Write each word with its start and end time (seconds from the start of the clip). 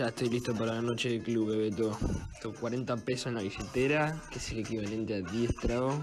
Ya 0.00 0.08
estoy 0.08 0.30
listo 0.30 0.54
para 0.54 0.76
la 0.76 0.80
noche 0.80 1.10
de 1.10 1.20
club, 1.20 1.50
Bebeto. 1.50 1.94
Tengo 2.40 2.58
40 2.58 2.96
pesos 3.04 3.26
en 3.26 3.34
la 3.34 3.42
billetera, 3.42 4.18
que 4.30 4.38
es 4.38 4.50
el 4.50 4.60
equivalente 4.60 5.16
a 5.16 5.20
10 5.20 5.56
tragos. 5.56 5.94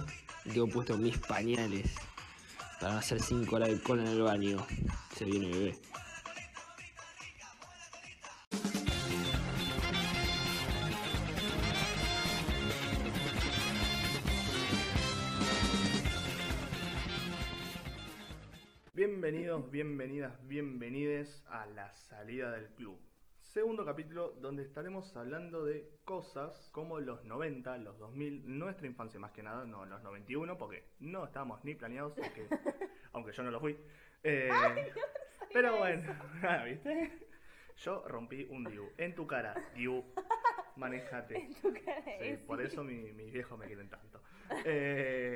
Y 0.46 0.52
tengo 0.52 0.68
puesto 0.68 0.96
mis 1.00 1.18
pañales 1.18 1.96
para 2.80 3.00
hacer 3.00 3.20
5 3.20 3.56
horas 3.56 3.70
de 3.70 3.82
cola 3.82 4.04
en 4.04 4.10
el 4.10 4.22
baño. 4.22 4.64
Se 5.16 5.26
viene 5.26 5.50
bebé. 5.50 5.76
Bienvenidos, 18.94 19.72
bienvenidas, 19.72 20.34
bienvenides 20.48 21.42
a 21.50 21.66
la 21.66 21.92
salida 21.96 22.52
del 22.52 22.68
club. 22.76 23.07
Segundo 23.58 23.84
capítulo 23.84 24.34
donde 24.40 24.62
estaremos 24.62 25.18
hablando 25.18 25.66
de 25.66 25.90
cosas 26.06 26.70
como 26.72 27.00
los 27.00 27.26
90, 27.26 27.76
los 27.80 27.98
2000, 27.98 28.44
nuestra 28.60 28.86
infancia 28.86 29.20
más 29.20 29.32
que 29.32 29.42
nada, 29.42 29.66
no 29.66 29.84
los 29.84 30.04
91 30.04 30.60
porque 30.60 30.84
no 31.00 31.26
estábamos 31.26 31.64
ni 31.66 31.74
planeados, 31.74 32.14
aunque, 32.20 32.46
aunque 33.14 33.32
yo 33.32 33.42
no 33.42 33.50
lo 33.50 33.60
fui. 33.60 33.76
Eh, 34.22 34.52
pero 35.52 35.76
bueno, 35.76 36.04
ah, 36.44 36.66
¿viste? 36.66 37.18
Yo 37.78 38.08
rompí 38.08 38.46
un 38.52 38.64
Diu. 38.66 38.92
En 38.96 39.16
tu 39.16 39.26
cara, 39.26 39.56
Diu, 39.76 40.04
manejate. 40.76 41.36
En 41.42 41.56
tu 41.56 41.74
cara, 41.74 42.04
Sí, 42.04 42.12
eh, 42.26 42.44
por 42.46 42.60
sí. 42.60 42.66
eso 42.68 42.84
mi- 42.84 43.12
mis 43.14 43.34
viejos 43.34 43.58
me 43.58 43.66
quieren 43.66 43.90
tanto. 43.90 44.22
Eh, 44.66 45.36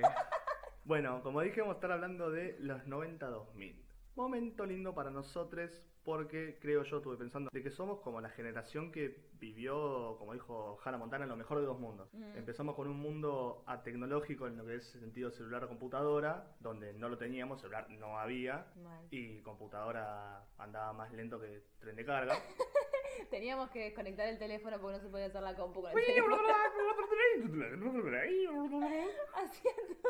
bueno, 0.85 1.23
como 1.23 1.41
dije, 1.41 1.62
vamos 1.62 1.73
a 1.73 1.77
estar 1.77 1.91
hablando 1.91 2.29
de 2.29 2.55
los 2.59 2.85
90-2000. 2.85 3.81
Momento 4.15 4.63
lindo 4.67 4.93
para 4.93 5.09
nosotros 5.09 5.71
porque 6.04 6.58
creo 6.60 6.84
yo, 6.84 6.98
estuve 6.98 7.18
pensando, 7.18 7.50
de 7.52 7.62
que 7.62 7.70
somos 7.70 8.00
como 8.00 8.22
la 8.22 8.30
generación 8.30 8.91
que 8.91 9.30
vivió, 9.34 10.16
como 10.18 10.34
dijo 10.34 10.80
Hannah 10.84 10.98
Montana, 10.98 11.26
lo 11.26 11.36
mejor 11.36 11.60
de 11.60 11.66
dos 11.66 11.80
mundos. 11.80 12.10
Mm. 12.13 12.38
Empezamos 12.38 12.76
con 12.76 12.88
un 12.88 12.98
mundo 12.98 13.63
tecnológico 13.84 14.48
en 14.48 14.58
lo 14.58 14.66
que 14.66 14.76
es 14.76 14.85
sentido 14.85 15.32
celular-computadora, 15.32 16.55
donde 16.60 16.93
no 16.93 17.10
lo 17.10 17.18
teníamos, 17.18 17.62
celular 17.62 17.90
no 17.90 18.18
había, 18.18 18.68
Mal. 18.84 19.08
y 19.12 19.41
computadora 19.41 20.46
andaba 20.58 20.93
más 20.93 21.12
lento 21.13 21.40
que 21.40 21.63
tren 21.80 21.96
de 21.96 22.05
carga. 22.05 22.36
Teníamos 23.30 23.70
que 23.70 23.80
desconectar 23.80 24.27
el 24.27 24.40
teléfono 24.40 24.80
porque 24.80 24.98
no 24.98 25.04
se 25.04 25.10
podía 25.10 25.27
hacer 25.27 25.41
la 25.41 25.55
compu 25.55 25.82
con 25.82 25.91
el 25.91 26.05
teléfono. 26.05 26.38
Haciendo. 29.36 30.10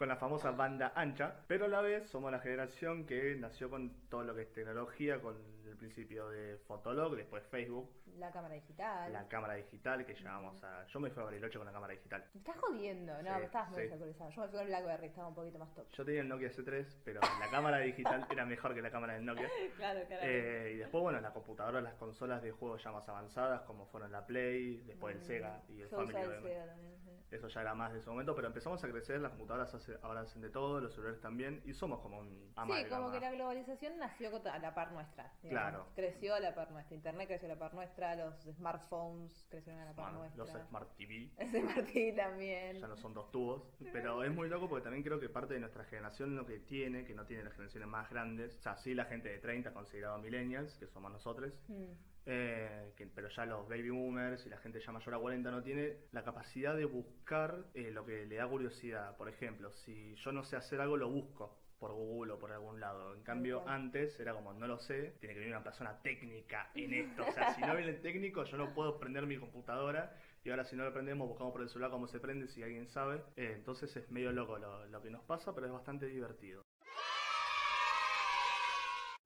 Con 0.00 0.08
la 0.08 0.16
famosa 0.16 0.52
banda 0.52 0.94
ancha, 0.96 1.44
pero 1.46 1.66
a 1.66 1.68
la 1.68 1.82
vez 1.82 2.08
somos 2.08 2.32
la 2.32 2.38
generación 2.38 3.04
que 3.04 3.36
nació 3.38 3.68
con 3.68 3.92
todo 4.08 4.24
lo 4.24 4.34
que 4.34 4.40
es 4.40 4.52
tecnología, 4.54 5.20
con 5.20 5.36
el 5.70 5.76
principio 5.76 6.28
de 6.28 6.56
Fotolog, 6.66 7.14
después 7.16 7.42
Facebook, 7.46 7.90
La 8.18 8.30
cámara 8.30 8.54
digital. 8.54 9.12
la 9.12 9.26
cámara 9.28 9.54
digital 9.54 10.04
que 10.04 10.14
llamamos 10.14 10.62
a... 10.64 10.84
Yo 10.86 11.00
me 11.00 11.10
fui 11.10 11.22
a 11.22 11.26
Bariloche 11.26 11.58
con 11.58 11.66
la 11.66 11.72
cámara 11.72 11.92
digital. 11.92 12.24
Me 12.34 12.40
estás 12.40 12.56
jodiendo. 12.58 13.22
No, 13.22 13.36
Sí, 13.38 13.44
estabas 13.44 13.70
muy 13.70 13.76
sí. 13.78 13.82
desactualizado. 13.84 14.30
Yo 14.30 14.40
me 14.42 14.46
fui 14.48 14.52
con 14.56 14.60
el 14.62 14.66
Blackberry, 14.68 15.06
estaba 15.06 15.28
un 15.28 15.34
poquito 15.34 15.58
más 15.58 15.74
top. 15.74 15.86
Yo 15.90 16.04
tenía 16.04 16.20
el 16.22 16.28
Nokia 16.28 16.48
C3, 16.50 16.96
pero 17.04 17.20
la 17.20 17.50
cámara 17.50 17.78
digital 17.78 18.26
era 18.30 18.44
mejor 18.44 18.74
que 18.74 18.82
la 18.82 18.90
cámara 18.90 19.14
del 19.14 19.24
Nokia. 19.24 19.48
Claro, 19.76 20.00
claro. 20.06 20.22
Eh, 20.26 20.72
y 20.74 20.76
después, 20.78 21.02
bueno, 21.02 21.20
la 21.20 21.32
computadora, 21.32 21.80
las 21.80 21.94
consolas 21.94 22.42
de 22.42 22.50
juegos 22.50 22.82
ya 22.82 22.92
más 22.92 23.08
avanzadas, 23.08 23.62
como 23.62 23.86
fueron 23.86 24.12
la 24.12 24.26
Play, 24.26 24.78
después 24.86 25.14
el 25.16 25.20
Mm. 25.22 25.24
Sega 25.24 25.62
y 25.68 25.80
el 25.80 25.88
Yo 25.88 25.96
Family. 25.96 26.16
el. 26.18 26.42
Sega 26.42 26.66
también, 26.66 26.98
sí. 26.98 27.10
Eso 27.30 27.46
ya 27.48 27.60
era 27.60 27.74
más 27.74 27.92
de 27.92 28.00
ese 28.00 28.10
momento, 28.10 28.34
pero 28.34 28.48
empezamos 28.48 28.82
a 28.82 28.88
crecer, 28.90 29.20
las 29.20 29.30
computadoras 29.30 29.72
hace- 29.72 29.96
ahora 30.02 30.20
hacen 30.22 30.42
de 30.42 30.50
todo, 30.50 30.80
los 30.80 30.92
celulares 30.92 31.20
también, 31.20 31.62
y 31.64 31.72
somos 31.74 32.00
como 32.00 32.18
un 32.18 32.28
Sí, 32.28 32.52
amalgama. 32.56 32.96
como 33.04 33.12
que 33.12 33.20
la 33.20 33.30
globalización 33.30 33.98
nació 33.98 34.30
a 34.52 34.58
la 34.58 34.74
par 34.74 34.90
nuestra. 34.92 35.32
digamos. 35.42 35.50
Claro. 35.50 35.59
Creció 35.94 36.34
a 36.34 36.40
la 36.40 36.54
par 36.54 36.70
nuestra. 36.70 36.94
Internet 36.96 37.28
creció 37.28 37.46
a 37.46 37.54
la 37.54 37.58
par 37.58 37.74
nuestra. 37.74 38.14
Los 38.16 38.34
smartphones 38.56 39.46
crecieron 39.50 39.80
a 39.82 39.84
la 39.86 39.92
par 39.94 40.12
Bueno, 40.14 40.28
los 40.36 40.48
nuestra. 40.48 40.66
Smart 40.68 40.96
TV 40.96 41.30
Ese 41.38 41.62
Martí 41.62 42.12
también. 42.14 42.78
ya 42.80 42.86
no 42.88 42.96
son 42.96 43.14
dos 43.14 43.30
tubos, 43.30 43.62
pero 43.92 44.22
es 44.24 44.32
muy 44.32 44.48
loco 44.48 44.68
porque 44.68 44.84
también 44.84 45.02
creo 45.04 45.18
que 45.20 45.28
parte 45.28 45.54
de 45.54 45.60
nuestra 45.60 45.84
generación 45.84 46.36
lo 46.36 46.46
que 46.46 46.58
tiene, 46.60 47.04
que 47.04 47.14
no 47.14 47.26
tiene 47.26 47.44
las 47.44 47.52
generaciones 47.54 47.88
más 47.88 48.08
grandes, 48.10 48.56
o 48.58 48.60
sea, 48.62 48.76
sí 48.76 48.94
la 48.94 49.04
gente 49.06 49.28
de 49.28 49.38
30 49.38 49.72
considerado 49.72 50.18
millennials, 50.18 50.76
que 50.78 50.86
somos 50.86 51.10
nosotros, 51.12 51.52
Mm. 51.68 51.84
eh, 52.26 52.92
que- 52.96 53.06
pero 53.06 53.28
ya 53.28 53.44
los 53.46 53.68
baby 53.68 53.90
boomers 53.90 54.44
y 54.46 54.50
la 54.50 54.58
gente 54.58 54.80
ya 54.80 54.92
mayor 54.92 55.14
a 55.14 55.18
40 55.18 55.50
no 55.50 55.62
tiene 55.62 55.96
la 56.12 56.22
capacidad 56.22 56.76
de 56.76 56.84
buscar 56.84 57.64
eh, 57.74 57.90
lo 57.90 58.04
que 58.04 58.26
le 58.26 58.36
da 58.36 58.46
curiosidad. 58.46 59.16
Por 59.16 59.28
ejemplo, 59.28 59.70
si 59.72 60.14
yo 60.16 60.32
no 60.32 60.44
sé 60.44 60.56
hacer 60.56 60.80
algo, 60.80 60.96
lo 60.96 61.08
busco 61.10 61.59
por 61.80 61.92
Google 61.94 62.34
o 62.34 62.38
por 62.38 62.52
algún 62.52 62.78
lado. 62.78 63.14
En 63.14 63.22
cambio, 63.22 63.66
antes 63.66 64.20
era 64.20 64.34
como, 64.34 64.52
no 64.52 64.68
lo 64.68 64.78
sé, 64.78 65.14
tiene 65.18 65.34
que 65.34 65.40
venir 65.40 65.54
una 65.54 65.64
persona 65.64 66.00
técnica 66.02 66.70
en 66.74 66.92
esto. 66.92 67.26
O 67.26 67.32
sea, 67.32 67.54
si 67.54 67.62
no 67.62 67.74
viene 67.76 67.92
el 67.92 68.02
técnico, 68.02 68.44
yo 68.44 68.58
no 68.58 68.72
puedo 68.74 69.00
prender 69.00 69.26
mi 69.26 69.38
computadora. 69.38 70.14
Y 70.44 70.50
ahora 70.50 70.64
si 70.64 70.76
no 70.76 70.84
lo 70.84 70.92
prendemos, 70.92 71.26
buscamos 71.26 71.52
por 71.52 71.62
el 71.62 71.68
celular 71.68 71.90
cómo 71.90 72.06
se 72.06 72.20
prende, 72.20 72.48
si 72.48 72.62
alguien 72.62 72.86
sabe. 72.86 73.22
Eh, 73.36 73.54
entonces 73.56 73.96
es 73.96 74.10
medio 74.10 74.30
loco 74.30 74.58
lo, 74.58 74.86
lo 74.86 75.02
que 75.02 75.10
nos 75.10 75.24
pasa, 75.24 75.54
pero 75.54 75.66
es 75.66 75.72
bastante 75.72 76.06
divertido. 76.06 76.62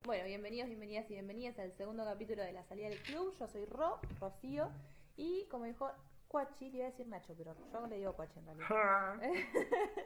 Bueno, 0.05 0.25
bienvenidos, 0.25 0.69
bienvenidas 0.69 1.09
y 1.09 1.13
bienvenidas 1.13 1.59
al 1.59 1.73
segundo 1.73 2.05
capítulo 2.05 2.43
de 2.43 2.53
la 2.53 2.63
salida 2.63 2.89
del 2.89 2.99
club. 2.99 3.33
Yo 3.37 3.47
soy 3.47 3.65
Ro, 3.65 3.99
Rocío, 4.19 4.69
y 5.17 5.45
como 5.49 5.65
dijo 5.65 5.91
Cuachi, 6.27 6.69
le 6.69 6.77
iba 6.77 6.87
a 6.87 6.89
decir 6.91 7.07
Nacho, 7.07 7.33
pero 7.37 7.55
yo 7.71 7.87
le 7.87 7.97
digo 7.97 8.13
Cuachi 8.13 8.39
en 8.39 8.45
realidad. 8.45 9.21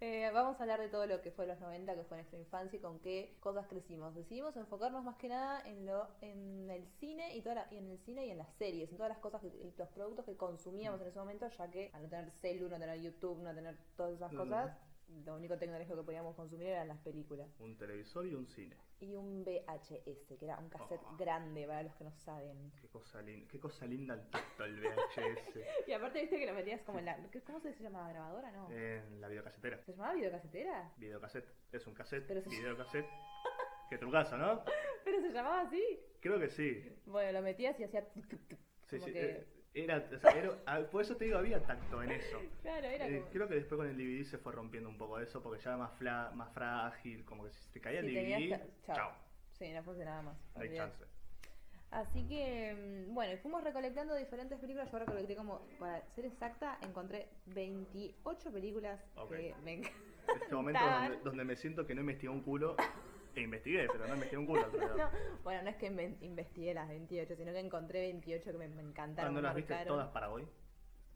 Eh, 0.00 0.30
vamos 0.32 0.58
a 0.58 0.62
hablar 0.62 0.80
de 0.80 0.88
todo 0.88 1.06
lo 1.06 1.20
que 1.22 1.32
fue 1.32 1.46
los 1.46 1.58
90, 1.60 1.94
que 1.96 2.04
fue 2.04 2.18
nuestra 2.18 2.38
infancia 2.38 2.76
y 2.76 2.80
con 2.80 3.00
qué 3.00 3.36
cosas 3.40 3.66
crecimos. 3.66 4.14
Decidimos 4.14 4.56
enfocarnos 4.56 5.02
más 5.02 5.16
que 5.16 5.28
nada 5.28 5.60
en 5.66 5.86
lo 5.86 6.06
en 6.20 6.70
el 6.70 6.86
cine 7.00 7.34
y, 7.36 7.42
toda 7.42 7.56
la- 7.56 7.68
y 7.72 7.78
en 7.78 7.90
el 7.90 7.98
cine 7.98 8.26
y 8.26 8.30
en 8.30 8.38
las 8.38 8.52
series, 8.58 8.90
en 8.90 8.96
todas 8.96 9.10
las 9.10 9.18
cosas, 9.18 9.40
que, 9.40 9.48
y 9.48 9.74
los 9.76 9.88
productos 9.88 10.24
que 10.24 10.36
consumíamos 10.36 11.00
en 11.00 11.08
ese 11.08 11.18
momento, 11.18 11.48
ya 11.48 11.68
que 11.70 11.90
al 11.92 12.02
no 12.04 12.08
tener 12.08 12.30
celu, 12.30 12.68
no 12.68 12.78
tener 12.78 13.00
YouTube, 13.00 13.38
no 13.42 13.52
tener 13.54 13.76
todas 13.96 14.12
esas 14.14 14.32
Mm. 14.32 14.36
cosas, 14.36 14.76
lo 15.24 15.34
único 15.36 15.56
tecnológico 15.58 15.96
que 15.96 16.02
podíamos 16.04 16.34
consumir 16.36 16.68
eran 16.68 16.88
las 16.88 16.98
películas. 16.98 17.48
Un 17.60 17.76
televisor 17.76 18.26
y 18.26 18.34
un 18.34 18.46
cine. 18.46 18.76
Y 19.00 19.14
un 19.14 19.44
VHS, 19.44 20.26
que 20.38 20.44
era 20.44 20.58
un 20.58 20.68
cassette 20.68 21.00
Oh. 21.04 21.16
grande 21.16 21.66
para 21.66 21.82
los 21.82 21.94
que 21.94 22.04
no 22.04 22.12
saben. 22.12 22.72
Qué 22.80 22.88
cosa, 22.88 23.22
lin- 23.22 23.46
qué 23.46 23.58
cosa 23.60 23.86
linda 23.86 24.14
el 24.14 24.28
tacto, 24.28 24.64
el 24.64 24.80
VHS. 24.80 25.58
Y 25.88 25.92
aparte 25.92 26.20
viste 26.20 26.38
que 26.38 26.46
lo 26.46 26.54
metías 26.54 26.82
como 26.82 26.98
en 26.98 27.06
la... 27.06 27.16
¿qué- 27.30 27.40
¿Cómo 27.42 27.60
se 27.60 27.72
llamaba? 27.82 28.08
¿Grabadora? 28.10 28.50
No. 28.52 28.70
en 28.70 29.20
la 29.20 29.28
videocasetera. 29.28 29.78
¿Se 29.84 29.92
llamaba 29.92 30.14
videocasetera? 30.14 30.92
Videocassette. 30.96 31.48
Es 31.72 31.86
un 31.86 31.94
cassette, 31.94 32.26
Pero 32.26 32.42
se- 32.42 32.50
videocassette. 32.50 33.06
Qué 33.90 33.96
trucazo, 33.98 34.36
¿no? 34.36 34.62
¿Pero 35.04 35.20
se 35.22 35.30
llamaba 35.32 35.62
así? 35.62 35.82
Creo 36.20 36.38
que 36.38 36.48
sí. 36.50 37.00
Bueno, 37.06 37.32
lo 37.32 37.42
metías 37.42 37.78
y 37.80 37.84
hacía... 37.84 38.06
Sí, 38.88 38.98
sí. 39.00 39.12
que- 39.12 39.30
eh, 39.30 39.46
Era, 39.74 40.08
o 40.14 40.18
sea, 40.18 40.30
era- 40.32 40.90
por 40.90 41.02
eso 41.02 41.16
te 41.16 41.26
digo, 41.26 41.38
había 41.38 41.60
tacto 41.62 42.02
en 42.02 42.10
eso. 42.10 42.40
Claro, 42.62 42.86
era 42.86 43.06
Eh, 43.06 43.24
creo 43.30 43.46
que 43.48 43.54
después 43.56 43.78
con 43.78 43.86
el 43.88 43.96
DVD 43.96 44.24
se 44.24 44.38
fue 44.38 44.52
rompiendo 44.52 44.88
un 44.88 44.96
poco 44.98 45.20
eso 45.20 45.42
porque 45.42 45.62
ya 45.62 45.70
era 45.70 45.76
más, 45.78 45.92
fla- 46.00 46.30
más 46.34 46.52
frágil, 46.52 47.24
como 47.24 47.44
que 47.44 47.50
si 47.50 47.60
se 47.60 47.72
te 47.72 47.80
caía 47.80 48.00
Si 48.00 48.06
el 48.08 48.14
DVD, 48.48 48.60
chao. 48.86 48.96
chao, 48.96 49.12
Sí, 49.52 49.70
no 49.72 49.82
funcionaba 49.82 50.22
más. 50.22 50.36
no 50.56 50.62
hay 50.62 50.74
chance. 50.74 51.04
Así 51.90 52.26
que, 52.28 53.06
mm, 53.08 53.14
bueno, 53.14 53.38
fuimos 53.40 53.64
recolectando 53.64 54.14
diferentes 54.14 54.58
películas. 54.58 54.90
Yo 54.92 54.98
recolecté 54.98 55.34
como, 55.36 55.60
para 55.78 56.02
ser 56.10 56.26
exacta, 56.26 56.78
encontré 56.82 57.28
28 57.46 58.52
películas 58.52 59.00
que 59.28 59.54
me 59.64 59.74
encantan. 59.74 60.02
En 60.28 60.36
este 60.42 60.54
momento 60.54 60.80
donde, 60.84 61.16
donde 61.24 61.44
me 61.44 61.56
siento 61.56 61.86
que 61.86 61.94
no 61.94 62.02
investigué 62.02 62.28
un 62.30 62.42
culo, 62.42 62.76
investigué, 63.42 63.86
pero 63.90 64.06
no 64.06 64.14
investigué 64.14 64.38
un 64.38 64.46
culo. 64.46 64.66
No, 64.96 65.10
bueno, 65.44 65.62
no 65.62 65.70
es 65.70 65.76
que 65.76 65.86
investigué 66.20 66.74
las 66.74 66.88
28, 66.88 67.36
sino 67.36 67.52
que 67.52 67.60
encontré 67.60 68.00
28 68.00 68.52
que 68.52 68.58
me, 68.58 68.68
me 68.68 68.82
encantaron. 68.82 69.34
¿No 69.34 69.40
las 69.40 69.54
viste 69.54 69.74
todas 69.86 70.08
para 70.08 70.30
hoy? 70.30 70.46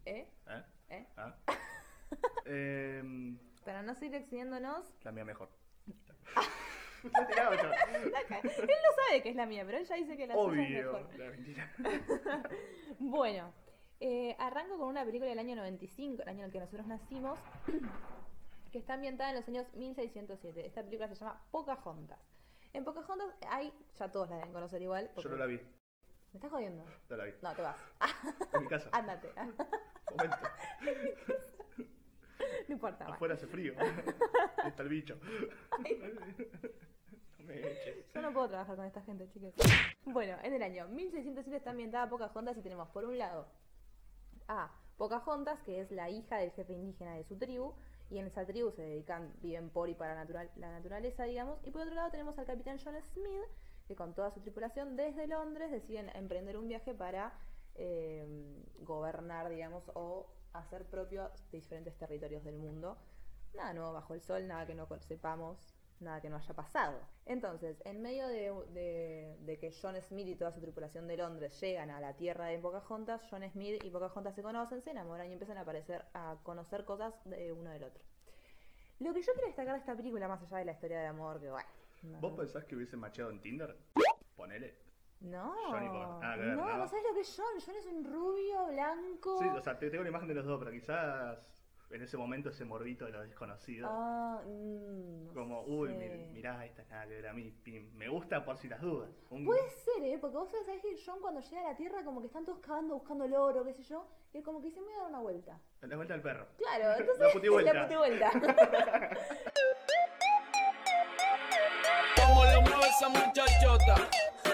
¿Eh? 0.05 0.27
¿Eh? 0.47 0.63
¿Eh? 0.89 1.07
¿Ah? 1.17 1.35
Em, 2.45 3.39
Para 3.65 3.81
no 3.81 3.95
seguir 3.95 4.15
excediéndonos, 4.15 4.85
la 5.03 5.11
mía 5.11 5.25
mejor. 5.25 5.49
Él 7.03 7.11
no 7.11 9.03
sabe 9.07 9.21
que 9.21 9.29
es 9.29 9.35
la 9.35 9.45
mía, 9.45 9.63
pero 9.65 9.77
él 9.77 9.85
ya 9.85 9.95
dice 9.95 10.15
que 10.15 10.25
la 10.25 10.35
suya 10.35 10.63
es 10.63 10.69
Obvio. 10.69 10.93
mejor. 10.93 11.19
La 11.19 11.29
mentira. 11.31 11.71
Bueno, 12.99 13.53
eh, 13.99 14.35
arranco 14.39 14.77
con 14.77 14.87
una 14.87 15.03
película 15.03 15.29
del 15.29 15.39
año 15.39 15.55
95, 15.55 16.21
el 16.23 16.29
año 16.29 16.39
en 16.39 16.45
el 16.45 16.51
que 16.51 16.59
nosotros 16.59 16.87
nacimos, 16.87 17.39
que 18.73 18.79
está 18.79 18.95
ambientada 18.95 19.29
en 19.29 19.35
los 19.35 19.47
años 19.47 19.71
1607. 19.75 20.65
Esta 20.65 20.83
película 20.83 21.07
se 21.07 21.13
llama 21.13 21.39
Pocahontas. 21.51 22.19
En 22.73 22.83
Pocahontas 22.83 23.27
hay, 23.47 23.71
ya 23.93 24.11
todos 24.11 24.31
la 24.31 24.37
deben 24.37 24.51
conocer 24.51 24.81
igual. 24.81 25.11
Yo 25.15 25.29
no 25.29 25.35
la 25.37 25.45
vi, 25.45 25.57
¿Me 25.57 26.37
estás 26.39 26.49
jodiendo? 26.49 26.83
no 27.07 27.15
la 27.15 27.25
vi. 27.25 27.33
No, 27.43 27.53
te 27.53 27.61
vas. 27.61 27.77
En 28.51 28.61
mi 28.63 28.67
casa. 28.67 28.89
Ándate. 28.93 29.29
Momento. 30.11 30.37
No 32.67 32.73
importa. 32.73 33.05
Afuera 33.05 33.35
hace 33.35 33.47
frío. 33.47 33.73
Está 34.65 34.83
el 34.83 34.89
bicho. 34.89 35.17
Yo 38.13 38.21
no 38.21 38.33
puedo 38.33 38.49
trabajar 38.49 38.75
con 38.75 38.85
esta 38.85 39.01
gente, 39.01 39.29
chicos. 39.29 39.53
Bueno, 40.05 40.37
en 40.43 40.53
el 40.53 40.63
año 40.63 40.87
1607 40.87 41.57
está 41.57 41.71
ambientada 41.71 42.09
Pocahontas 42.09 42.57
y 42.57 42.61
tenemos 42.61 42.89
por 42.89 43.05
un 43.05 43.17
lado 43.17 43.47
a 44.47 44.71
Pocahontas, 44.97 45.61
que 45.61 45.81
es 45.81 45.91
la 45.91 46.09
hija 46.09 46.37
del 46.37 46.51
jefe 46.51 46.73
indígena 46.73 47.15
de 47.15 47.23
su 47.23 47.37
tribu, 47.37 47.75
y 48.13 48.19
en 48.19 48.27
esa 48.27 48.45
tribu 48.45 48.69
se 48.71 48.83
dedican, 48.83 49.33
viven 49.41 49.71
por 49.71 49.89
y 49.89 49.95
para 49.95 50.13
natural- 50.13 50.51
la 50.57 50.71
naturaleza, 50.71 51.23
digamos. 51.23 51.59
Y 51.65 51.71
por 51.71 51.81
otro 51.81 51.95
lado 51.95 52.11
tenemos 52.11 52.37
al 52.37 52.45
capitán 52.45 52.77
John 52.83 52.95
Smith, 53.01 53.49
que 53.87 53.95
con 53.95 54.13
toda 54.13 54.29
su 54.29 54.39
tripulación 54.41 54.95
desde 54.95 55.25
Londres 55.25 55.71
deciden 55.71 56.09
emprender 56.15 56.57
un 56.57 56.67
viaje 56.67 56.93
para 56.93 57.33
eh, 57.75 58.27
gobernar, 58.81 59.49
digamos, 59.49 59.89
o 59.95 60.27
hacer 60.53 60.85
propio 60.85 61.31
diferentes 61.51 61.97
territorios 61.97 62.43
del 62.43 62.57
mundo. 62.57 62.99
Nada 63.55 63.73
nuevo 63.73 63.93
bajo 63.93 64.13
el 64.13 64.21
sol, 64.21 64.47
nada 64.47 64.67
que 64.67 64.75
no 64.75 64.87
sepamos, 64.99 65.73
nada 66.03 66.21
que 66.21 66.29
no 66.29 66.35
haya 66.37 66.53
pasado. 66.53 66.99
Entonces, 67.25 67.81
en 67.85 68.01
medio 68.01 68.27
de, 68.27 68.51
de- 68.73 69.37
de 69.39 69.59
que 69.59 69.71
John 69.81 69.95
Smith 70.01 70.27
y 70.27 70.35
toda 70.35 70.51
su 70.51 70.61
tripulación 70.61 71.07
de 71.07 71.17
Londres 71.17 71.59
llegan 71.61 71.89
a 71.89 71.99
la 71.99 72.15
tierra 72.15 72.47
de 72.47 72.59
Pocahontas, 72.59 73.25
John 73.29 73.43
Smith 73.49 73.83
y 73.83 73.89
Pocahontas 73.89 74.35
se 74.35 74.43
conocen, 74.43 74.81
se 74.81 74.91
enamoran 74.91 75.29
y 75.29 75.33
empiezan 75.33 75.57
a 75.57 75.61
aparecer, 75.61 76.03
a 76.13 76.37
conocer 76.43 76.85
cosas 76.85 77.13
de 77.25 77.51
uno 77.51 77.69
del 77.71 77.83
otro. 77.85 78.03
Lo 78.99 79.13
que 79.13 79.21
yo 79.21 79.33
quiero 79.33 79.47
destacar 79.47 79.73
de 79.73 79.79
esta 79.79 79.95
película, 79.95 80.27
más 80.27 80.41
allá 80.43 80.57
de 80.57 80.65
la 80.65 80.71
historia 80.73 80.99
de 80.99 81.07
amor, 81.07 81.39
que 81.41 81.49
bueno. 81.49 81.67
no- 82.03 82.19
¿Vos 82.21 82.33
pensás 82.33 82.65
que 82.65 82.75
hubiese 82.75 82.95
macheado 82.97 83.31
en 83.31 83.41
Tinder? 83.41 83.75
Ponele. 84.35 84.75
No. 85.21 85.71
Nada 85.71 86.35
que 86.35 86.41
ver, 86.41 86.55
no, 86.57 86.65
¿no? 86.65 86.77
no 86.79 86.87
sabes 86.87 87.05
lo 87.07 87.13
que 87.13 87.21
es 87.21 87.33
John. 87.37 87.61
John 87.65 87.75
es 87.77 87.85
un 87.85 88.03
rubio, 88.03 88.65
blanco. 88.67 89.39
Sí, 89.39 89.45
o 89.47 89.61
sea, 89.61 89.79
te 89.79 89.89
tengo 89.89 90.01
una 90.01 90.09
imagen 90.09 90.27
de 90.27 90.33
los 90.33 90.45
dos, 90.45 90.59
pero 90.59 90.71
quizás 90.71 91.52
en 91.93 92.01
ese 92.01 92.17
momento 92.17 92.49
ese 92.49 92.65
morbito 92.65 93.05
de 93.05 93.11
lo 93.11 93.21
desconocido. 93.21 93.87
Ah, 93.89 94.41
mm, 94.45 95.27
no 95.27 95.33
Como, 95.33 95.61
uy, 95.63 95.89
sé. 95.89 95.95
mir- 95.95 96.31
mirá, 96.31 96.65
esta 96.65 96.81
es 96.81 96.89
nada 96.89 97.03
que 97.07 97.13
ver 97.15 97.27
a 97.27 97.33
mí. 97.33 97.51
pim, 97.63 97.91
Me 97.95 98.09
gusta 98.09 98.43
por 98.43 98.57
si 98.57 98.67
las 98.67 98.81
dudas. 98.81 99.09
Un- 99.29 99.45
Puede 99.45 99.69
ser, 99.69 100.03
¿eh? 100.03 100.17
Porque 100.19 100.37
vos 100.37 100.49
sabés 100.49 100.81
que 100.81 100.95
John 101.05 101.19
cuando 101.21 101.39
llega 101.41 101.61
a 101.61 101.71
la 101.71 101.77
Tierra 101.77 102.03
como 102.03 102.19
que 102.21 102.27
están 102.27 102.45
todos 102.45 102.59
cavando 102.59 102.95
buscando 102.95 103.25
el 103.25 103.33
oro, 103.35 103.63
qué 103.63 103.73
sé 103.73 103.83
yo, 103.83 104.07
y 104.33 104.37
él 104.37 104.43
como 104.43 104.59
que 104.61 104.67
dice, 104.69 104.79
me 104.81 104.87
voy 104.87 104.95
a 104.95 104.99
dar 105.01 105.09
una 105.09 105.19
vuelta. 105.19 105.59
La 105.81 105.95
vuelta 105.95 106.13
al 106.15 106.21
perro. 106.21 106.47
Claro, 106.57 106.99
entonces... 106.99 107.27
La 107.27 107.31
putivuelta. 107.33 107.73
La 107.73 107.83
putivuelta. 107.87 108.31
Como 112.15 112.43
lo 112.45 112.61
mueve 112.61 112.87
esa 112.87 113.09
muchachota, 113.09 113.95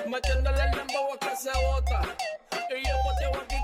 metiéndole 0.08 0.62
el 0.64 0.72
dembow 0.72 1.14
a 1.14 1.18
que 1.20 1.36
se 1.36 1.52
bota. 1.72 2.02
Y 2.72 2.84
yo 2.88 2.94
poteo 3.04 3.42
aquí 3.44 3.56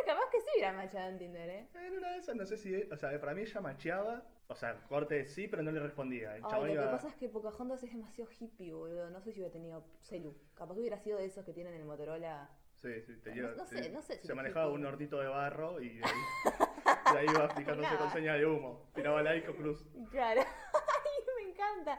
entonces 0.00 0.06
capaz 0.06 0.30
que 0.30 0.40
sí 0.40 0.46
hubiera 0.54 0.72
machado 0.72 1.08
en 1.10 1.18
Tinder, 1.18 1.48
¿eh? 1.50 1.68
En 1.74 1.96
una 1.98 2.12
de 2.12 2.18
esas, 2.18 2.36
no 2.36 2.46
sé 2.46 2.56
si. 2.56 2.74
O 2.90 2.96
sea, 2.96 3.18
para 3.20 3.34
mí 3.34 3.42
ella 3.42 3.60
macheaba. 3.60 4.22
O 4.48 4.54
sea, 4.56 4.74
corte 4.88 5.26
sí, 5.26 5.46
pero 5.46 5.62
no 5.62 5.70
le 5.70 5.78
respondía. 5.78 6.34
El 6.36 6.42
Ay, 6.44 6.74
lo 6.74 6.82
que 6.82 6.88
pasa 6.88 7.08
es 7.08 7.14
que 7.14 7.28
Pocahontas 7.28 7.82
es 7.84 7.92
demasiado 7.92 8.28
hippie, 8.38 8.72
boludo. 8.74 9.08
No 9.10 9.20
sé 9.20 9.32
si 9.32 9.38
hubiera 9.40 9.52
tenido 9.52 9.84
celu. 10.02 10.36
Capaz 10.54 10.74
que 10.74 10.80
hubiera 10.80 10.98
sido 10.98 11.18
de 11.18 11.26
esos 11.26 11.44
que 11.44 11.52
tienen 11.52 11.74
el 11.74 11.84
Motorola. 11.84 12.50
Sí, 12.74 13.00
sí, 13.02 13.16
te 13.18 13.30
No- 13.30 13.36
lleva- 13.36 13.54
no 13.54 13.64
sé, 13.66 13.90
no 13.90 14.02
sé 14.02 14.16
si 14.18 14.26
Se 14.26 14.34
manejaba 14.34 14.72
un 14.72 14.84
hornito 14.84 15.20
de 15.20 15.28
barro 15.28 15.80
y 15.80 15.98
de 15.98 16.04
ahí, 16.04 16.12
de 17.14 17.18
ahí 17.18 17.26
iba 17.32 17.48
picándose 17.54 17.96
con 17.96 18.10
señal 18.10 18.40
de 18.40 18.46
humo. 18.46 18.90
Tiraba 18.94 19.22
like 19.22 19.48
o 19.48 19.54
cruz. 19.54 19.86
Claro. 20.10 20.40
Ay, 20.74 21.44
me 21.44 21.50
encanta. 21.52 21.98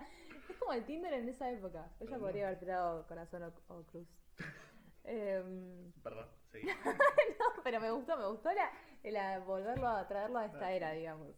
Es 0.49 0.57
como 0.57 0.73
el 0.73 0.83
Tinder 0.85 1.13
en 1.13 1.29
esa 1.29 1.49
época. 1.51 1.87
Ella 2.01 2.17
podría 2.17 2.47
haber 2.47 2.59
tirado 2.59 3.07
corazón 3.07 3.43
o, 3.43 3.53
o 3.73 3.83
cruz. 3.83 4.07
Em, 5.03 5.91
Perdón, 6.03 6.27
sí. 6.51 6.61
no, 7.39 7.63
pero 7.63 7.79
me 7.79 7.91
gustó, 7.91 8.17
me 8.17 8.27
gustó 8.27 8.49
la, 8.53 8.71
la 9.03 9.39
volverlo 9.39 9.87
a 9.87 10.07
traerlo 10.07 10.39
a 10.39 10.45
esta 10.45 10.71
era, 10.71 10.91
digamos. 10.91 11.29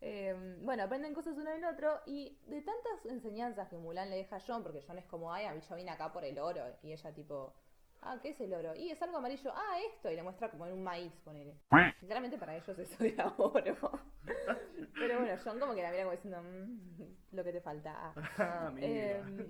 Em, 0.00 0.62
bueno, 0.64 0.82
aprenden 0.82 1.14
cosas 1.14 1.36
uno 1.38 1.50
del 1.50 1.64
otro 1.64 2.00
y 2.04 2.36
de 2.46 2.60
tantas 2.60 3.06
enseñanzas 3.06 3.68
que 3.68 3.76
Mulan 3.76 4.10
le 4.10 4.16
deja 4.16 4.36
a 4.36 4.40
John, 4.46 4.62
porque 4.62 4.82
John 4.86 4.98
es 4.98 5.06
como, 5.06 5.32
ay, 5.32 5.46
a 5.46 5.54
mí 5.54 5.60
yo 5.68 5.76
vine 5.76 5.90
acá 5.90 6.12
por 6.12 6.24
el 6.24 6.38
oro, 6.38 6.62
y 6.82 6.92
ella 6.92 7.14
tipo, 7.14 7.54
ah, 8.02 8.18
¿qué 8.20 8.30
es 8.30 8.40
el 8.40 8.52
oro? 8.52 8.74
Y 8.74 8.90
es 8.90 9.00
algo 9.00 9.16
amarillo, 9.16 9.50
ah, 9.54 9.78
esto, 9.94 10.10
y 10.10 10.16
le 10.16 10.22
muestra 10.22 10.50
como 10.50 10.66
en 10.66 10.74
un 10.74 10.84
maíz, 10.84 11.12
ponele. 11.24 11.56
Claramente 12.00 12.36
para 12.36 12.54
ellos 12.54 12.78
eso 12.78 13.02
era 13.04 13.32
oro. 13.38 13.76
Pero 14.94 15.20
bueno, 15.20 15.40
John 15.42 15.58
como 15.58 15.74
que 15.74 15.82
la 15.82 15.90
mira 15.90 16.02
como 16.04 16.12
diciendo, 16.16 16.42
"Mm, 16.42 17.36
lo 17.36 17.44
que 17.44 17.52
te 17.52 17.60
falta. 17.62 18.12
ah". 18.38 18.70
Mira. 18.74 19.18
Em, 19.20 19.48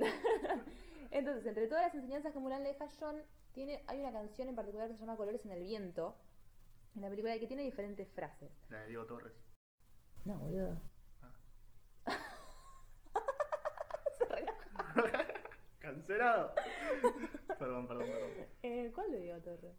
Entonces, 1.14 1.46
entre 1.46 1.68
todas 1.68 1.84
las 1.84 1.94
enseñanzas 1.94 2.32
que 2.32 2.40
Mulan 2.40 2.64
le 2.64 2.70
deja 2.70 2.84
a 2.86 2.90
John, 2.98 3.22
tiene, 3.52 3.84
hay 3.86 4.00
una 4.00 4.10
canción 4.12 4.48
en 4.48 4.56
particular 4.56 4.88
que 4.88 4.94
se 4.94 5.00
llama 5.00 5.16
Colores 5.16 5.44
en 5.44 5.52
el 5.52 5.62
Viento, 5.62 6.16
en 6.96 7.02
la 7.02 7.08
película 7.08 7.38
que 7.38 7.46
tiene 7.46 7.62
diferentes 7.62 8.08
frases. 8.12 8.50
La 8.68 8.80
de 8.80 8.88
Diego 8.88 9.06
Torres. 9.06 9.32
No, 10.24 10.36
boludo. 10.38 10.76
Cancelado. 15.78 16.52
perdón, 17.58 17.86
perdón, 17.86 18.06
perdón. 18.08 18.30
Eh, 18.62 18.90
¿Cuál 18.92 19.12
le 19.12 19.20
digo 19.20 19.38
Torre? 19.38 19.72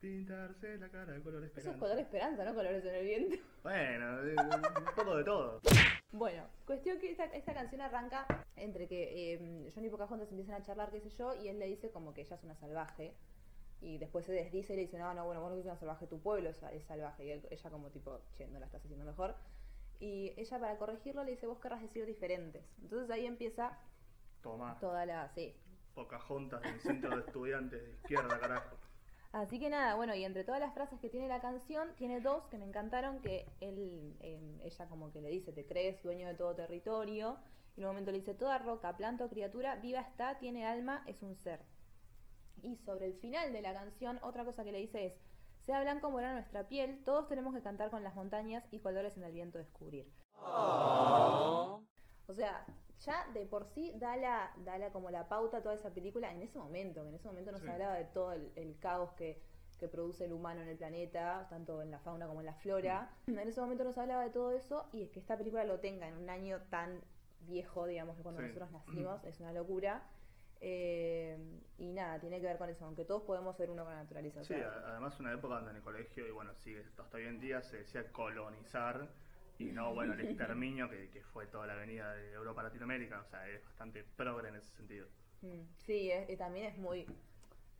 Pintarse 0.00 0.78
la 0.78 0.88
cara 0.88 1.14
de 1.14 1.22
color 1.22 1.42
Eso 1.42 1.52
es 1.52 1.58
esperanza. 1.58 1.80
color 1.80 1.98
esperanza, 1.98 2.44
no 2.44 2.54
colores 2.54 2.84
en 2.84 2.94
el 2.94 3.04
viento. 3.04 3.36
Bueno, 3.64 4.20
un 4.20 4.94
poco 4.94 5.16
de 5.16 5.24
todo. 5.24 5.60
Bueno, 6.12 6.44
cuestión 6.66 6.98
que 6.98 7.10
esta, 7.10 7.24
esta 7.24 7.52
canción 7.52 7.80
arranca 7.80 8.26
entre 8.56 8.86
que 8.88 9.34
eh, 9.34 9.72
John 9.74 9.84
y 9.84 9.90
Pocahontas 9.90 10.30
empiezan 10.30 10.54
a 10.54 10.62
charlar, 10.62 10.90
qué 10.90 11.00
sé 11.00 11.10
yo, 11.10 11.34
y 11.34 11.48
él 11.48 11.58
le 11.58 11.66
dice 11.66 11.90
como 11.90 12.14
que 12.14 12.22
ella 12.22 12.36
es 12.36 12.44
una 12.44 12.54
salvaje. 12.56 13.14
Y 13.82 13.98
después 13.98 14.24
se 14.24 14.32
desdice 14.32 14.72
y 14.72 14.76
le 14.76 14.82
dice, 14.82 14.98
no, 14.98 15.12
no, 15.12 15.26
bueno, 15.26 15.40
vos 15.42 15.50
no 15.50 15.56
sos 15.56 15.66
una 15.66 15.76
salvaje, 15.76 16.06
tu 16.06 16.18
pueblo 16.20 16.48
es, 16.48 16.62
es 16.62 16.84
salvaje. 16.84 17.26
Y 17.26 17.30
él- 17.32 17.46
ella 17.50 17.70
como 17.70 17.90
tipo, 17.90 18.20
che, 18.38 18.46
no 18.48 18.58
la 18.58 18.66
estás 18.66 18.82
haciendo 18.84 19.04
mejor. 19.04 19.34
Y 20.00 20.32
ella 20.36 20.58
para 20.58 20.76
corregirlo 20.78 21.24
le 21.24 21.32
dice, 21.32 21.46
vos 21.46 21.58
querrás 21.58 21.82
decir 21.82 22.06
diferentes. 22.06 22.64
Entonces 22.80 23.10
ahí 23.10 23.26
empieza 23.26 23.78
Toma. 24.42 24.78
toda 24.80 25.04
la... 25.04 25.28
Sí. 25.34 25.54
Pocahontas 25.94 26.62
del 26.62 26.80
centro 26.80 27.10
de 27.16 27.22
estudiantes 27.26 27.82
de 27.82 27.90
izquierda, 27.90 28.38
carajo. 28.38 28.76
Así 29.32 29.58
que 29.58 29.68
nada, 29.68 29.96
bueno, 29.96 30.14
y 30.14 30.24
entre 30.24 30.44
todas 30.44 30.60
las 30.60 30.72
frases 30.72 30.98
que 31.00 31.10
tiene 31.10 31.28
la 31.28 31.40
canción, 31.40 31.94
tiene 31.96 32.20
dos 32.20 32.44
que 32.46 32.58
me 32.58 32.64
encantaron, 32.64 33.20
que 33.20 33.46
él, 33.60 34.16
eh, 34.20 34.60
ella 34.64 34.88
como 34.88 35.12
que 35.12 35.20
le 35.20 35.28
dice, 35.28 35.52
te 35.52 35.66
crees 35.66 36.02
dueño 36.02 36.28
de 36.28 36.34
todo 36.34 36.54
territorio, 36.54 37.36
y 37.76 37.80
en 37.80 37.86
un 37.86 37.92
momento 37.92 38.12
le 38.12 38.18
dice, 38.18 38.34
toda 38.34 38.58
roca, 38.58 38.96
planta 38.96 39.26
o 39.26 39.28
criatura, 39.28 39.76
viva 39.76 40.00
está, 40.00 40.38
tiene 40.38 40.64
alma, 40.66 41.04
es 41.06 41.22
un 41.22 41.36
ser. 41.36 41.60
Y 42.62 42.76
sobre 42.76 43.06
el 43.06 43.14
final 43.14 43.52
de 43.52 43.60
la 43.60 43.74
canción, 43.74 44.18
otra 44.22 44.44
cosa 44.44 44.64
que 44.64 44.72
le 44.72 44.78
dice 44.78 45.06
es, 45.06 45.12
sea 45.66 45.82
blanco 45.82 46.06
o 46.06 46.10
morena 46.10 46.32
nuestra 46.32 46.68
piel, 46.68 47.02
todos 47.04 47.28
tenemos 47.28 47.54
que 47.54 47.60
cantar 47.60 47.90
con 47.90 48.02
las 48.02 48.14
montañas 48.14 48.64
y 48.70 48.78
colores 48.78 49.16
en 49.16 49.24
el 49.24 49.32
viento 49.32 49.58
descubrir. 49.58 50.10
O 52.28 52.32
sea, 52.32 52.64
ya 53.06 53.26
de 53.32 53.46
por 53.46 53.64
sí 53.66 53.92
da 53.96 54.16
la, 54.16 54.52
da 54.64 54.76
la 54.78 54.90
como 54.90 55.10
la 55.10 55.28
pauta 55.28 55.62
toda 55.62 55.74
esa 55.74 55.94
película 55.94 56.30
en 56.32 56.42
ese 56.42 56.58
momento, 56.58 57.02
que 57.02 57.08
en 57.10 57.14
ese 57.14 57.28
momento 57.28 57.52
no 57.52 57.58
Sí. 57.58 57.64
se 57.64 57.70
hablaba 57.70 57.94
de 57.94 58.04
todo 58.06 58.32
el, 58.32 58.52
el 58.56 58.78
caos 58.78 59.12
que, 59.12 59.40
que 59.78 59.88
produce 59.88 60.24
el 60.24 60.32
humano 60.32 60.60
en 60.62 60.68
el 60.68 60.76
planeta, 60.76 61.46
tanto 61.48 61.82
en 61.82 61.90
la 61.90 61.98
fauna 62.00 62.26
como 62.26 62.40
en 62.40 62.46
la 62.46 62.54
flora. 62.54 63.10
En 63.26 63.38
ese 63.38 63.60
momento 63.60 63.84
no 63.84 63.92
se 63.92 64.00
hablaba 64.00 64.22
de 64.24 64.30
todo 64.30 64.50
eso 64.52 64.88
y 64.92 65.02
es 65.02 65.10
que 65.10 65.20
esta 65.20 65.36
película 65.38 65.64
lo 65.64 65.80
tenga 65.80 66.08
en 66.08 66.16
un 66.16 66.28
año 66.30 66.60
tan 66.70 67.00
viejo, 67.40 67.86
digamos, 67.86 68.16
que 68.16 68.22
cuando 68.22 68.40
Sí. 68.40 68.48
nosotros 68.48 68.70
nacimos, 68.72 69.22
es 69.24 69.38
una 69.40 69.52
locura. 69.52 70.02
Eh, 70.60 71.38
y 71.78 71.92
nada, 71.92 72.18
tiene 72.18 72.40
que 72.40 72.46
ver 72.46 72.56
con 72.58 72.68
eso, 72.70 72.84
aunque 72.86 73.04
todos 73.04 73.22
podemos 73.22 73.56
ser 73.56 73.70
uno 73.70 73.84
con 73.84 73.92
la 73.92 74.02
naturaleza. 74.02 74.40
o 74.40 74.44
Sí, 74.44 74.54
sea, 74.54 74.68
a- 74.68 74.90
además 74.92 75.20
una 75.20 75.32
época 75.32 75.56
donde 75.56 75.70
en 75.70 75.76
el 75.76 75.82
colegio, 75.82 76.26
y 76.26 76.30
bueno, 76.30 76.54
sigue 76.54 76.82
hasta 76.98 77.16
hoy 77.16 77.26
en 77.26 77.38
día, 77.38 77.62
se 77.62 77.76
decía 77.78 78.10
colonizar 78.10 79.08
y 79.58 79.64
no, 79.72 79.94
bueno, 79.94 80.12
el 80.14 80.20
exterminio 80.28 80.88
que, 80.90 81.10
que 81.10 81.22
fue 81.24 81.46
toda 81.46 81.66
la 81.66 81.74
avenida 81.74 82.12
de 82.14 82.32
Europa 82.32 82.60
a 82.60 82.64
Latinoamérica, 82.64 83.20
o 83.20 83.24
sea, 83.26 83.48
es 83.48 83.64
bastante 83.64 84.04
progre 84.16 84.48
en 84.48 84.56
ese 84.56 84.70
sentido. 84.76 85.08
Mm, 85.42 85.62
Sí, 85.76 86.10
es- 86.10 86.28
y 86.30 86.36
también 86.36 86.66
es 86.66 86.78
muy, 86.78 87.06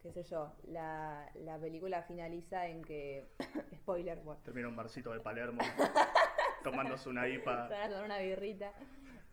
qué 0.02 0.12
sé 0.12 0.22
yo, 0.24 0.52
la, 0.68 1.30
la 1.34 1.58
película 1.58 2.02
finaliza 2.02 2.66
en 2.68 2.82
que, 2.84 3.26
spoiler, 3.76 4.18
bueno, 4.20 4.40
Termina 4.44 4.68
un 4.68 4.76
barcito 4.76 5.12
de 5.12 5.20
Palermo 5.20 5.60
tomándose 6.62 7.08
una 7.08 7.28
IPA. 7.28 7.68
van 7.68 7.82
a 7.82 7.88
tomar 7.88 8.04
una 8.04 8.18
birrita. 8.18 8.72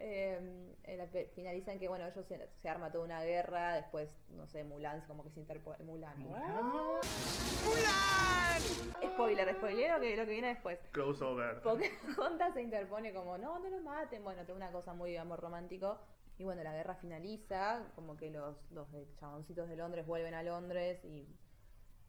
Eh, 0.05 0.75
en 0.83 0.98
la 0.98 1.05
pe- 1.05 1.27
finaliza 1.33 1.72
en 1.72 1.79
que, 1.79 1.88
bueno, 1.88 2.05
ellos 2.05 2.25
se, 2.25 2.50
se 2.62 2.67
arma 2.67 2.91
toda 2.91 3.05
una 3.05 3.24
guerra, 3.24 3.75
después, 3.75 4.13
no 4.31 4.45
sé, 4.48 4.65
Mulan 4.65 5.00
como 5.07 5.24
que 5.24 5.29
se 5.29 5.39
interpone, 5.39 5.81
Mulan. 5.86 6.17
Spoiler, 9.13 9.55
spoiler 9.55 9.91
lo 9.91 10.00
que, 10.01 10.17
lo 10.17 10.25
que 10.25 10.31
viene 10.31 10.48
después. 10.50 10.77
Crossover. 10.91 11.62
Pocahontas 11.62 12.53
se 12.53 12.62
interpone 12.62 13.13
como, 13.13 13.38
no, 13.38 13.60
no 13.60 13.69
lo 13.69 13.79
maten. 13.81 14.24
Bueno, 14.24 14.45
tengo 14.45 14.57
una 14.57 14.72
cosa 14.74 14.93
muy 14.93 15.15
amor 15.15 15.39
romántico. 15.39 15.98
Y 16.38 16.43
bueno, 16.43 16.63
la 16.63 16.74
guerra 16.74 16.95
finaliza, 16.95 17.83
como 17.95 18.17
que 18.17 18.29
los, 18.31 18.57
los 18.72 18.88
chaboncitos 19.19 19.69
de 19.69 19.75
Londres 19.77 20.05
vuelven 20.05 20.33
a 20.33 20.43
Londres 20.43 21.00
y, 21.05 21.27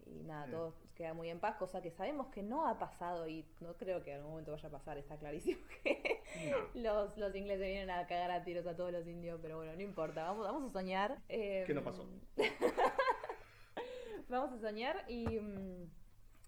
y 0.06 0.23
nada, 0.25 0.44
Sí. 0.46 0.50
todo 0.52 0.75
queda 0.94 1.12
muy 1.14 1.28
en 1.30 1.40
paz, 1.40 1.56
cosa 1.56 1.82
que 1.82 1.90
sabemos 1.90 2.28
que 2.28 2.42
no 2.42 2.66
ha 2.68 2.78
pasado 2.78 3.26
y 3.26 3.44
no 3.61 3.75
creo 3.76 4.02
que 4.04 4.11
en 4.12 4.16
algún 4.18 4.30
momento 4.32 4.52
vaya 4.52 4.68
a 4.68 4.73
pasar, 4.73 4.96
está 4.99 5.16
clarísimo 5.16 5.58
que 5.82 6.20
No. 6.50 6.80
los, 6.80 7.16
los 7.18 7.34
ingleses 7.34 7.66
vienen 7.66 7.90
a 7.90 8.06
cagar 8.06 8.30
a 8.30 8.44
tiros 8.44 8.66
a 8.66 8.76
todos 8.76 8.92
los 8.92 9.06
indios, 9.06 9.40
pero 9.42 9.56
bueno, 9.56 9.75
no 9.75 9.80
importa, 9.82 10.25
vamos, 10.25 10.44
vamos 10.44 10.70
a 10.70 10.73
soñar. 10.73 11.18
Eh, 11.28 11.64
¿Qué 11.66 11.75
no 11.75 11.82
pasó? 11.82 12.08
vamos 14.28 14.52
a 14.52 14.58
soñar 14.61 15.04
y, 15.08 15.26
mm, 15.40 15.90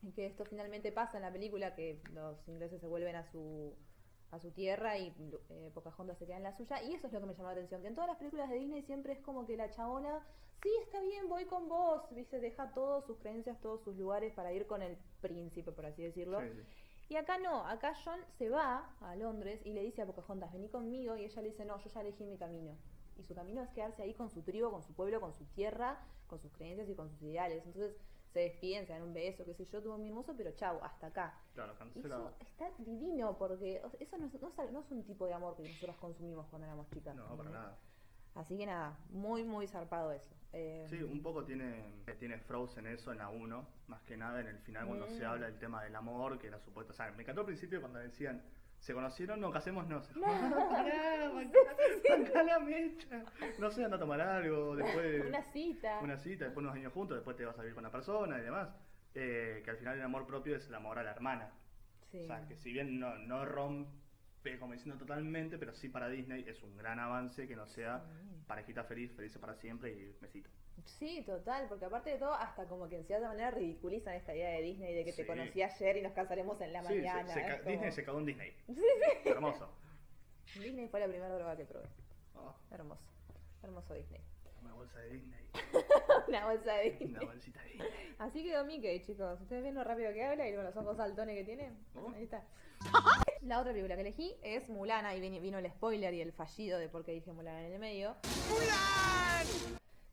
y 0.02 0.12
que 0.12 0.26
esto 0.26 0.44
finalmente 0.44 0.92
pasa 0.92 1.18
en 1.18 1.22
la 1.22 1.32
película, 1.32 1.74
que 1.74 2.00
los 2.12 2.46
ingleses 2.48 2.80
se 2.80 2.86
vuelven 2.86 3.16
a 3.16 3.24
su 3.30 3.74
a 4.32 4.40
su 4.40 4.50
tierra 4.50 4.98
y 4.98 5.14
eh, 5.50 5.70
Pocahontas 5.72 6.18
se 6.18 6.26
queda 6.26 6.36
en 6.36 6.42
la 6.42 6.52
suya 6.56 6.82
y 6.82 6.94
eso 6.94 7.06
es 7.06 7.12
lo 7.12 7.20
que 7.20 7.26
me 7.26 7.32
llamó 7.34 7.44
la 7.46 7.52
atención, 7.52 7.80
que 7.80 7.86
en 7.88 7.94
todas 7.94 8.08
las 8.08 8.18
películas 8.18 8.50
de 8.50 8.56
Disney 8.56 8.82
siempre 8.82 9.12
es 9.12 9.20
como 9.20 9.46
que 9.46 9.56
la 9.56 9.70
chabona, 9.70 10.26
sí, 10.62 10.70
está 10.82 11.00
bien, 11.00 11.28
voy 11.28 11.44
con 11.46 11.68
vos, 11.68 12.02
viste, 12.10 12.40
deja 12.40 12.72
todos 12.72 13.04
sus 13.06 13.18
creencias, 13.18 13.60
todos 13.60 13.82
sus 13.82 13.96
lugares 13.96 14.32
para 14.34 14.52
ir 14.52 14.66
con 14.66 14.82
el 14.82 14.96
príncipe, 15.20 15.72
por 15.72 15.86
así 15.86 16.02
decirlo. 16.02 16.40
Sí, 16.40 16.48
sí. 16.54 16.62
Y 17.08 17.16
acá 17.16 17.38
no, 17.38 17.64
acá 17.66 17.94
John 18.04 18.18
se 18.36 18.48
va 18.48 18.96
a 19.00 19.14
Londres 19.14 19.60
y 19.64 19.72
le 19.72 19.82
dice 19.82 20.02
a 20.02 20.06
Pocahontas, 20.06 20.52
vení 20.52 20.68
conmigo, 20.68 21.16
y 21.16 21.24
ella 21.24 21.40
le 21.42 21.50
dice, 21.50 21.64
no, 21.64 21.78
yo 21.78 21.88
ya 21.88 22.00
elegí 22.00 22.24
mi 22.24 22.36
camino. 22.36 22.76
Y 23.16 23.22
su 23.22 23.34
camino 23.34 23.62
es 23.62 23.70
quedarse 23.70 24.02
ahí 24.02 24.12
con 24.14 24.28
su 24.28 24.42
tribu, 24.42 24.70
con 24.70 24.82
su 24.82 24.92
pueblo, 24.92 25.20
con 25.20 25.32
su 25.32 25.44
tierra, 25.46 26.04
con 26.26 26.40
sus 26.40 26.52
creencias 26.52 26.88
y 26.88 26.94
con 26.96 27.08
sus 27.08 27.22
ideales. 27.22 27.64
Entonces 27.64 27.96
se 28.32 28.40
despiden, 28.40 28.86
se 28.86 28.92
dan 28.92 29.02
un 29.02 29.14
beso, 29.14 29.44
qué 29.44 29.54
sé 29.54 29.64
yo, 29.64 29.80
tuvo 29.82 29.96
muy 29.96 30.08
hermoso, 30.08 30.34
pero 30.36 30.50
chau, 30.56 30.78
hasta 30.82 31.06
acá. 31.06 31.40
Claro, 31.54 31.74
cancelado. 31.78 32.28
eso 32.30 32.36
está 32.40 32.70
divino 32.78 33.38
porque 33.38 33.80
eso 34.00 34.18
no 34.18 34.26
es, 34.26 34.34
no 34.40 34.48
es- 34.48 34.72
no 34.72 34.80
es 34.80 34.90
un 34.90 35.04
tipo 35.04 35.26
de 35.26 35.32
amor 35.32 35.56
que 35.56 35.62
nosotros 35.62 35.96
consumimos 35.96 36.46
cuando 36.48 36.66
éramos 36.66 36.88
chicas. 36.90 37.14
No, 37.14 37.36
para 37.36 37.50
nada. 37.50 37.78
Así 38.36 38.56
que 38.56 38.66
nada, 38.66 38.96
muy, 39.10 39.44
muy 39.44 39.66
zarpado 39.66 40.12
eso. 40.12 40.34
Eh, 40.52 40.86
Sí, 40.88 41.02
un 41.02 41.22
poco 41.22 41.44
tiene, 41.44 41.84
tiene 42.18 42.38
Frozen 42.38 42.86
eso 42.86 43.12
en 43.12 43.18
la 43.18 43.28
1, 43.28 43.66
más 43.88 44.02
que 44.02 44.16
nada 44.16 44.40
en 44.40 44.46
el 44.46 44.58
final 44.60 44.86
cuando 44.86 45.06
se 45.08 45.22
Mm. 45.24 45.26
habla 45.26 45.46
del 45.46 45.58
tema 45.58 45.82
del 45.82 45.96
amor, 45.96 46.38
que 46.38 46.46
era 46.46 46.58
supuesto, 46.60 46.92
o 46.92 46.96
sea, 46.96 47.10
me 47.12 47.22
encantó 47.22 47.40
al 47.40 47.46
principio 47.46 47.80
cuando 47.80 47.98
decían, 47.98 48.42
¿se 48.78 48.94
conocieron? 48.94 49.40
No, 49.40 49.50
casémonos. 49.50 50.08
No, 50.16 50.22
pará, 50.70 51.30
bancá, 51.34 51.58
bancá 52.10 52.42
la 52.42 52.58
mecha. 52.60 53.24
No 53.58 53.70
sé, 53.70 53.84
anda 53.84 53.96
a 53.96 54.00
tomar 54.00 54.20
algo, 54.20 54.76
después 54.76 55.24
Una 55.28 55.42
cita. 55.42 55.98
una 56.02 56.16
cita, 56.18 56.44
después 56.44 56.62
unos 56.64 56.74
años 56.76 56.92
juntos, 56.92 57.16
después 57.16 57.36
te 57.36 57.44
vas 57.44 57.58
a 57.58 57.62
vivir 57.62 57.74
con 57.74 57.84
la 57.84 57.90
persona 57.90 58.38
y 58.38 58.42
demás. 58.42 58.68
Eh, 59.14 59.62
que 59.64 59.70
al 59.70 59.78
final 59.78 59.96
el 59.96 60.02
amor 60.02 60.26
propio 60.26 60.56
es 60.56 60.66
el 60.68 60.74
amor 60.74 60.98
a 60.98 61.02
la 61.02 61.10
hermana. 61.10 61.50
Sí. 62.10 62.20
O 62.22 62.26
sea, 62.26 62.46
que 62.46 62.54
si 62.56 62.70
bien 62.72 63.00
no, 63.00 63.16
no 63.18 63.44
rompe 63.46 63.90
como 64.58 64.72
diciendo 64.72 64.96
totalmente, 64.98 65.58
pero 65.58 65.74
sí 65.74 65.88
para 65.88 66.08
Disney 66.08 66.44
es 66.48 66.62
un 66.62 66.76
gran 66.76 66.98
avance 67.00 67.46
que 67.48 67.56
no 67.56 67.66
sea 67.66 68.02
Sí. 68.04 68.44
parejita 68.46 68.84
feliz, 68.84 69.12
felices 69.14 69.38
para 69.38 69.54
siempre 69.56 69.90
y 69.92 70.14
besito. 70.20 70.48
Sí, 70.84 71.22
total, 71.26 71.66
porque 71.68 71.86
aparte 71.86 72.10
de 72.10 72.18
todo, 72.18 72.34
hasta 72.34 72.66
como 72.66 72.88
que 72.88 72.96
en 72.96 73.04
cierta 73.04 73.28
manera 73.28 73.50
ridiculizan 73.50 74.14
esta 74.14 74.34
idea 74.34 74.50
de 74.50 74.62
Disney 74.62 74.94
de 74.94 75.04
que 75.04 75.12
te 75.12 75.26
conocí 75.26 75.62
ayer 75.62 75.96
y 75.96 76.02
nos 76.02 76.12
casaremos 76.12 76.60
en 76.60 76.72
la 76.72 76.82
Sí, 76.84 76.94
mañana. 76.94 77.26
se 77.32 77.40
como- 77.58 77.70
Disney 77.70 77.92
se 77.92 78.04
cagó 78.04 78.18
en 78.20 78.26
Disney. 78.26 78.52
Sí, 78.68 78.74
sí. 78.74 79.28
Hermoso. 79.28 79.68
Disney 80.60 80.88
fue 80.88 81.00
la 81.00 81.06
primera 81.08 81.34
droga 81.34 81.56
que 81.56 81.64
probé. 81.64 81.88
Oh, 82.34 82.54
Hermoso. 82.70 83.10
Hermoso 83.62 83.94
Disney. 83.94 84.20
una 84.62 84.74
bolsa 84.74 84.98
de 85.00 85.10
Disney. 85.10 85.40
Una 86.28 86.44
bolsa 86.44 86.72
de 86.74 86.90
Disney. 86.90 87.08
Una 87.14 87.24
bolsita 87.24 87.62
de 87.62 87.68
Disney. 87.70 87.88
Así 88.18 88.42
quedó 88.44 88.64
Mickey, 88.64 89.00
chicos. 89.02 89.40
¿Ustedes 89.40 89.62
ven 89.62 89.74
lo 89.74 89.84
rápido 89.84 90.12
que 90.12 90.24
habla 90.24 90.48
y 90.48 90.54
con 90.54 90.64
los 90.64 90.76
ojos 90.76 90.96
saltones 90.96 91.36
que 91.36 91.44
tiene? 91.44 91.72
Ahí 92.14 92.24
está. 92.24 92.42
La 93.46 93.60
otra 93.60 93.70
película 93.72 93.94
que 93.94 94.00
elegí 94.00 94.34
es 94.42 94.68
Mulan. 94.68 95.06
Ahí 95.06 95.20
vino 95.20 95.58
el 95.58 95.70
spoiler 95.70 96.12
y 96.14 96.20
el 96.20 96.32
fallido 96.32 96.78
de 96.78 96.88
por 96.88 97.04
qué 97.04 97.12
dije 97.12 97.32
Mulan 97.32 97.56
en 97.64 97.72
el 97.72 97.78
medio. 97.78 98.16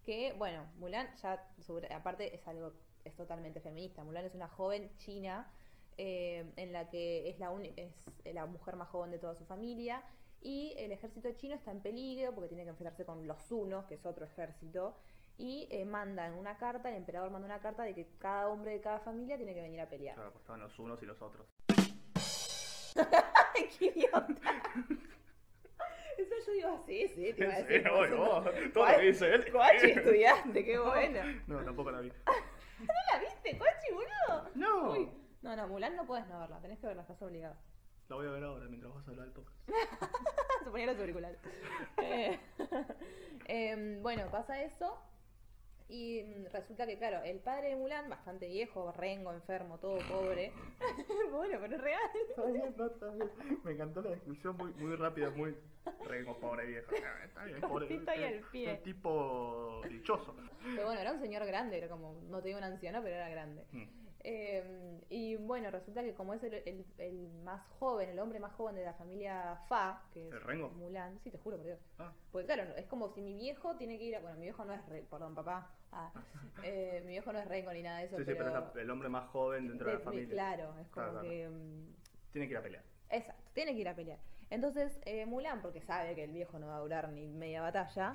Que, 0.06 0.34
bueno, 0.38 0.66
Mulan 0.78 1.08
ya, 1.16 1.44
sobre- 1.60 1.92
aparte 1.94 2.36
es 2.36 2.48
algo, 2.48 2.74
es 3.04 3.16
totalmente 3.16 3.60
feminista. 3.60 4.04
Mulan 4.04 4.26
es 4.26 4.36
una 4.36 4.48
joven 4.48 4.92
china 4.98 5.52
eh, 5.98 6.52
en 6.58 6.74
la 6.74 6.90
que 6.90 7.28
es 7.30 7.40
la, 7.40 7.50
uni- 7.50 7.74
es 7.76 7.92
la 8.34 8.46
mujer 8.46 8.76
más 8.76 8.90
joven 8.90 9.10
de 9.12 9.18
toda 9.18 9.34
su 9.36 9.46
familia 9.46 10.04
y 10.42 10.74
el 10.78 10.92
ejército 10.92 11.32
chino 11.34 11.56
está 11.56 11.72
en 11.72 11.82
peligro 11.82 12.34
porque 12.36 12.50
tiene 12.50 12.64
que 12.66 12.70
enfrentarse 12.72 13.06
con 13.06 13.26
los 13.28 13.50
hunos, 13.52 13.86
que 13.86 13.96
es 13.96 14.06
otro 14.06 14.26
ejército, 14.26 14.96
y 15.38 15.68
eh, 15.72 15.86
mandan 15.86 16.34
una 16.34 16.58
carta, 16.58 16.90
el 16.90 16.96
emperador 16.98 17.32
manda 17.32 17.46
una 17.48 17.62
carta 17.62 17.84
de 17.84 17.96
que 17.96 18.10
cada 18.20 18.50
hombre 18.50 18.72
de 18.72 18.82
cada 18.82 19.00
familia 19.00 19.38
tiene 19.38 19.54
que 19.56 19.62
venir 19.62 19.80
a 19.82 19.88
pelear. 19.90 20.16
Claro, 20.16 20.32
pues 20.32 20.42
estaban 20.42 20.60
los 20.62 20.78
unos 20.80 21.02
y 21.02 21.06
los 21.06 21.20
otros. 21.22 21.48
¡Ay, 23.64 23.70
qué 23.80 23.86
idiota! 23.86 24.64
Eso 26.18 26.36
yo 26.46 26.54
digo 26.54 26.70
así, 26.70 27.08
sí, 27.10 27.34
te 27.34 27.44
iba 27.44 27.54
a 27.54 27.62
decir. 27.62 27.90
vos, 27.90 28.44
todo 28.74 28.86
lo 28.86 28.98
que 28.98 29.06
dice 29.06 29.34
él. 29.34 29.52
Cuachi, 29.52 29.92
estudiaste, 29.92 30.66
qué 30.66 30.78
bueno. 30.78 31.20
No, 31.48 31.64
tampoco 31.64 31.92
la 31.92 32.02
vi. 32.02 32.10
¿No 32.80 32.94
la 33.12 33.20
viste, 33.20 33.58
Cuachi, 33.58 33.94
boludo? 33.94 34.50
No. 34.56 34.92
Uy. 34.92 35.10
No, 35.42 35.56
no, 35.56 35.68
Mulan 35.68 35.96
no 35.96 36.06
puedes 36.06 36.26
no 36.28 36.40
verla, 36.40 36.60
tenés 36.62 36.80
que 36.80 36.88
verla, 36.88 37.02
estás 37.02 37.22
obligado. 37.22 37.56
La 38.10 38.16
voy 38.16 38.28
a 38.28 38.32
ver 38.32 38.44
ahora 38.44 38.66
mientras 38.68 38.94
vas 38.94 39.08
a 39.08 39.12
hablar 39.12 39.26
del 39.26 39.34
podcast. 39.34 39.58
Se 40.64 40.70
ponía 40.70 40.86
los 40.88 41.00
auriculares. 41.00 41.40
Eh, 41.98 42.40
em, 43.46 44.02
bueno, 44.02 44.30
pasa 44.30 44.62
eso. 44.62 44.98
Y 45.90 46.24
resulta 46.52 46.88
que, 46.88 46.98
claro, 46.98 47.22
el 47.24 47.40
padre 47.40 47.70
de 47.70 47.76
Mulan, 47.76 48.10
bastante 48.10 48.48
viejo, 48.48 48.92
rengo, 48.94 49.32
enfermo, 49.34 49.78
todo 49.80 49.98
pobre. 50.10 50.52
bueno, 51.32 51.58
pero 51.62 51.76
es 51.76 51.82
real. 51.82 52.02
Está 52.30 52.46
bien, 52.46 52.74
no, 52.78 52.86
está 52.86 53.10
bien. 53.10 53.30
Me 53.64 53.72
encantó 53.72 54.02
la 54.02 54.12
descripción 54.12 54.58
muy, 54.58 54.74
muy 54.74 54.96
rápida, 54.96 55.30
muy 55.30 55.56
rengo, 56.08 56.38
pobre 56.40 56.66
viejo. 56.66 56.92
Ah, 57.04 57.26
Está 57.26 57.46
bien, 57.46 57.62
pobre. 57.62 57.88
Al 58.08 58.76
Un 58.78 58.84
tipo 58.84 59.82
dichoso. 59.90 60.36
Pero 60.64 60.86
bueno, 60.86 61.02
era 61.02 61.12
un 61.12 61.20
señor 61.20 61.46
grande, 61.46 61.78
era 61.78 61.90
como, 61.90 62.22
no 62.30 62.42
te 62.42 62.48
digo 62.48 62.58
un 62.58 62.64
anciano, 62.64 63.02
pero 63.04 63.16
era 63.16 63.30
grande. 63.30 63.66
Mm. 63.72 64.03
Eh, 64.26 65.02
y 65.10 65.36
bueno, 65.36 65.70
resulta 65.70 66.02
que 66.02 66.14
como 66.14 66.34
es 66.34 66.42
el, 66.44 66.54
el- 66.54 66.86
el 66.98 67.28
más 67.44 67.62
joven, 67.80 68.10
el 68.10 68.20
hombre 68.20 68.40
más 68.40 68.54
joven 68.54 68.76
de 68.76 68.86
la 68.86 68.94
familia 68.94 69.58
Fa, 69.68 70.04
que 70.14 70.28
es 70.30 70.34
¿El 70.34 70.42
Rengo? 70.42 70.70
Mulan, 70.70 71.20
sí, 71.24 71.30
te 71.30 71.38
juro 71.38 71.58
por 71.58 71.66
Dios. 71.66 71.80
Ah, 72.00 72.14
Porque 72.32 72.46
claro, 72.48 72.64
es 72.78 72.86
como 72.86 73.10
si 73.10 73.22
mi 73.22 73.34
viejo 73.34 73.76
tiene 73.76 73.98
que 73.98 74.06
ir 74.06 74.16
a... 74.16 74.22
Bueno, 74.22 74.38
mi 74.38 74.44
viejo 74.44 74.64
no 74.64 74.74
es 74.74 74.86
re, 74.88 75.02
perdón, 75.04 75.36
papá. 75.36 75.70
Ah, 75.92 76.12
eh, 76.64 77.02
mi 77.06 77.12
viejo 77.12 77.34
no 77.34 77.40
es 77.40 77.48
rengo 77.48 77.74
ni 77.74 77.82
nada 77.84 78.00
de 78.00 78.06
eso, 78.06 78.18
sí, 78.18 78.24
sí, 78.24 78.32
pero 78.34 78.48
es 78.48 78.54
la- 78.54 78.82
el 78.82 78.90
hombre 78.90 79.10
más 79.10 79.30
joven 79.30 79.68
dentro 79.68 79.88
de, 79.88 79.94
de- 79.94 80.00
la 80.00 80.06
familia. 80.06 80.34
Claro, 80.34 80.80
es 80.80 80.88
como 80.88 81.12
Claro, 81.12 81.22
que... 81.22 81.50
mm, 81.50 82.32
Tiene 82.32 82.48
que 82.48 82.52
ir 82.54 82.58
a 82.58 82.64
pelear. 82.64 82.84
Exacto, 83.10 83.44
tiene 83.54 83.74
que 83.74 83.82
ir 83.82 83.90
a 83.90 83.96
pelear. 83.96 84.20
Entonces, 84.54 85.00
eh, 85.06 85.26
Mulan, 85.26 85.62
porque 85.64 85.82
sabe 85.82 86.14
que 86.14 86.24
el 86.26 86.32
viejo 86.32 86.60
no 86.60 86.68
va 86.68 86.76
a 86.78 86.80
durar 86.82 87.10
ni 87.12 87.28
media 87.28 87.62
batalla, 87.62 88.12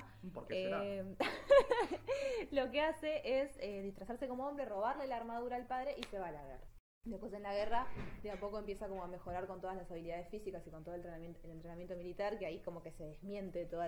eh, 0.55 1.15
lo 2.51 2.71
que 2.71 2.81
hace 2.81 3.41
es 3.41 3.57
eh, 3.59 3.81
disfrazarse 3.81 4.27
como 4.27 4.47
hombre, 4.47 4.65
robarle 4.65 5.07
la 5.07 5.17
armadura 5.17 5.55
al 5.57 5.67
padre 5.67 5.95
y 5.97 6.03
se 6.03 6.17
va 6.19 6.27
a 6.27 6.31
la 6.31 6.43
guerra. 6.45 6.63
Después 7.05 7.33
en 7.33 7.43
la 7.43 7.53
guerra, 7.53 7.87
de 8.23 8.31
a 8.31 8.39
poco 8.39 8.59
empieza 8.59 8.87
como 8.87 9.03
a 9.03 9.07
mejorar 9.07 9.47
con 9.47 9.61
todas 9.61 9.75
las 9.75 9.89
habilidades 9.89 10.27
físicas 10.29 10.65
y 10.67 10.69
con 10.69 10.83
todo 10.83 10.93
el 10.95 10.99
entrenamiento, 10.99 11.39
el 11.45 11.51
entrenamiento 11.51 11.95
militar, 11.95 12.37
que 12.37 12.45
ahí 12.45 12.59
como 12.59 12.83
que 12.83 12.91
se 12.91 13.03
desmiente 13.05 13.65
todo 13.65 13.81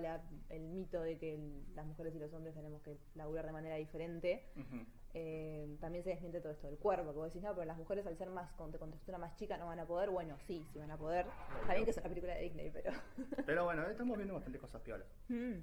el 0.50 0.62
mito 0.70 1.02
de 1.02 1.18
que 1.18 1.36
el- 1.36 1.76
las 1.76 1.86
mujeres 1.86 2.16
y 2.16 2.20
los 2.20 2.34
hombres 2.34 2.56
tenemos 2.56 2.82
que 2.82 2.98
laburar 3.16 3.46
de 3.46 3.52
manera 3.52 3.76
diferente. 3.76 4.46
Ujú. 4.56 4.86
Eh, 5.14 5.78
también 5.82 6.04
se 6.04 6.12
desmiente 6.12 6.40
todo 6.40 6.54
esto 6.54 6.68
del 6.68 6.78
cuerpo, 6.78 7.12
que 7.12 7.18
vos 7.18 7.26
decís, 7.28 7.42
no, 7.42 7.54
pero 7.54 7.66
las 7.66 7.78
mujeres 7.78 8.06
al 8.08 8.18
ser 8.18 8.30
más 8.30 8.52
con, 8.54 8.72
con 8.72 8.92
textura 8.92 9.18
más 9.18 9.36
chica 9.36 9.58
no 9.58 9.66
van 9.66 9.80
a 9.80 9.86
poder. 9.86 10.10
Bueno, 10.10 10.38
sí, 10.48 10.66
sí 10.72 10.80
van 10.80 10.92
a 10.92 10.98
poder. 10.98 11.26
Está 11.62 11.74
bien 11.74 11.86
que 11.86 11.92
es 11.92 11.98
una 11.98 12.10
película 12.10 12.36
de 12.36 12.44
Disney, 12.44 12.70
pero... 12.72 12.92
Pero 13.46 13.66
bueno, 13.66 13.86
estamos 13.88 14.16
viendo 14.18 14.34
bastante 14.36 14.60
cosas 14.60 14.82
piolas. 14.82 15.08
Mm. 15.28 15.60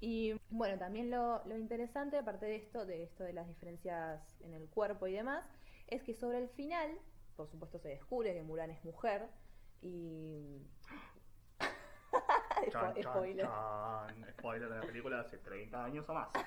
Y 0.00 0.34
bueno, 0.50 0.78
también 0.78 1.10
lo, 1.10 1.44
lo 1.46 1.56
interesante, 1.56 2.18
aparte 2.18 2.46
de 2.46 2.56
esto, 2.56 2.84
de 2.84 3.02
esto 3.02 3.24
de 3.24 3.32
las 3.32 3.48
diferencias 3.48 4.36
en 4.40 4.52
el 4.52 4.68
cuerpo 4.68 5.06
y 5.06 5.12
demás, 5.12 5.48
es 5.88 6.02
que 6.02 6.14
sobre 6.14 6.38
el 6.38 6.48
final, 6.48 6.90
por 7.36 7.48
supuesto 7.48 7.78
se 7.78 7.88
descubre 7.88 8.32
que 8.32 8.42
Mulan 8.42 8.70
es 8.70 8.84
mujer 8.84 9.28
y... 9.82 10.60
Chan, 12.80 13.02
Spoiler. 13.02 13.46
chan. 13.46 14.26
Spoiler 14.38 14.68
de 14.68 14.76
la 14.76 14.82
película 14.82 15.16
de 15.16 15.22
hace 15.26 15.38
30 15.38 15.84
años 15.84 16.08
o 16.08 16.14
más. 16.14 16.28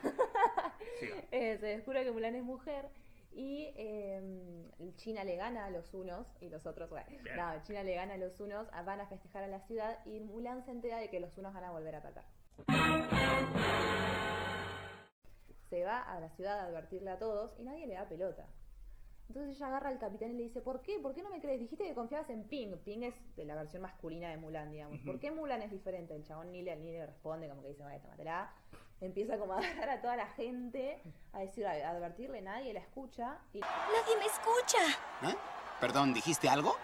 Eh, 1.31 1.57
se 1.59 1.65
descubre 1.67 2.03
que 2.03 2.11
Mulan 2.11 2.33
es 2.35 2.43
mujer 2.43 2.89
y 3.31 3.71
eh, 3.75 4.67
China 4.95 5.23
le 5.23 5.35
gana 5.35 5.65
a 5.65 5.69
los 5.69 5.93
unos 5.93 6.35
y 6.41 6.49
los 6.49 6.65
otros, 6.65 6.89
bueno, 6.89 7.05
no, 7.35 7.61
China 7.63 7.83
le 7.83 7.93
gana 7.93 8.15
a 8.15 8.17
los 8.17 8.39
unos, 8.39 8.67
a- 8.73 8.81
van 8.81 8.99
a 9.01 9.05
festejar 9.05 9.43
a 9.43 9.47
la 9.47 9.59
ciudad 9.67 9.99
y 10.05 10.19
Mulan 10.21 10.63
se 10.65 10.71
entera 10.71 10.97
de 10.97 11.09
que 11.11 11.19
los 11.19 11.37
unos 11.37 11.53
van 11.53 11.65
a 11.65 11.71
volver 11.71 11.93
a 11.95 11.97
atacar. 11.99 12.23
Se 15.69 15.83
va 15.83 16.01
a 16.01 16.19
la 16.19 16.29
ciudad 16.29 16.59
a 16.61 16.63
advertirle 16.65 17.11
a 17.11 17.19
todos 17.19 17.51
y 17.59 17.63
nadie 17.63 17.85
le 17.87 17.93
da 17.95 18.07
pelota. 18.07 18.47
Entonces 19.27 19.57
ella 19.57 19.67
agarra 19.67 19.89
al 19.89 19.99
capitán 19.99 20.31
y 20.31 20.33
le 20.35 20.43
dice, 20.43 20.61
¿por 20.61 20.81
qué? 20.81 20.99
¿Por 20.99 21.13
qué 21.13 21.21
no 21.21 21.29
me 21.29 21.41
crees? 21.41 21.59
Dijiste 21.59 21.83
que 21.83 21.93
confiabas 21.93 22.29
en 22.29 22.43
Ping. 22.45 22.77
Ping 22.77 23.03
es 23.03 23.13
de 23.35 23.45
la 23.45 23.55
versión 23.55 23.81
masculina 23.81 24.29
de 24.29 24.37
Mulan, 24.37 24.71
digamos. 24.71 24.99
¿Por 25.01 25.19
qué 25.19 25.31
Mulan 25.31 25.61
es 25.61 25.71
diferente? 25.71 26.15
El 26.15 26.23
chabón 26.23 26.51
ni 26.51 26.61
le, 26.61 26.75
ni 26.77 26.91
le 26.91 27.05
responde, 27.05 27.49
como 27.49 27.61
que 27.61 27.69
dice, 27.69 27.83
vaya, 27.83 28.01
tómatela. 28.01 28.53
Empieza 29.01 29.37
como 29.37 29.53
a 29.53 29.57
agarrar 29.59 29.89
a 29.89 30.01
toda 30.01 30.15
la 30.15 30.27
gente, 30.27 31.01
a 31.33 31.39
decir, 31.39 31.67
a 31.67 31.71
a 31.71 31.91
advertirle, 31.91 32.41
nadie 32.41 32.73
la 32.73 32.79
escucha. 32.79 33.37
Y 33.53 33.59
Nadie 33.59 34.17
me 34.17 34.25
escucha. 34.25 35.31
¿Eh? 35.31 35.35
Perdón, 35.79 36.13
¿dijiste 36.13 36.47
algo? 36.49 36.75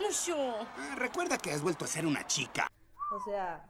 No 0.00 0.10
yo. 0.10 0.54
Ah, 0.76 0.94
recuerda 0.96 1.38
que 1.38 1.50
has 1.52 1.62
vuelto 1.62 1.84
a 1.84 1.88
ser 1.88 2.04
una 2.04 2.26
chica. 2.26 2.66
O 3.14 3.20
sea, 3.20 3.64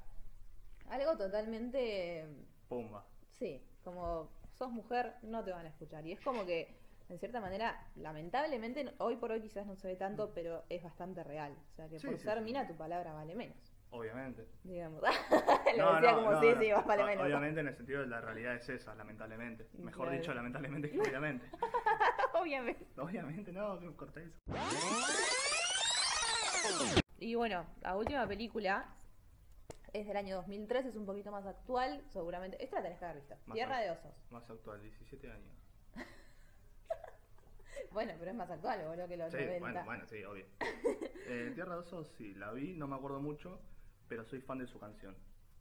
algo 0.91 1.17
totalmente, 1.17 2.27
Pumba. 2.69 3.05
sí, 3.39 3.63
como 3.85 4.29
sos 4.55 4.71
mujer, 4.71 5.15
no 5.23 5.45
te 5.45 5.53
van 5.53 5.67
a 5.67 5.69
escuchar. 5.69 6.05
Y 6.07 6.13
es 6.13 6.21
como 6.21 6.45
que, 6.45 6.75
en 7.13 7.19
cierta 7.19 7.41
manera, 7.43 7.79
lamentablemente, 7.97 8.91
hoy 8.97 9.17
por 9.17 9.31
hoy 9.33 9.43
quizás 9.43 9.67
no 9.67 9.77
se 9.77 9.87
ve 9.87 9.97
tanto, 9.97 10.33
pero 10.35 10.65
es 10.71 10.83
bastante 10.83 11.23
real. 11.23 11.55
O 11.73 11.75
sea, 11.75 11.87
que 11.87 11.99
Sí, 11.99 12.07
por 12.07 12.17
sí, 12.17 12.25
ser 12.25 12.39
sí. 12.39 12.45
mina, 12.45 12.67
tu 12.67 12.75
palabra 12.75 13.13
vale 13.13 13.35
menos, 13.35 13.59
Obviamente. 13.91 14.49
digamos. 14.65 15.03
Lo 15.77 15.95
decía 15.97 16.15
como, 16.15 16.41
sí, 16.41 16.47
sí, 16.59 16.73
más 16.73 16.87
vale 16.87 17.05
menos. 17.05 17.27
Obviamente 17.27 17.61
en 17.61 17.69
el 17.69 17.77
sentido 17.77 18.01
de 18.01 18.07
la 18.07 18.23
realidad 18.23 18.55
es 18.55 18.67
esa, 18.71 18.95
lamentablemente. 18.95 19.69
Mejor 19.75 20.07
Claro. 20.07 20.21
dicho, 20.21 20.33
lamentablemente 20.33 20.91
que 20.91 20.99
obviamente. 21.01 21.47
Obviamente. 22.33 22.87
obviamente, 22.99 23.53
no, 23.53 23.79
que 23.79 23.95
corté 23.95 24.23
eso. 24.25 24.41
Y 27.19 27.35
bueno, 27.35 27.67
la 27.83 27.95
última 27.97 28.27
película 28.27 28.87
es 29.93 30.07
del 30.07 30.17
año 30.17 30.37
2003, 30.37 30.87
es 30.87 30.97
un 30.97 31.05
poquito 31.05 31.31
más 31.31 31.45
actual, 31.45 32.03
seguramente. 32.09 32.57
Esta 32.65 32.77
la 32.77 32.83
tenés 32.85 32.99
que 32.99 33.05
haber 33.05 33.17
visto. 33.19 33.37
Tierra 33.53 33.81
de 33.81 33.91
Osos. 33.91 34.15
Más 34.31 34.49
actual, 34.49 34.81
17 34.81 35.31
años. 35.31 35.62
Bueno, 37.93 38.13
pero 38.19 38.31
es 38.31 38.37
más 38.37 38.51
actual, 38.51 38.85
boludo, 38.87 39.09
que 39.09 39.17
los 39.17 39.31
Sí, 39.33 39.37
90. 39.39 39.59
bueno, 39.61 39.85
bueno, 39.85 40.07
sí, 40.07 40.25
obvio. 40.25 40.47
Eh, 41.25 41.53
Tierra 41.55 41.75
de 41.75 41.81
Osos 41.81 42.09
sí, 42.19 42.35
la 42.35 42.51
vi, 42.53 42.75
no 42.75 42.89
me 42.89 42.97
acuerdo 42.97 43.21
mucho, 43.21 43.61
pero 44.09 44.25
soy 44.25 44.41
fan 44.41 44.59
de 44.59 44.67
su 44.67 44.79
canción. 44.81 45.17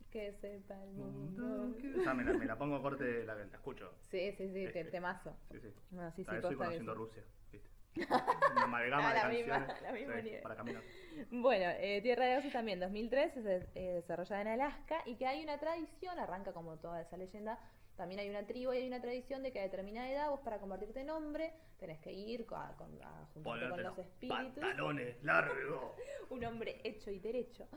Que 0.10 0.34
sepa 0.34 0.74
el 0.84 0.90
mundo. 0.92 1.78
O 2.00 2.02
sea, 2.04 2.14
me 2.16 2.24
la, 2.24 2.34
me 2.34 2.46
la 2.46 2.58
pongo 2.58 2.82
corte, 2.82 3.24
la, 3.26 3.36
la 3.36 3.44
escucho. 3.46 3.94
Sí, 4.10 4.32
sí, 4.34 4.50
sí, 4.52 4.68
te, 4.74 4.86
temazo. 4.86 5.38
Sí, 5.52 5.60
sí. 5.62 5.74
No, 5.92 6.12
sí, 6.12 6.24
sí, 6.26 6.32
A 6.32 6.36
estoy 6.36 6.50
que 6.52 6.56
conociendo. 6.58 6.96
Rusia, 6.96 7.24
¿viste? 7.52 7.70
Una 8.52 8.64
amalgama 8.64 9.10
Ah, 9.12 9.14
de 9.14 9.20
la 9.20 9.30
misma- 9.30 9.68
canciones 9.68 9.82
la 9.84 9.92
misma 9.94 10.22
sí, 10.22 10.32
para 10.42 10.56
caminar. 10.56 10.84
Bueno, 11.30 11.66
eh, 11.78 12.02
Tierra 12.02 12.26
de 12.26 12.38
Osos 12.40 12.52
también, 12.52 12.80
2003, 12.80 13.38
es 13.38 13.46
eh, 13.76 13.94
desarrollada 13.94 14.42
en 14.42 14.48
Alaska 14.48 15.04
y 15.06 15.16
que 15.16 15.28
hay 15.28 15.44
una 15.44 15.60
tradición, 15.60 16.18
arranca 16.20 16.52
como 16.54 16.78
toda 16.78 17.02
esa 17.02 17.16
leyenda, 17.18 17.60
también 17.96 18.20
hay 18.22 18.30
una 18.30 18.46
tribu 18.46 18.74
y 18.74 18.78
hay 18.78 18.88
una 18.88 19.02
tradición 19.02 19.44
de 19.44 19.52
que 19.52 19.60
a 19.60 19.64
determinada 19.64 20.10
edad 20.12 20.30
vos 20.30 20.40
para 20.42 20.60
convertirte 20.60 21.02
en 21.02 21.10
hombre 21.10 21.54
tenés 21.80 22.00
que 22.00 22.12
ir 22.12 22.46
a, 22.56 22.76
con- 22.78 23.02
a 23.04 23.26
juntarte 23.34 23.42
Ponerte 23.44 23.70
con 23.70 23.84
los 23.84 23.98
espíritus, 24.00 24.38
pantalones 24.38 25.24
largos. 25.24 25.92
un 26.30 26.44
hombre 26.46 26.80
hecho 26.84 27.12
y 27.12 27.20
derecho. 27.20 27.68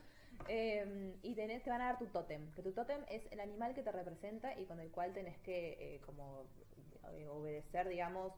Eh, 0.49 1.15
y 1.23 1.35
tenés, 1.35 1.63
te 1.63 1.71
van 1.71 1.81
a 1.81 1.87
dar 1.87 1.99
tu 1.99 2.07
tótem, 2.07 2.51
que 2.55 2.63
tu 2.63 2.73
tótem 2.73 3.03
es 3.09 3.23
el 3.31 3.41
animal 3.41 3.75
que 3.75 3.83
te 3.83 3.93
representa 3.93 4.59
y 4.59 4.67
con 4.67 4.81
el 4.81 4.91
cual 4.91 5.13
tenés 5.13 5.39
que 5.39 5.77
eh, 5.97 6.01
como 6.05 6.47
eh, 7.13 7.27
obedecer, 7.29 7.89
digamos, 7.89 8.33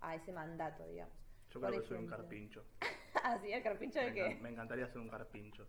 a 0.00 0.14
ese 0.14 0.32
mandato, 0.32 0.86
digamos. 0.86 1.14
Yo 1.50 1.60
Por 1.60 1.68
creo 1.70 1.82
que 1.82 1.88
soy 1.88 1.98
un 1.98 2.06
carpincho. 2.06 2.64
Así, 3.24 3.52
el 3.52 3.62
carpincho 3.62 3.98
Me, 4.00 4.06
de 4.06 4.14
que... 4.14 4.26
encan- 4.26 4.40
me 4.40 4.48
encantaría 4.50 4.86
ser 4.88 4.98
un 4.98 5.08
carpincho. 5.08 5.66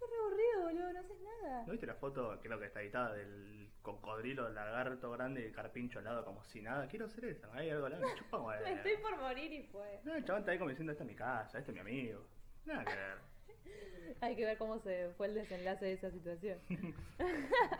Es 0.00 0.10
re 0.10 0.16
aburrido, 0.20 0.62
boludo, 0.62 0.92
no 0.92 1.00
haces 1.00 1.20
nada. 1.20 1.64
¿No 1.66 1.72
viste 1.72 1.86
la 1.86 1.94
foto, 1.94 2.38
creo 2.42 2.58
que 2.58 2.66
está 2.66 2.82
editada, 2.82 3.12
del 3.14 3.70
cocodrilo, 3.82 4.48
lagarto 4.50 5.10
grande 5.10 5.42
y 5.42 5.44
el 5.44 5.52
carpincho 5.52 5.98
al 5.98 6.04
lado 6.04 6.24
como 6.24 6.42
si 6.44 6.62
nada? 6.62 6.86
Quiero 6.88 7.08
ser 7.08 7.26
esa, 7.26 7.52
hay 7.54 7.70
algo 7.70 7.86
al 7.86 7.92
lado, 7.92 8.06
me 8.06 8.14
chupa. 8.18 8.60
Me 8.62 8.72
estoy 8.72 8.96
por 8.98 9.16
morir 9.18 9.52
y 9.52 9.62
fue. 9.64 10.00
No, 10.04 10.14
el 10.14 10.24
chabón 10.24 10.40
está 10.40 10.52
ahí 10.52 10.58
como 10.58 10.70
diciendo, 10.70 10.92
esta 10.92 11.04
es 11.04 11.10
mi 11.10 11.16
casa, 11.16 11.58
este 11.58 11.70
es 11.70 11.74
mi 11.74 11.80
amigo. 11.80 12.26
Nada 12.64 12.84
que 12.84 12.94
ver. 12.94 13.34
Hay 14.20 14.36
que 14.36 14.44
ver 14.44 14.58
cómo 14.58 14.78
se 14.78 15.10
fue 15.16 15.26
el 15.26 15.34
desenlace 15.34 15.84
de 15.84 15.92
esa 15.94 16.10
situación. 16.10 16.58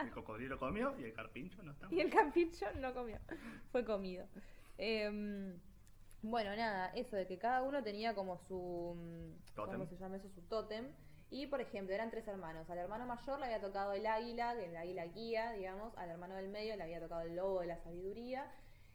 El 0.00 0.10
cocodrilo 0.12 0.58
comió 0.58 0.94
y 0.98 1.04
el 1.04 1.12
carpincho 1.12 1.62
no 1.62 1.72
está. 1.72 1.88
Y 1.90 2.00
el 2.00 2.10
carpincho 2.10 2.66
no 2.80 2.92
comió, 2.94 3.18
fue 3.70 3.84
comido. 3.84 4.26
Em, 4.78 5.58
bueno, 6.22 6.54
nada, 6.56 6.88
eso 6.94 7.16
de 7.16 7.26
que 7.26 7.38
cada 7.38 7.62
uno 7.62 7.82
tenía 7.82 8.14
como 8.14 8.38
su. 8.38 8.94
mm, 8.96 9.54
¿Cómo 9.54 9.86
se 9.86 9.96
llama 9.96 10.16
eso? 10.16 10.28
Su 10.30 10.42
tótem. 10.42 10.86
Y 11.30 11.46
por 11.48 11.60
ejemplo, 11.60 11.94
eran 11.94 12.10
tres 12.10 12.26
hermanos. 12.28 12.68
Al 12.70 12.78
hermano 12.78 13.06
mayor 13.06 13.38
le 13.40 13.46
había 13.46 13.60
tocado 13.60 13.92
el 13.92 14.06
águila, 14.06 14.54
que 14.54 14.66
el 14.66 14.76
águila 14.76 15.04
guía, 15.06 15.50
digamos. 15.52 15.96
Al 15.98 16.10
hermano 16.10 16.36
del 16.36 16.48
medio 16.48 16.76
le 16.76 16.82
había 16.84 17.00
tocado 17.00 17.22
el 17.22 17.34
lobo 17.34 17.60
de 17.60 17.66
la 17.66 17.76
sabiduría. 17.78 18.46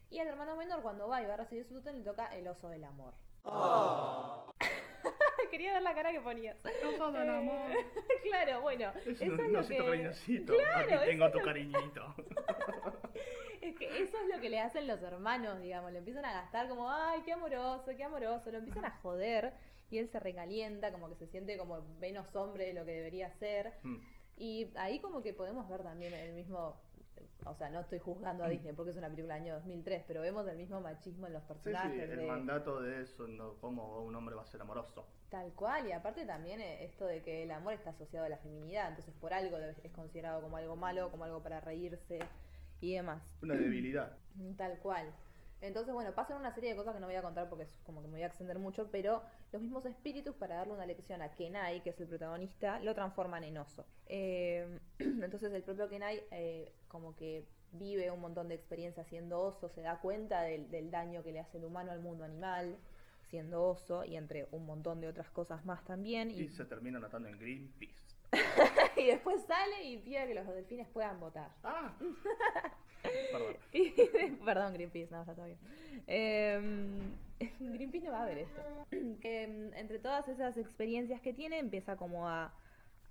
Y 0.09 0.19
al 0.19 0.27
hermano 0.27 0.55
menor, 0.55 0.81
cuando 0.81 1.07
va 1.07 1.21
y 1.21 1.25
va 1.25 1.33
a 1.33 1.37
recibir 1.37 1.65
su 1.65 1.73
tótem, 1.75 1.97
le 1.97 2.03
toca 2.03 2.27
el 2.35 2.47
oso 2.47 2.69
del 2.69 2.83
amor. 2.85 3.13
Quería 5.51 5.73
ver 5.73 5.81
la 5.81 5.95
cara 5.95 6.11
que 6.11 6.21
ponías. 6.21 6.57
Oso 6.87 7.11
del 7.11 7.27
Eh, 7.27 7.37
amor. 7.37 7.71
claro, 8.23 8.61
bueno. 8.61 8.91
Es 9.05 9.19
eso 9.21 9.33
un 9.33 9.39
es 9.39 9.51
lo 9.51 9.59
osito 9.59 9.83
que... 9.83 9.89
cariñosito. 9.89 10.53
Claro, 10.55 10.95
Aquí 10.99 11.05
tengo 11.09 11.31
tu 11.31 11.37
es 11.39 11.43
lo- 11.43 11.49
cariñito. 11.49 12.15
Es 13.61 13.75
que 13.75 14.01
eso 14.01 14.17
es 14.17 14.33
lo 14.33 14.39
que 14.41 14.49
le 14.49 14.59
hacen 14.61 14.87
los 14.87 15.01
hermanos, 15.01 15.59
digamos. 15.59 15.91
Le 15.91 15.99
empiezan 15.99 16.23
a 16.25 16.31
gastar 16.31 16.69
como, 16.69 16.89
ay, 16.89 17.21
qué 17.23 17.33
amoroso, 17.33 17.91
qué 17.95 18.03
amoroso. 18.05 18.49
Lo 18.51 18.57
empiezan 18.59 18.85
a 18.85 18.91
joder 19.01 19.53
y 19.89 19.97
él 19.97 20.09
se 20.09 20.19
recalienta, 20.19 20.91
como 20.91 21.09
que 21.09 21.15
se 21.15 21.27
siente 21.27 21.57
como 21.57 21.81
menos 21.99 22.35
hombre 22.35 22.65
de 22.67 22.73
lo 22.73 22.85
que 22.85 22.91
debería 22.91 23.31
ser. 23.39 23.73
Mm. 23.83 23.97
Y 24.37 24.71
ahí 24.75 24.99
como 25.01 25.21
que 25.21 25.33
podemos 25.33 25.67
ver 25.67 25.83
también 25.83 26.13
el 26.13 26.33
mismo, 26.33 26.79
o 27.45 27.55
sea, 27.55 27.69
no 27.69 27.81
estoy 27.81 27.99
juzgando 27.99 28.43
a 28.45 28.49
Disney 28.49 28.73
porque 28.73 28.91
es 28.91 28.97
una 28.97 29.09
película 29.09 29.33
del 29.35 29.43
año 29.43 29.53
2003, 29.55 30.03
pero 30.07 30.21
vemos 30.21 30.47
el 30.47 30.55
mismo 30.57 30.79
machismo 30.79 31.27
en 31.27 31.33
los 31.33 31.41
Sí, 31.43 31.47
personajes. 31.49 31.93
sí, 32.05 32.11
el 32.11 32.19
de- 32.19 32.25
mandato 32.25 32.81
de 32.81 33.01
eso, 33.01 33.27
no, 33.27 33.55
cómo 33.55 34.01
un 34.03 34.15
hombre 34.15 34.35
va 34.35 34.43
a 34.43 34.45
ser 34.45 34.61
amoroso. 34.61 35.05
Tal 35.29 35.51
cual, 35.53 35.87
y 35.87 35.91
aparte 35.91 36.25
también 36.25 36.61
eh, 36.61 36.85
esto 36.85 37.05
de 37.05 37.21
que 37.21 37.43
el 37.43 37.51
amor 37.51 37.73
está 37.73 37.89
asociado 37.89 38.25
a 38.25 38.29
la 38.29 38.37
feminidad, 38.37 38.87
entonces 38.89 39.13
por 39.19 39.33
algo 39.33 39.57
es 39.57 39.91
considerado 39.91 40.41
como 40.41 40.55
algo 40.57 40.75
malo, 40.75 41.11
como 41.11 41.25
algo 41.25 41.43
para 41.43 41.59
reírse 41.59 42.19
y 42.81 42.93
demás. 42.95 43.21
Una 43.41 43.55
debilidad. 43.55 44.17
Tal 44.57 44.79
cual. 44.79 45.13
Entonces, 45.61 45.93
bueno, 45.93 46.13
pasan 46.13 46.37
una 46.37 46.53
serie 46.53 46.71
de 46.71 46.75
cosas 46.75 46.93
que 46.93 47.01
no 47.01 47.07
voy 47.07 47.15
a 47.15 47.21
contar 47.21 47.49
porque 47.49 47.65
es 47.65 47.79
como 47.83 48.01
que 48.01 48.07
me 48.07 48.13
voy 48.13 48.23
a 48.23 48.27
extender 48.27 48.59
mucho, 48.59 48.89
pero 48.91 49.21
los 49.51 49.61
mismos 49.61 49.85
espíritus, 49.85 50.35
para 50.35 50.55
darle 50.55 50.73
una 50.73 50.85
lección 50.85 51.21
a 51.21 51.35
Kenai, 51.35 51.83
que 51.83 51.89
es 51.89 51.99
el 51.99 52.07
protagonista, 52.07 52.79
lo 52.79 52.95
transforman 52.95 53.43
en 53.43 53.57
oso. 53.57 53.85
Eh, 54.05 54.79
entonces, 54.99 55.51
el 55.53 55.63
propio 55.63 55.89
Kenai, 55.89 56.23
eh, 56.31 56.73
como 56.87 57.15
que 57.15 57.45
vive 57.73 58.09
un 58.09 58.21
montón 58.21 58.47
de 58.47 58.55
experiencias 58.55 59.07
siendo 59.07 59.41
oso, 59.41 59.69
se 59.69 59.81
da 59.81 59.99
cuenta 59.99 60.41
del, 60.41 60.71
del 60.71 60.91
daño 60.91 61.23
que 61.23 61.31
le 61.31 61.39
hace 61.39 61.57
el 61.57 61.65
humano 61.65 61.91
al 61.91 61.99
mundo 61.99 62.23
animal, 62.23 62.77
siendo 63.29 63.63
oso, 63.63 64.05
y 64.05 64.15
entre 64.15 64.47
un 64.51 64.65
montón 64.65 65.01
de 65.01 65.07
otras 65.07 65.29
cosas 65.29 65.65
más 65.65 65.83
también. 65.83 66.31
Y 66.31 66.41
Y, 66.41 66.49
se 66.49 66.65
termina 66.65 66.99
notando 66.99 67.27
en 67.27 67.37
Greenpeace. 67.37 68.17
y 68.97 69.07
después 69.07 69.43
sale 69.45 69.83
y 69.83 69.97
pide 69.97 70.27
que 70.27 70.35
los 70.35 70.47
delfines 70.47 70.87
puedan 70.87 71.19
votar. 71.19 71.51
¡Ah! 71.63 71.93
Perdón. 73.01 73.55
Y- 73.73 73.91
Perdón, 74.45 74.73
Greenpeace, 74.73 75.11
no, 75.11 75.25
ya 75.25 75.31
está 75.31 75.45
bien. 75.45 75.57
Eh, 76.07 76.59
Greenpeace 77.59 78.05
no 78.05 78.11
va 78.13 78.23
a 78.23 78.27
ver 78.27 78.39
esto. 78.39 78.61
Que 79.21 79.47
mm, 79.47 79.73
entre 79.75 79.99
todas 79.99 80.27
esas 80.27 80.57
experiencias 80.57 81.21
que 81.21 81.33
tiene, 81.33 81.59
empieza 81.59 81.95
como 81.95 82.27
a, 82.27 82.53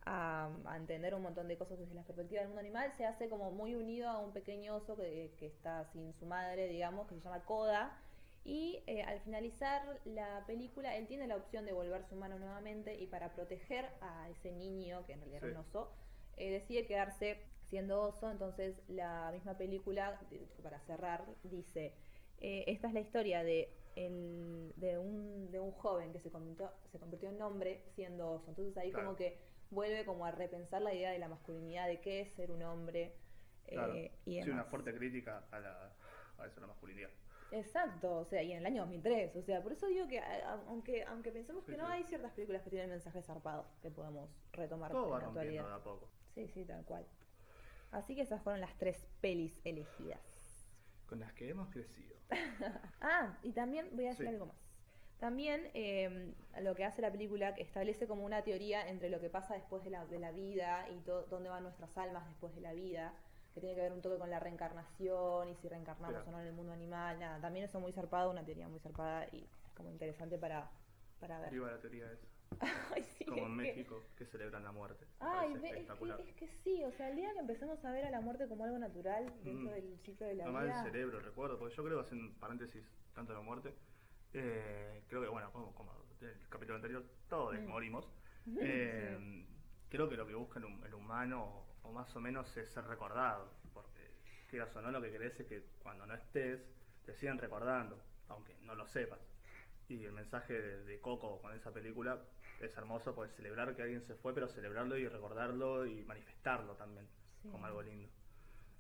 a, 0.05 0.51
a 0.67 0.77
entender 0.77 1.15
un 1.15 1.23
montón 1.23 1.49
de 1.49 1.57
cosas 1.57 1.79
desde 1.79 1.95
la 1.95 2.03
perspectiva 2.03 2.41
del 2.41 2.49
mundo 2.49 2.61
animal. 2.61 2.93
Se 2.97 3.07
hace 3.07 3.29
como 3.29 3.51
muy 3.51 3.75
unido 3.75 4.09
a 4.09 4.19
un 4.19 4.33
pequeño 4.33 4.77
oso 4.77 4.97
que, 4.97 5.33
que 5.39 5.47
está 5.47 5.85
sin 5.93 6.13
su 6.15 6.27
madre, 6.27 6.69
digamos, 6.69 7.09
que 7.09 7.15
se 7.15 7.21
llama 7.23 7.41
Koda. 7.45 7.97
Y 8.45 8.83
eh, 8.87 9.03
al 9.03 9.21
finalizar 9.21 9.83
la 10.07 10.45
película, 10.47 10.97
él 10.97 11.07
tiene 11.07 11.27
la 11.27 11.37
opción 11.37 11.67
de 11.67 11.73
volverse 11.73 12.15
humano 12.15 12.39
nuevamente 12.39 12.99
y 12.99 13.07
para 13.07 13.33
proteger 13.35 13.87
a 14.01 14.29
ese 14.31 14.53
niño, 14.53 15.05
que 15.07 15.13
en 15.13 15.21
realidad 15.21 15.45
era 15.45 15.49
Sí. 15.49 15.53
un 15.55 15.61
oso, 15.67 15.91
eh, 16.39 16.51
decide 16.51 16.87
quedarse 16.87 17.43
siendo 17.69 18.03
oso. 18.03 18.31
Entonces 18.31 18.83
la 18.89 19.31
misma 19.33 19.57
película, 19.57 20.21
para 20.63 20.81
cerrar, 20.81 21.25
dice, 21.43 21.95
eh, 22.39 22.65
esta 22.69 22.89
es 22.89 22.95
la 22.95 23.01
historia 23.01 23.43
de, 23.43 23.75
el- 23.97 24.73
de, 24.77 24.99
un, 24.99 25.51
de 25.51 25.61
un 25.61 25.73
joven 25.73 26.13
que 26.13 26.21
se 26.21 26.31
convirtió, 26.31 26.73
se 26.87 26.99
convirtió 26.99 27.29
en 27.31 27.41
hombre 27.43 27.83
siendo 27.95 28.31
oso. 28.31 28.51
Entonces 28.51 28.77
ahí 28.77 28.91
Claro. 28.91 29.07
como 29.07 29.17
que 29.17 29.39
vuelve 29.71 30.05
como 30.05 30.25
a 30.25 30.31
repensar 30.31 30.83
la 30.83 30.95
idea 30.95 31.11
de 31.11 31.19
la 31.19 31.29
masculinidad, 31.29 31.87
de 31.89 32.01
qué 32.01 32.21
es 32.23 32.33
ser 32.35 32.51
un 32.51 32.63
hombre. 32.63 33.13
eh, 33.67 34.11
y 34.25 34.39
sí, 34.41 34.51
una 34.51 34.65
fuerte 34.65 34.95
crítica 34.95 35.49
a, 35.51 35.61
la, 35.61 35.97
a 36.39 36.47
eso, 36.47 36.61
la 36.61 36.67
masculinidad. 36.69 37.11
Exacto, 37.51 38.17
o 38.19 38.25
sea, 38.27 38.43
y 38.43 38.53
en 38.53 38.59
el 38.59 38.67
año 38.67 38.83
2003, 38.83 39.35
o 39.37 39.43
sea, 39.43 39.63
por 39.63 39.73
eso 39.73 39.87
digo 39.87 40.07
que 40.07 40.21
aunque 40.21 41.03
aunque 41.05 41.33
pensemos 41.33 41.65
que 41.65 41.77
no 41.79 41.87
sí. 41.87 41.93
hay 41.93 42.05
ciertas 42.05 42.33
películas 42.33 42.63
que 42.63 42.71
tienen 42.71 42.91
mensajes 42.91 43.25
zarpados 43.27 43.67
que 43.81 43.91
podemos 43.91 44.29
retomar 44.53 44.91
Todo 44.93 45.07
en 45.07 45.13
va 45.13 45.19
la 45.19 45.27
actualidad. 45.29 45.65
de 45.69 45.75
a 45.75 45.83
poco. 45.83 46.07
Sí, 46.35 46.47
sí, 46.49 46.65
tal 46.65 46.85
cual. 46.85 47.07
Así 47.91 48.15
que 48.15 48.23
esas 48.23 48.43
fueron 48.43 48.61
las 48.61 48.77
tres 48.79 49.07
pelis 49.21 49.59
elegidas. 49.65 50.21
Con 51.07 51.21
las 51.21 51.33
que 51.33 51.49
hemos 51.49 51.69
crecido. 51.71 52.17
Ah, 53.01 53.39
y 53.43 53.53
también 53.53 53.89
voy 53.95 54.07
a 54.07 54.11
decir 54.11 54.27
Sí. 54.27 54.33
algo 54.33 54.47
más. 54.47 54.57
También 55.19 55.71
eh, 55.75 56.33
lo 56.61 56.75
que 56.77 56.85
hace 56.85 57.03
la 57.03 57.11
película 57.11 57.55
que 57.55 57.63
establece 57.63 58.07
como 58.07 58.25
una 58.25 58.43
teoría 58.45 58.89
entre 58.89 59.11
lo 59.11 59.19
que 59.21 59.31
pasa 59.31 59.55
después 59.55 59.83
de 59.83 59.91
la, 59.91 60.07
de 60.07 60.19
la 60.21 60.31
vida 60.31 60.89
y 60.91 61.01
dónde 61.01 61.49
van 61.49 61.65
nuestras 61.65 61.97
almas 61.99 62.27
después 62.29 62.55
de 62.55 62.61
la 62.61 62.73
vida, 62.73 63.15
que 63.53 63.61
tiene 63.61 63.75
que 63.75 63.81
ver 63.83 63.93
un 63.93 64.01
toque 64.01 64.17
con 64.19 64.31
la 64.31 64.39
reencarnación 64.39 65.49
y 65.49 65.57
si 65.57 65.69
reencarnamos 65.69 66.25
o 66.27 66.31
no 66.31 66.41
en 66.41 66.47
el 66.47 66.53
mundo 66.53 66.73
animal. 66.73 67.19
Nada, 67.19 67.41
también 67.41 67.65
eso 67.65 67.81
muy 67.81 67.93
zarpado, 67.93 68.31
una 68.31 68.45
teoría 68.45 68.69
muy 68.69 68.79
zarpada 68.79 69.27
y 69.33 69.49
como 69.75 69.91
interesante 69.91 70.39
para, 70.39 70.71
para 71.19 71.41
ver. 71.41 71.53
La 71.53 71.81
teoría 71.81 72.13
esa. 72.13 72.27
Ay, 72.95 73.03
sí, 73.17 73.25
Como 73.25 73.39
en 73.47 73.51
que- 73.51 73.57
México, 73.57 74.03
que 74.17 74.25
celebran 74.27 74.65
la 74.65 74.73
muerte. 74.73 75.07
Ay, 75.21 75.55
ve- 75.55 75.81
es 75.81 75.87
que, 75.91 76.31
es 76.31 76.35
que 76.37 76.49
sí, 76.65 76.83
o 76.85 76.91
sea, 76.93 77.09
el 77.11 77.17
día 77.17 77.33
que 77.33 77.39
empecemos 77.41 77.85
a 77.85 77.93
ver 77.93 78.05
a 78.07 78.11
la 78.11 78.21
muerte 78.21 78.49
como 78.49 78.65
algo 78.65 78.79
natural 78.79 79.27
dentro 79.45 79.71
Mm. 79.71 79.75
del 79.75 79.99
ciclo 80.05 80.27
de 80.27 80.35
la 80.35 80.45
el 80.45 80.51
vida. 80.67 80.83
cerebro, 80.83 81.21
recuerdo, 81.21 81.59
porque 81.59 81.75
yo 81.77 81.85
creo, 81.85 82.01
haciendo 82.01 82.39
paréntesis, 82.41 82.85
tanto 83.15 83.33
la 83.35 83.41
muerte, 83.41 83.75
eh, 84.33 85.03
creo 85.09 85.23
que, 85.23 85.29
bueno, 85.29 85.53
como, 85.53 85.75
como 85.75 85.93
en 86.21 86.29
el 86.29 86.49
capítulo 86.49 86.77
anterior, 86.77 87.05
todos 87.29 87.55
Mm. 87.59 87.67
morimos. 87.67 88.09
Eh, 88.61 89.45
Creo 89.91 90.07
que 90.11 90.17
lo 90.19 90.27
que 90.27 90.35
busca 90.35 90.59
el, 90.59 90.67
hum- 90.67 90.85
el 90.85 90.93
humano, 90.93 91.65
o 91.83 91.93
más 91.93 92.15
o 92.15 92.21
menos, 92.21 92.55
es 92.59 92.69
ser 92.71 92.85
recordado. 92.85 93.51
Porque, 93.73 94.11
quieras 94.51 94.75
o 94.77 94.83
no, 94.83 94.91
lo 94.91 95.01
que 95.01 95.11
querés 95.11 95.41
es 95.41 95.47
que 95.47 95.63
cuando 95.83 96.05
no 96.07 96.15
estés, 96.15 96.61
te 97.07 97.15
sigan 97.15 97.39
recordando, 97.39 97.99
aunque 98.29 98.55
no 98.65 98.75
lo 98.75 98.87
sepas. 98.87 99.19
Y 99.89 100.05
el 100.05 100.13
mensaje 100.13 100.53
de, 100.61 100.85
de 100.85 101.01
Coco 101.01 101.41
con 101.41 101.55
esa 101.55 101.73
película 101.73 102.19
es 102.67 102.77
hermoso, 102.77 103.15
porque 103.15 103.33
celebrar 103.35 103.75
que 103.75 103.83
alguien 103.83 104.03
se 104.03 104.15
fue, 104.15 104.35
pero 104.35 104.49
celebrarlo 104.49 104.97
y 104.97 105.07
recordarlo 105.09 105.87
y 105.87 106.03
manifestarlo 106.05 106.75
también, 106.75 107.07
Sí. 107.43 107.49
como 107.51 107.67
algo 107.67 107.83
lindo. 107.83 108.09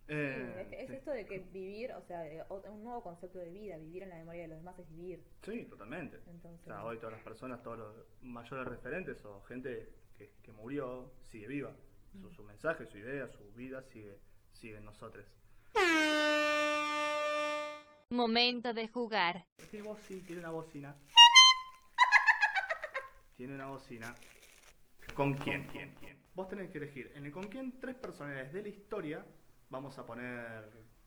Sí, 0.06 0.14
Eh, 0.14 0.66
es, 0.70 0.72
es 0.82 0.88
sí. 0.88 0.94
esto 0.94 1.10
de 1.10 1.26
que 1.26 1.38
vivir, 1.40 1.92
o 1.92 2.00
sea, 2.02 2.22
un 2.70 2.82
nuevo 2.82 3.02
concepto 3.02 3.38
de 3.38 3.50
vida, 3.50 3.76
vivir 3.76 4.02
en 4.04 4.08
la 4.08 4.16
memoria 4.16 4.42
de 4.42 4.48
los 4.48 4.58
demás 4.58 4.78
es 4.78 4.88
vivir. 4.88 5.22
Sí, 5.42 5.66
totalmente. 5.66 6.16
Entonces, 6.26 6.62
O 6.62 6.64
sea, 6.64 6.84
hoy 6.84 6.96
todas 6.96 7.12
las 7.12 7.22
personas, 7.22 7.62
todos 7.62 7.78
los 7.78 7.94
mayores 8.22 8.66
referentes 8.66 9.22
o 9.26 9.42
gente 9.42 9.88
que, 10.16 10.32
que 10.42 10.52
murió, 10.52 11.12
sigue 11.30 11.46
viva. 11.46 11.72
Su, 12.20 12.30
su 12.32 12.42
mensaje, 12.42 12.86
su 12.86 12.96
idea, 12.96 13.28
su 13.28 13.52
vida 13.52 13.82
sigue, 13.82 14.18
sigue 14.54 14.78
en 14.78 14.84
nosotros. 14.86 15.26
Momento 18.10 18.72
de 18.72 18.88
jugar. 18.88 19.44
Tiene 19.70 19.86
voz, 19.86 19.98
sí, 20.08 20.22
tiene 20.22 20.40
una 20.40 20.50
bocina. 20.50 20.96
Tiene 23.38 23.54
una 23.54 23.66
bocina. 23.68 24.16
¿Con 25.14 25.34
quién? 25.34 25.68
¿Quién? 25.68 25.94
¿Quién? 26.00 26.18
Vos 26.34 26.48
tenés 26.48 26.70
que 26.72 26.78
elegir 26.78 27.12
en 27.14 27.24
el 27.24 27.30
con 27.30 27.44
quién 27.44 27.78
tres 27.78 27.94
personajes 27.94 28.52
de 28.52 28.62
la 28.62 28.68
historia 28.68 29.24
vamos 29.70 29.96
a 29.96 30.04
poner. 30.04 30.64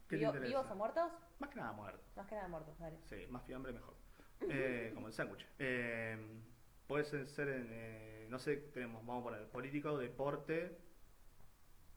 ¿Qué 0.07 0.15
te 0.15 0.19
Vivo- 0.19 0.29
interesa? 0.29 0.47
¿Vivos 0.47 0.71
o 0.71 0.75
muertos? 0.75 1.11
Más 1.39 1.49
que 1.49 1.57
nada 1.57 1.73
muerto. 1.73 2.01
Más 2.15 2.27
que 2.27 2.35
nada 2.35 2.47
muertos, 2.47 2.79
dale. 2.79 2.97
Sí, 3.03 3.27
más 3.29 3.43
fiambre 3.45 3.73
mejor. 3.73 3.95
Eh, 4.49 4.91
como 4.95 5.07
el 5.07 5.13
sándwich. 5.13 5.45
Eh, 5.59 6.17
puede 6.87 7.03
ser 7.03 7.49
en, 7.49 7.67
eh, 7.69 8.27
no 8.29 8.39
sé, 8.39 8.55
tenemos, 8.73 9.05
vamos 9.05 9.21
a 9.21 9.23
poner 9.25 9.49
político, 9.51 9.97
deporte, 9.99 10.79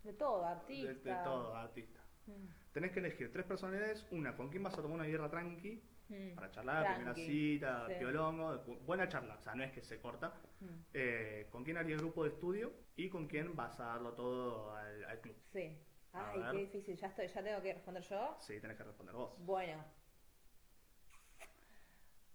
De 0.02 0.12
todo, 0.14 0.42
de, 0.42 0.48
artista. 0.48 0.92
de 1.18 1.24
todo, 1.24 1.54
artista. 1.56 2.00
Mm, 2.26 2.48
Tenés 2.72 2.90
que 2.92 2.98
elegir 2.98 3.32
tres 3.32 3.46
personalidades, 3.46 4.04
una 4.10 4.36
con 4.36 4.50
quién 4.50 4.62
vas 4.64 4.74
a 4.74 4.82
tomar 4.82 4.96
una 4.96 5.04
guerra 5.06 5.30
tranqui, 5.30 5.80
mm, 6.08 6.34
para 6.34 6.50
charlar, 6.50 6.82
Tranqui, 6.84 6.94
primera 6.96 7.14
cita, 7.14 7.86
sí. 7.88 7.94
piolongo, 7.98 8.58
buena 8.84 9.08
charla, 9.08 9.34
o 9.36 9.40
sea, 9.42 9.54
no 9.54 9.64
es 9.64 9.72
que 9.72 9.82
se 9.82 9.98
corta. 10.00 10.34
mm. 10.60 10.66
Eh, 10.94 11.48
con 11.50 11.64
quién 11.64 11.76
harías 11.76 12.00
grupo 12.00 12.24
de 12.24 12.30
estudio 12.30 12.72
y 12.96 13.08
con 13.08 13.26
quién 13.26 13.54
vas 13.56 13.78
a 13.80 13.84
darlo 13.86 14.12
todo 14.14 14.74
al, 14.74 15.04
al 15.04 15.20
club. 15.20 15.36
Sí. 15.52 15.78
Ay, 16.12 16.40
qué 16.52 16.58
difícil. 16.58 16.96
Ya 16.96 17.08
estoy, 17.08 17.26
ya 17.26 17.42
tengo 17.42 17.60
que 17.60 17.72
responder 17.74 18.02
yo. 18.04 18.36
Sí, 18.40 18.60
tenés 18.60 18.76
que 18.76 18.84
responder 18.84 19.14
vos. 19.16 19.32
Bueno. 19.38 19.84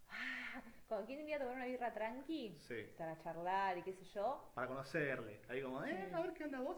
Ah, 0.10 0.62
¿Con 0.88 1.05
quién 1.05 1.21
iría 1.21 1.38
a 1.38 1.39
tomar 1.39 1.55
una 1.55 1.65
birra 1.65 1.93
tranqui? 1.93 2.58
Sí. 2.60 2.89
Para 2.97 3.17
charlar 3.19 3.77
y 3.77 3.84
qué 3.84 3.93
sé 3.93 4.03
yo. 4.05 4.51
Para 4.55 4.67
conocerle. 4.67 5.39
Ahí 5.47 5.62
como, 5.62 5.84
eh, 5.86 6.08
Sí. 6.10 6.13
a 6.13 6.21
ver 6.21 6.34
qué 6.34 6.43
anda 6.45 6.60
vos. 6.62 6.77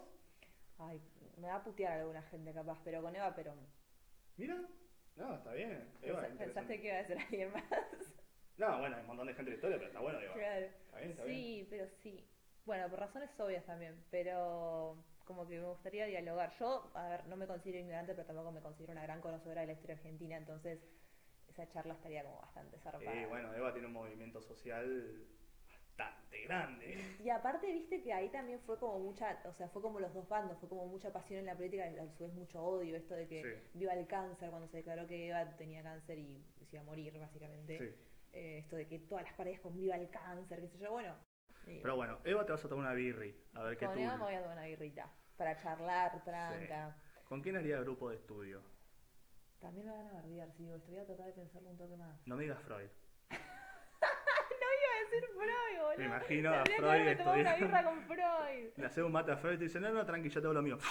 Ay, 0.77 1.01
me 1.37 1.47
va 1.47 1.55
a 1.55 1.63
putear 1.63 1.93
alguna 1.99 2.21
gente 2.23 2.53
capaz, 2.53 2.79
pero 2.83 3.01
con 3.01 3.15
Eva 3.15 3.33
Perón. 3.33 3.59
Mira. 4.37 4.57
No, 5.15 5.35
está 5.35 5.53
bien. 5.53 5.87
Eva. 6.01 6.27
Pensaste 6.37 6.81
que 6.81 6.87
iba 6.87 6.99
a 6.99 7.05
ser 7.05 7.17
alguien 7.19 7.51
más. 7.51 7.63
No, 8.57 8.79
bueno, 8.79 8.95
hay 8.95 9.01
un 9.01 9.07
montón 9.07 9.27
de 9.27 9.33
gente 9.33 9.51
de 9.51 9.55
historia, 9.55 9.77
pero 9.77 9.87
está 9.87 9.99
bueno, 9.99 10.19
Eva. 10.19 10.33
Claro. 10.33 10.65
Está 10.65 10.97
bien, 10.97 11.11
está 11.11 11.25
sí, 11.25 11.67
pero 11.69 11.87
sí. 12.03 12.27
Bueno, 12.65 12.89
por 12.89 12.99
razones 12.99 13.39
obvias 13.39 13.65
también, 13.65 14.03
pero 14.11 15.03
como 15.25 15.47
que 15.47 15.59
me 15.59 15.65
gustaría 15.65 16.05
dialogar. 16.05 16.51
Yo, 16.59 16.91
a 16.93 17.09
ver, 17.09 17.25
no 17.27 17.37
me 17.37 17.47
considero 17.47 17.79
ignorante, 17.79 18.13
pero 18.13 18.27
tampoco 18.27 18.51
me 18.51 18.61
considero 18.61 18.91
una 18.91 19.03
gran 19.03 19.21
conocedora 19.21 19.61
de 19.61 19.67
la 19.67 19.73
historia 19.73 19.95
argentina, 19.95 20.37
entonces 20.37 20.79
esa 21.49 21.67
charla 21.69 21.93
estaría 21.93 22.23
como 22.23 22.39
bastante 22.39 22.77
zarpada. 22.79 23.15
Y 23.15 23.25
bueno, 23.25 23.53
Eva 23.53 23.73
tiene 23.73 23.87
un 23.87 23.93
movimiento 23.93 24.41
social 24.41 25.25
bastante 25.97 26.41
grande. 26.43 27.17
Y 27.23 27.29
aparte, 27.29 27.71
viste 27.71 28.01
que 28.01 28.13
ahí 28.13 28.29
también 28.29 28.59
fue 28.61 28.77
como 28.79 28.99
mucha, 28.99 29.39
o 29.45 29.53
sea, 29.53 29.67
fue 29.69 29.81
como 29.81 29.99
los 29.99 30.13
dos 30.13 30.27
bandos, 30.27 30.57
fue 30.59 30.69
como 30.69 30.85
mucha 30.87 31.11
pasión 31.11 31.39
en 31.39 31.45
la 31.45 31.55
política 31.55 31.89
y 31.89 31.97
a 31.97 32.07
su 32.09 32.23
vez 32.23 32.33
mucho 32.33 32.63
odio, 32.63 32.95
esto 32.95 33.13
de 33.15 33.27
que 33.27 33.41
Sí. 33.43 33.77
viva 33.79 33.93
el 33.93 34.07
cáncer 34.07 34.49
cuando 34.49 34.67
se 34.67 34.77
declaró 34.77 35.05
que 35.07 35.29
Eva 35.29 35.55
tenía 35.57 35.83
cáncer 35.83 36.17
y 36.17 36.43
se 36.69 36.75
iba 36.75 36.81
a 36.81 36.85
morir, 36.85 37.17
básicamente. 37.19 37.77
Sí. 37.77 38.07
Eh, 38.33 38.59
esto 38.59 38.75
de 38.77 38.87
que 38.87 38.99
todas 38.99 39.25
las 39.25 39.33
paredes 39.33 39.59
con 39.59 39.75
viva 39.75 39.95
el 39.95 40.09
cáncer, 40.09 40.61
qué 40.61 40.67
sé 40.69 40.77
yo, 40.79 40.91
bueno. 40.91 41.15
Pero 41.65 41.95
bueno, 41.95 42.19
Eva 42.23 42.45
te 42.45 42.51
vas 42.53 42.65
a 42.65 42.69
tomar 42.69 42.85
una 42.85 42.93
birri. 42.95 43.35
A 43.53 43.63
ver 43.63 43.77
qué 43.77 43.85
con 43.85 43.95
tú. 43.95 44.01
Eva 44.01 44.17
me 44.17 44.23
voy 44.23 44.33
a 44.33 44.41
tomar 44.41 44.57
una 44.57 44.65
birrita 44.67 45.11
para 45.37 45.55
charlar, 45.57 46.23
tranca. 46.23 46.97
¿Con 47.25 47.41
quién 47.41 47.55
haría 47.55 47.79
grupo 47.81 48.09
de 48.09 48.15
estudio? 48.15 48.63
También 49.59 49.85
me 49.85 49.91
van 49.93 50.07
a 50.07 50.13
bardear, 50.13 50.51
si 50.53 50.63
digo, 50.63 50.75
esto 50.75 50.89
voy 50.91 50.99
a 51.01 51.05
tratar 51.05 51.27
de 51.27 51.33
pensarlo 51.33 51.69
un 51.69 51.77
toque 51.77 51.95
más. 51.95 52.25
No 52.25 52.35
me 52.35 52.43
digas 52.43 52.59
Freud. 52.63 52.89
No 55.11 55.17
decir 55.17 55.29
Freud, 55.35 55.79
boludo. 55.81 55.97
Me 55.97 56.05
imagino 56.05 56.53
a 56.53 56.63
que 56.63 56.71
Freud 56.75 57.17
tomado 57.17 57.39
una 57.39 57.55
birra 57.55 57.83
con 57.83 58.01
Freud. 58.03 58.69
Le 58.77 58.85
hace 58.85 59.03
un 59.03 59.11
mate 59.11 59.31
a 59.31 59.37
Freud 59.37 59.53
y 59.55 59.57
te 59.57 59.63
dice, 59.65 59.79
no, 59.79 59.89
no, 59.91 60.05
tranqui, 60.05 60.29
yo 60.29 60.41
tengo 60.41 60.53
lo 60.53 60.61
mío. 60.61 60.77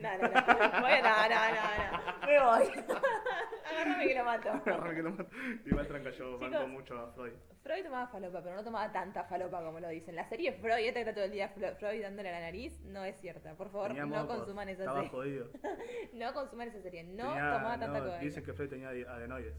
No, 0.00 0.16
no, 0.16 0.28
no, 0.28 0.28
no, 0.28 0.30
no, 0.30 0.80
Voy 0.80 0.92
a- 0.92 1.02
no, 1.02 1.28
no, 1.28 1.40
no, 1.50 2.20
no, 2.20 2.26
me 2.26 2.38
voy. 2.40 2.84
Agárrame 3.68 4.06
que 4.06 4.14
lo 4.14 4.24
mato. 4.24 4.48
Agarra 4.50 4.94
que 4.94 5.02
lo 5.02 5.10
mato. 5.10 5.30
Igual 5.66 5.88
tranca, 5.88 6.10
yo 6.10 6.38
banco 6.38 6.66
mucho 6.68 6.96
a 6.98 7.10
Freud. 7.12 7.32
Freud 7.64 7.82
tomaba 7.84 8.06
falopa, 8.06 8.40
pero 8.42 8.54
no 8.54 8.62
tomaba 8.62 8.92
tanta 8.92 9.24
falopa 9.24 9.60
como 9.64 9.80
lo 9.80 9.88
dicen. 9.88 10.14
La 10.14 10.24
serie 10.28 10.52
Freud, 10.52 10.78
esta 10.86 10.92
que 10.94 11.00
está 11.00 11.14
todo 11.14 11.24
el 11.24 11.32
día 11.32 11.48
Freud 11.48 12.02
dándole 12.02 12.28
a 12.28 12.32
la 12.32 12.40
nariz, 12.40 12.78
no 12.84 13.04
es 13.04 13.16
cierta. 13.20 13.54
Por 13.54 13.70
favor, 13.70 13.88
Tenía 13.88 14.04
no 14.06 14.20
mocos, 14.22 14.36
consuman 14.36 14.68
esa 14.68 14.92
serie. 14.92 15.08
jodido. 15.08 15.48
No 16.12 16.32
consuman 16.32 16.68
esa 16.68 16.80
serie. 16.80 17.02
No 17.02 17.28
Tenía- 17.32 17.52
tomaba 17.54 17.78
tanta 17.78 17.98
no. 18.00 18.18
Dicen 18.18 18.44
que 18.44 18.52
Freud 18.52 18.68
tenía 18.68 18.88
adenoides. 18.90 19.54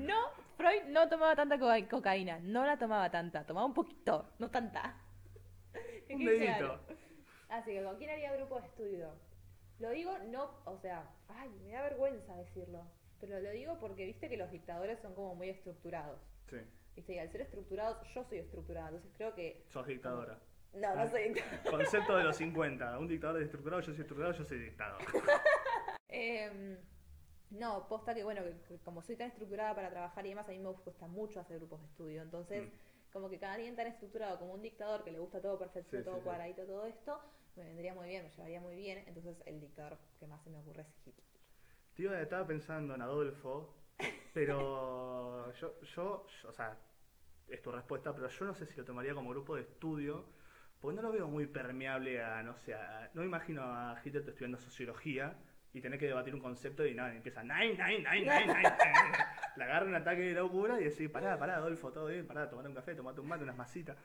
No, 0.00 0.16
Freud 0.56 0.84
no 0.88 1.08
tomaba 1.08 1.34
tanta 1.36 1.58
coca- 1.58 1.88
cocaína. 1.88 2.38
No 2.42 2.64
la 2.64 2.78
tomaba 2.78 3.10
tanta. 3.10 3.44
Tomaba 3.46 3.66
un 3.66 3.74
poquito, 3.74 4.28
no 4.38 4.50
tanta. 4.50 4.96
Un 6.10 6.24
dedito. 6.24 6.80
Así 7.48 7.72
que, 7.72 7.82
¿con 7.82 7.96
quién 7.96 8.10
haría 8.10 8.32
grupo 8.36 8.60
de 8.60 8.66
estudio? 8.66 9.14
Lo 9.78 9.90
digo 9.90 10.16
no, 10.30 10.50
o 10.64 10.78
sea, 10.78 11.04
ay, 11.28 11.50
me 11.64 11.72
da 11.72 11.82
vergüenza 11.82 12.34
decirlo. 12.36 12.84
Pero 13.20 13.40
lo 13.40 13.50
digo 13.50 13.78
porque 13.78 14.04
viste 14.06 14.28
que 14.28 14.36
los 14.36 14.50
dictadores 14.50 14.98
son 15.00 15.14
como 15.14 15.34
muy 15.34 15.48
estructurados. 15.48 16.20
Sí. 16.48 16.58
Viste, 16.96 17.14
y 17.14 17.18
al 17.18 17.30
ser 17.30 17.40
estructurados, 17.42 17.96
yo 18.14 18.24
soy 18.24 18.38
estructurada. 18.38 18.88
Entonces 18.88 19.12
creo 19.16 19.34
que. 19.34 19.64
Sos 19.68 19.86
dictadora. 19.86 20.38
No, 20.74 20.88
Ah. 20.88 20.94
no 21.04 21.08
soy 21.08 21.28
dictadora. 21.30 21.70
Concepto 21.70 22.16
de 22.16 22.24
los 22.24 22.36
50. 22.36 22.98
Un 22.98 23.08
dictador 23.08 23.38
es 23.40 23.44
estructurado, 23.46 23.80
yo 23.82 23.92
soy 23.92 24.00
estructurado, 24.02 24.32
yo 24.34 24.44
soy 24.44 24.58
dictador. 24.58 24.98
Em, 26.08 26.76
no, 27.52 27.88
posta 27.88 28.14
que 28.14 28.24
bueno, 28.24 28.42
que, 28.44 28.54
que 28.68 28.78
como 28.80 29.02
soy 29.02 29.16
tan 29.16 29.28
estructurada 29.28 29.74
para 29.74 29.90
trabajar 29.90 30.24
y 30.26 30.30
demás, 30.30 30.48
a 30.48 30.52
mí 30.52 30.58
me 30.58 30.72
cuesta 30.74 31.06
mucho 31.06 31.40
hacer 31.40 31.58
grupos 31.58 31.80
de 31.80 31.86
estudio. 31.86 32.22
Entonces, 32.22 32.64
Mm. 32.64 33.12
como 33.12 33.28
que 33.28 33.38
cada 33.38 33.54
alguien 33.54 33.76
tan 33.76 33.86
estructurado 33.86 34.38
como 34.38 34.54
un 34.54 34.62
dictador 34.62 35.04
que 35.04 35.12
le 35.12 35.18
gusta 35.18 35.40
todo 35.40 35.58
perfecto, 35.58 35.98
Sí, 35.98 36.02
todo 36.02 36.14
sí, 36.14 36.20
sí. 36.20 36.24
cuadradito, 36.24 36.64
todo 36.66 36.86
esto, 36.86 37.20
me 37.56 37.64
vendría 37.64 37.94
muy 37.94 38.08
bien, 38.08 38.24
me 38.24 38.30
llevaría 38.30 38.60
muy 38.60 38.76
bien. 38.76 39.04
Entonces, 39.06 39.42
el 39.46 39.60
dictador 39.60 39.98
que 40.18 40.26
más 40.26 40.42
se 40.42 40.50
me 40.50 40.58
ocurre 40.58 40.82
es 40.82 40.88
Hitler. 41.06 41.26
Tío, 41.94 42.14
estaba 42.14 42.46
pensando 42.46 42.94
en 42.94 43.02
Adolfo, 43.02 43.74
pero 44.32 45.52
yo, 45.54 45.80
yo, 45.82 46.26
yo- 46.26 46.48
o 46.48 46.52
sea, 46.52 46.78
es 47.48 47.62
tu 47.62 47.72
respuesta, 47.72 48.14
pero 48.14 48.28
yo 48.28 48.44
no 48.46 48.54
sé 48.54 48.66
si 48.66 48.76
lo 48.76 48.84
tomaría 48.84 49.14
como 49.14 49.30
grupo 49.30 49.56
de 49.56 49.62
estudio, 49.62 50.26
porque 50.80 50.96
no 50.96 51.02
lo 51.02 51.12
veo 51.12 51.28
muy 51.28 51.46
permeable 51.46 52.22
a, 52.22 52.42
no 52.42 52.56
sé, 52.56 52.74
a- 52.74 53.10
no 53.14 53.24
imagino 53.24 53.62
a 53.64 54.00
Hitler 54.04 54.28
estudiando 54.28 54.58
sociología 54.58 55.36
y 55.72 55.80
tener 55.80 55.98
que 55.98 56.06
debatir 56.06 56.34
un 56.34 56.40
concepto 56.40 56.84
y 56.86 56.94
nada, 56.94 57.12
y 57.14 57.16
empieza, 57.16 57.42
nine, 57.42 57.72
nine, 57.74 57.98
nine, 57.98 58.20
nine, 58.26 58.46
nine, 58.46 58.72
le 59.56 59.64
agarra 59.64 59.86
un 59.86 59.94
ataque 59.94 60.20
de 60.22 60.34
locura 60.34 60.80
y 60.80 60.84
decir, 60.84 61.10
pará, 61.10 61.38
pará, 61.38 61.56
Adolfo, 61.56 61.90
todo 61.92 62.06
bien, 62.08 62.26
pará, 62.26 62.48
tomate 62.50 62.68
un 62.68 62.74
café, 62.74 62.94
tomate 62.94 63.20
un 63.20 63.28
mate, 63.28 63.42
unas 63.44 63.56
masitas. 63.56 63.96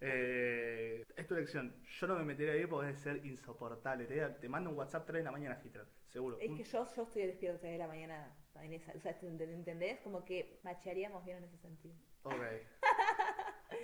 Eh, 0.00 1.02
es 1.16 1.26
tu 1.26 1.34
elección. 1.34 1.74
Yo 1.98 2.06
no 2.06 2.16
me 2.16 2.24
metería 2.24 2.52
ahí 2.52 2.66
porque 2.66 2.88
debe 2.88 2.98
ser 2.98 3.24
insoportable. 3.24 4.04
Te, 4.06 4.20
te 4.28 4.48
mando 4.48 4.68
un 4.70 4.76
WhatsApp 4.76 5.06
3 5.06 5.20
de 5.20 5.24
la 5.24 5.30
mañana, 5.30 5.58
Hitler, 5.64 5.86
seguro. 6.08 6.38
Es 6.40 6.50
que 6.50 6.64
yo, 6.64 6.86
yo 6.94 7.02
estoy 7.04 7.26
las 7.26 7.60
seis 7.60 7.72
de 7.72 7.78
la 7.78 7.86
mañana 7.86 8.36
en 8.60 8.72
esa, 8.74 8.92
o 8.94 9.00
sea, 9.00 9.18
¿ent- 9.20 9.40
¿entendés? 9.40 10.00
Como 10.00 10.24
que 10.24 10.60
machearíamos 10.62 11.24
bien 11.24 11.38
en 11.38 11.44
ese 11.44 11.56
sentido. 11.58 11.94
Ok. 12.24 12.34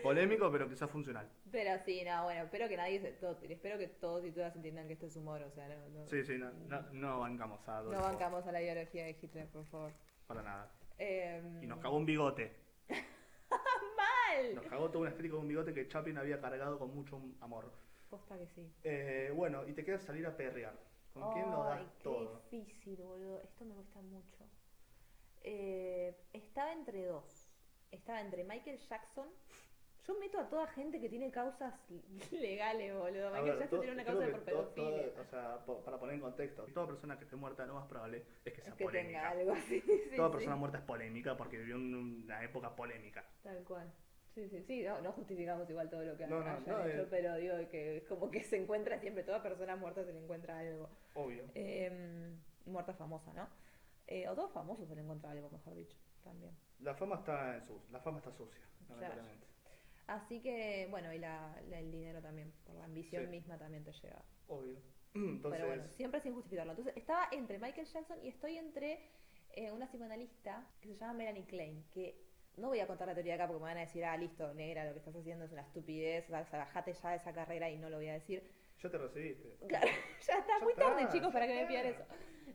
Polémico, 0.03 0.51
pero 0.51 0.69
quizás 0.69 0.91
funcional. 0.91 1.29
Pero 1.51 1.79
sí, 1.85 2.03
no, 2.05 2.25
bueno, 2.25 2.43
espero 2.45 2.69
que 2.69 2.77
nadie 2.77 3.01
se... 3.01 3.09
espero 3.53 3.79
que 3.79 3.89
todos 3.89 4.25
y 4.25 4.33
todas 4.33 4.55
entiendan 4.57 4.87
que 4.87 4.95
esto 4.95 5.07
es 5.07 5.17
humor, 5.17 5.43
o 5.43 5.51
sea, 5.51 5.69
no, 5.69 5.89
no, 5.89 6.07
Sí, 6.07 6.25
sí, 6.25 6.39
no, 6.39 6.51
no, 6.53 6.83
no 6.93 7.21
bancamos 7.21 7.67
a 7.69 7.79
Adolfo. 7.79 7.99
no 8.01 8.03
bancamos 8.07 8.47
a 8.47 8.53
la 8.53 8.63
ideología 8.63 9.05
de 9.05 9.11
Hitler, 9.21 9.49
por 9.49 9.65
favor. 9.67 9.93
Para 10.27 10.43
nada. 10.43 10.73
Em, 10.99 11.63
Y 11.63 11.67
nos 11.67 11.79
cagó 11.81 11.97
un 11.97 12.07
bigote. 12.07 12.55
¡Mal! 13.51 14.55
Nos 14.55 14.65
cagó 14.67 14.91
todo 14.91 15.03
un 15.03 15.09
estético 15.09 15.37
de 15.37 15.43
un 15.43 15.49
bigote 15.49 15.73
que 15.75 15.89
Chaplin 15.89 16.19
había 16.19 16.41
cargado 16.41 16.79
con 16.79 16.95
mucho 16.95 17.21
amor. 17.41 17.73
Posta 18.09 18.37
que 18.39 18.47
sí. 18.49 18.73
Eh, 18.85 19.33
bueno, 19.35 19.67
y 19.67 19.73
te 19.73 19.85
queda 19.85 19.99
salir 19.99 20.27
a 20.27 20.37
perrear. 20.37 20.75
¿Con 21.13 21.33
quién 21.33 21.51
lo 21.51 21.65
das 21.65 21.81
qué 21.99 22.03
todo? 22.05 22.43
difícil, 22.51 22.97
boludo. 23.03 23.41
Esto 23.43 23.65
me 23.65 23.75
cuesta 23.75 24.01
mucho. 24.01 24.45
Eh, 25.43 26.17
estaba 26.33 26.73
entre 26.73 27.05
dos. 27.07 27.51
Estaba 27.91 28.21
entre 28.21 28.45
Michael 28.45 28.79
Jackson. 28.79 29.29
Yo 30.11 30.19
meto 30.19 30.41
a 30.41 30.49
toda 30.49 30.67
gente 30.69 31.01
que 31.01 31.09
tiene 31.09 31.31
causas 31.31 31.73
legales, 32.33 32.93
boludo. 32.95 33.31
Michael 33.31 33.59
Jackson 33.61 33.81
tiene 33.81 33.95
una 33.95 34.05
causa 34.05 34.27
que 34.27 34.33
por 34.33 34.41
pedofilia. 34.43 35.13
o 35.21 35.25
sea, 35.25 35.65
po- 35.65 35.81
para 35.85 35.99
poner 36.01 36.17
en 36.17 36.21
contexto, 36.21 36.65
toda 36.75 36.89
persona 36.89 37.17
que 37.17 37.25
esté 37.25 37.37
muerta 37.37 37.65
lo 37.67 37.75
más 37.75 37.87
probable 37.89 38.25
es 38.45 38.53
que 38.53 38.61
sea 38.61 38.73
Es 38.73 38.77
que 38.77 38.85
polémica. 38.85 39.19
tenga 39.21 39.31
algo 39.31 39.53
así. 39.55 39.81
sí, 39.81 40.17
toda 40.17 40.29
sí. 40.29 40.33
persona 40.35 40.57
muerta 40.57 40.79
es 40.79 40.85
polémica 40.85 41.37
porque 41.37 41.59
vivió 41.59 41.77
en 41.77 41.95
una 42.25 42.43
época 42.43 42.75
polémica. 42.75 43.25
Tal 43.45 43.63
cual. 43.65 43.93
Sí, 44.35 44.49
sí, 44.49 44.63
sí. 44.63 44.83
No, 44.83 45.01
no 45.01 45.13
justificamos 45.13 45.69
igual 45.71 45.89
todo 45.91 46.03
lo 46.03 46.17
que 46.17 46.27
No, 46.27 46.41
hayan 46.41 46.65
no, 46.67 46.85
hecho, 46.87 47.03
eh. 47.03 47.07
pero 47.09 47.37
digo 47.37 47.55
que 47.69 47.99
es 47.99 48.05
como 48.05 48.31
que 48.31 48.43
se 48.43 48.57
encuentra 48.57 48.99
siempre, 48.99 49.23
toda 49.23 49.43
persona 49.43 49.77
muerta 49.77 50.05
se 50.05 50.13
le 50.13 50.21
encuentra 50.21 50.59
algo. 50.59 50.89
Obvio. 51.15 51.45
Eh, 51.55 52.33
muerta 52.67 52.95
famosa, 52.95 53.33
¿no? 53.33 53.49
Eh, 54.09 54.29
o 54.29 54.35
todos 54.35 54.51
famosos 54.53 54.89
se 54.89 54.95
le 54.97 55.03
encuentra 55.03 55.31
algo, 55.31 55.49
mejor 55.51 55.75
dicho, 55.77 55.97
también. 56.25 56.57
La 56.81 56.95
fama 56.95 57.17
está 57.17 57.57
en 57.57 57.63
su- 57.65 57.81
la 57.93 58.01
fama 58.01 58.19
está 58.19 58.33
sucia, 58.33 58.61
lamentablemente. 58.89 59.47
Así 60.11 60.41
que, 60.43 60.89
bueno, 60.91 61.13
y 61.13 61.19
la, 61.21 61.57
la- 61.69 61.79
el 61.79 61.93
dinero 61.93 62.21
también, 62.21 62.53
por 62.65 62.75
la 62.75 62.85
ambición 62.85 63.25
Sí. 63.25 63.31
misma 63.31 63.57
también 63.59 63.85
te 63.85 63.93
lleva. 63.93 64.25
Obvio. 64.49 64.77
Entonces, 65.15 65.51
Pero 65.61 65.67
bueno, 65.69 65.89
siempre 65.89 66.21
sin 66.21 66.35
justificarlo. 66.35 66.73
Entonces, 66.73 66.97
estaba 66.97 67.29
entre 67.31 67.59
Michael 67.59 67.87
Jackson 67.87 68.19
y 68.25 68.29
estoy 68.29 68.57
entre 68.59 68.99
eh, 69.51 69.71
una 69.71 69.87
psicoanalista 69.87 70.67
que 70.81 70.89
se 70.89 70.95
llama 70.97 71.13
Melanie 71.15 71.45
Klein, 71.47 71.85
que 71.93 72.25
no 72.57 72.69
voy 72.69 72.81
a 72.81 72.87
contar 72.89 73.07
la 73.07 73.15
teoría 73.15 73.37
acá 73.37 73.47
porque 73.47 73.61
me 73.63 73.69
van 73.69 73.77
a 73.79 73.83
decir, 73.83 74.05
ah, 74.05 74.17
listo, 74.17 74.53
negra, 74.55 74.85
lo 74.85 74.93
que 74.93 74.99
estás 74.99 75.15
haciendo 75.15 75.45
es 75.45 75.53
una 75.53 75.63
estupidez, 75.63 76.25
o 76.29 76.45
sea, 76.45 76.59
bajate 76.59 76.93
ya 76.93 77.11
de 77.11 77.17
esa 77.17 77.33
carrera 77.33 77.71
y 77.71 77.79
no 77.79 77.89
lo 77.89 77.97
voy 77.99 78.09
a 78.09 78.15
decir. 78.15 78.51
Ya 78.83 78.91
te 78.91 78.99
recibiste. 78.99 79.57
Claro, 79.69 79.87
ya 80.27 80.39
está 80.39 80.59
Ya 80.59 80.65
muy 80.65 80.73
está, 80.73 80.87
tarde, 80.87 81.03
chicos, 81.13 81.29
ya 81.29 81.33
para 81.33 81.47
que 81.47 81.55
me 81.55 81.67
pidan 81.67 81.87
eso. 81.87 82.05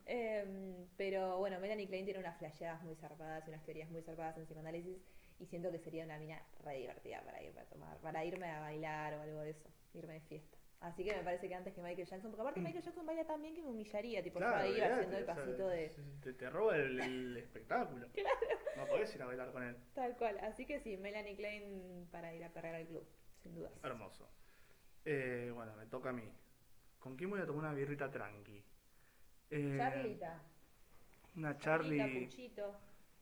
Em, 0.05 0.87
pero 0.97 1.37
bueno, 1.39 1.59
Melanie 1.59 1.87
Klein 1.87 2.03
tiene 2.05 2.19
unas 2.19 2.37
flasheadas 2.37 2.83
muy 2.83 2.95
zarpadas 2.95 3.45
y 3.47 3.49
unas 3.49 3.63
teorías 3.63 3.89
muy 3.89 4.01
zarpadas 4.01 4.37
en 4.37 4.43
psicoanálisis 4.45 4.97
y 5.39 5.45
siento 5.45 5.71
que 5.71 5.79
sería 5.79 6.05
una 6.05 6.17
mina 6.17 6.41
re 6.63 6.77
divertida 6.79 7.21
para 7.23 7.41
irme 7.41 7.61
a 7.61 7.65
tomar, 7.65 7.97
para 7.99 8.23
irme 8.23 8.49
a 8.49 8.59
bailar 8.59 9.13
o 9.15 9.21
algo 9.21 9.41
de 9.41 9.51
eso, 9.51 9.69
irme 9.93 10.13
de 10.13 10.21
fiesta. 10.21 10.57
Así 10.81 11.03
que 11.03 11.15
me 11.15 11.23
parece 11.23 11.47
que 11.47 11.55
antes 11.55 11.73
que 11.73 11.81
Michael 11.81 12.07
Jackson, 12.07 12.29
porque 12.31 12.41
aparte 12.41 12.61
Michael 12.61 12.83
Jackson 12.83 13.05
baila 13.05 13.25
tan 13.25 13.41
bien 13.41 13.55
que 13.55 13.61
me 13.61 13.69
humillaría, 13.69 14.21
tipo 14.21 14.39
yo 14.39 14.47
ahí 14.47 14.79
haciendo 14.79 15.17
el 15.17 15.23
o 15.23 15.25
sea, 15.25 15.35
pasito 15.35 15.67
de... 15.67 15.95
Te, 16.21 16.33
te 16.33 16.49
roba 16.49 16.75
el, 16.77 16.99
el 16.99 17.37
espectáculo. 17.45 18.07
No 18.77 18.85
podés 18.85 19.15
ir 19.15 19.21
a 19.21 19.25
bailar 19.25 19.51
con 19.51 19.63
él. 19.63 19.75
Tal 19.93 20.15
cual, 20.17 20.37
así 20.39 20.65
que 20.65 20.79
sí, 20.79 20.97
Melanie 20.97 21.35
Klein 21.35 22.07
para 22.11 22.33
ir 22.33 22.43
a 22.43 22.49
perder 22.49 22.75
al 22.75 22.85
club, 22.85 23.07
sin 23.41 23.55
dudas. 23.55 23.71
Hermoso. 23.83 24.29
Eh, 25.05 25.51
bueno, 25.55 25.75
me 25.75 25.85
toca 25.87 26.09
a 26.09 26.13
mí. 26.13 26.29
¿Con 26.99 27.15
quién 27.15 27.29
voy 27.29 27.39
a 27.41 27.45
tomar 27.45 27.65
una 27.65 27.73
birrita 27.73 28.11
tranqui? 28.11 28.63
Eh, 29.49 29.75
Charlita, 29.77 30.41
Una 31.35 31.57
Charlita, 31.57 32.03
Charlie. 32.03 32.25
Puchito. 32.25 32.75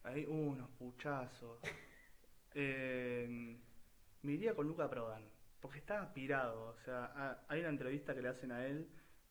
Ahí, 0.04 0.26
unos 0.26 0.70
puchazos. 0.72 1.60
Eh, 2.54 3.58
me 4.22 4.32
iría 4.32 4.54
con 4.56 4.68
Luca 4.68 4.90
Prodan, 4.90 5.24
porque 5.60 5.80
está 5.80 6.02
aspirado. 6.02 6.68
O 6.70 6.78
sea, 6.78 7.06
ha- 7.16 7.46
hay 7.48 7.60
una 7.62 7.70
entrevista 7.70 8.14
que 8.16 8.22
le 8.22 8.30
hacen 8.30 8.52
a 8.52 8.66
él 8.66 8.88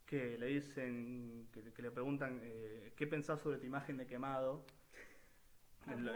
que 0.07 0.37
le 0.37 0.47
dicen, 0.47 1.49
que, 1.53 1.73
que 1.73 1.83
le 1.83 1.91
preguntan, 1.91 2.41
eh, 2.43 2.93
¿qué 2.97 3.07
pensás 3.07 3.41
sobre 3.41 3.59
tu 3.59 3.67
imagen 3.67 3.97
de 3.97 4.07
quemado? 4.07 4.67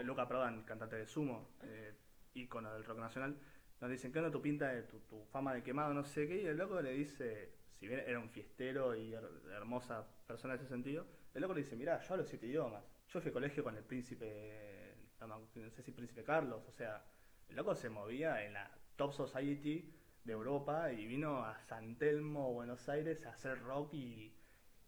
Luca 0.03 0.27
Prodan, 0.27 0.63
cantante 0.63 0.95
de 0.97 1.05
Sumo, 1.07 1.49
eh, 1.63 1.93
ícono 2.35 2.73
del 2.73 2.85
rock 2.85 2.99
nacional, 2.99 3.37
nos 3.81 3.89
dicen, 3.89 4.11
¿qué 4.11 4.19
onda 4.19 4.31
tu 4.31 4.41
pinta 4.41 4.69
de 4.69 4.83
tu, 4.83 4.99
tu 5.01 5.25
fama 5.25 5.53
de 5.53 5.63
quemado? 5.63 5.93
No 5.93 6.03
sé 6.03 6.27
qué, 6.27 6.41
y 6.43 6.45
el 6.45 6.57
loco 6.57 6.79
le 6.81 6.91
dice, 6.93 7.51
si 7.71 7.87
bien 7.87 8.01
era 8.05 8.19
un 8.19 8.29
fiestero 8.29 8.95
y 8.95 9.13
her- 9.13 9.51
hermosa 9.51 10.07
persona 10.25 10.53
en 10.53 10.59
ese 10.59 10.69
sentido, 10.69 11.05
el 11.33 11.41
loco 11.41 11.53
le 11.53 11.61
dice, 11.63 11.75
mirá, 11.75 11.99
yo 11.99 12.13
hablo 12.13 12.25
siete 12.25 12.47
idiomas. 12.47 12.83
Yo 13.09 13.19
fui 13.19 13.29
a 13.29 13.33
colegio 13.33 13.63
con 13.63 13.75
el 13.75 13.83
príncipe, 13.83 14.76
no, 15.25 15.47
sé 15.71 15.81
si 15.81 15.91
príncipe 15.91 16.23
Carlos, 16.23 16.63
o 16.67 16.71
sea, 16.71 17.03
el 17.49 17.55
loco 17.55 17.73
se 17.73 17.89
movía 17.89 18.43
en 18.45 18.53
la 18.53 18.69
top 18.95 19.13
society 19.13 19.93
de 20.23 20.33
Europa 20.33 20.91
y 20.91 21.05
vino 21.07 21.43
a 21.43 21.57
San 21.61 21.97
Telmo, 21.97 22.53
Buenos 22.53 22.87
Aires, 22.89 23.25
a 23.25 23.29
hacer 23.29 23.59
rock 23.63 23.93
y, 23.93 24.35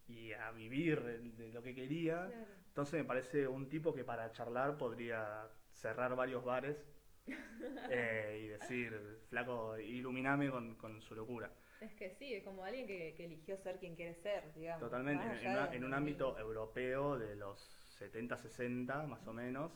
y 0.08 0.34
a 0.34 0.52
vivir 0.52 1.02
de 1.02 1.52
lo 1.54 1.63
que 1.63 1.74
quería. 1.74 2.28
Claro. 2.28 2.46
Entonces 2.68 3.00
me 3.00 3.06
parece 3.06 3.48
un 3.48 3.70
tipo 3.70 3.94
que 3.94 4.04
para 4.04 4.32
charlar 4.32 4.78
podría 4.78 5.48
cerrar 5.72 6.15
varios 6.15 6.44
bares 6.44 6.78
eh, 7.89 8.42
y 8.44 8.48
decir, 8.48 9.20
flaco, 9.30 9.78
iluminame 9.80 10.50
con, 10.52 10.76
con 10.76 11.02
su 11.02 11.15
locura. 11.15 11.52
Es 11.82 11.94
que 11.94 12.10
sí, 12.12 12.34
es 12.34 12.44
como 12.44 12.65
alguien 12.65 12.86
que, 12.86 13.13
que 13.15 13.26
eligió 13.26 13.58
ser 13.58 13.80
quien 13.80 13.96
quiere 13.96 14.13
ser, 14.15 14.54
digamos. 14.54 14.82
Totalmente, 14.82 15.26
una- 15.48 15.74
en 15.74 15.84
un 15.86 15.94
ámbito 15.94 16.38
europeo 16.38 17.18
de 17.18 17.36
los 17.38 17.62
70, 17.98 18.38
60 18.38 19.04
más 19.08 19.26
o 19.28 19.34
menos, 19.34 19.72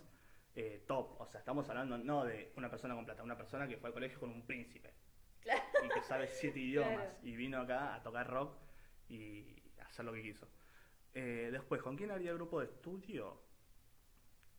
eh, 0.56 0.84
top. 0.88 1.20
O 1.20 1.28
sea, 1.28 1.40
estamos 1.40 1.68
hablando 1.70 1.98
no 1.98 2.24
de 2.26 2.52
una 2.58 2.70
persona 2.70 2.96
con 2.96 3.06
plata, 3.06 3.24
una 3.24 3.38
persona 3.38 3.68
que 3.68 3.78
fue 3.78 3.90
al 3.90 3.94
colegio 3.94 4.20
con 4.20 4.30
un 4.30 4.46
príncipe 4.46 4.94
y 5.84 5.90
que 5.90 6.02
sabe 6.04 6.28
siete 6.28 6.60
idiomas 6.60 6.94
Claro. 6.96 7.16
y 7.24 7.36
vino 7.36 7.60
acá 7.60 7.96
a 7.96 8.04
tocar 8.04 8.30
rock 8.30 8.56
y 9.10 9.62
hacer 9.82 10.06
lo 10.06 10.14
que 10.14 10.22
quiso. 10.22 10.48
Eh, 11.14 11.50
después, 11.52 11.82
¿con 11.82 11.96
quién 11.96 12.12
haría 12.12 12.34
grupo 12.34 12.60
de 12.60 12.66
estudio? 12.68 13.42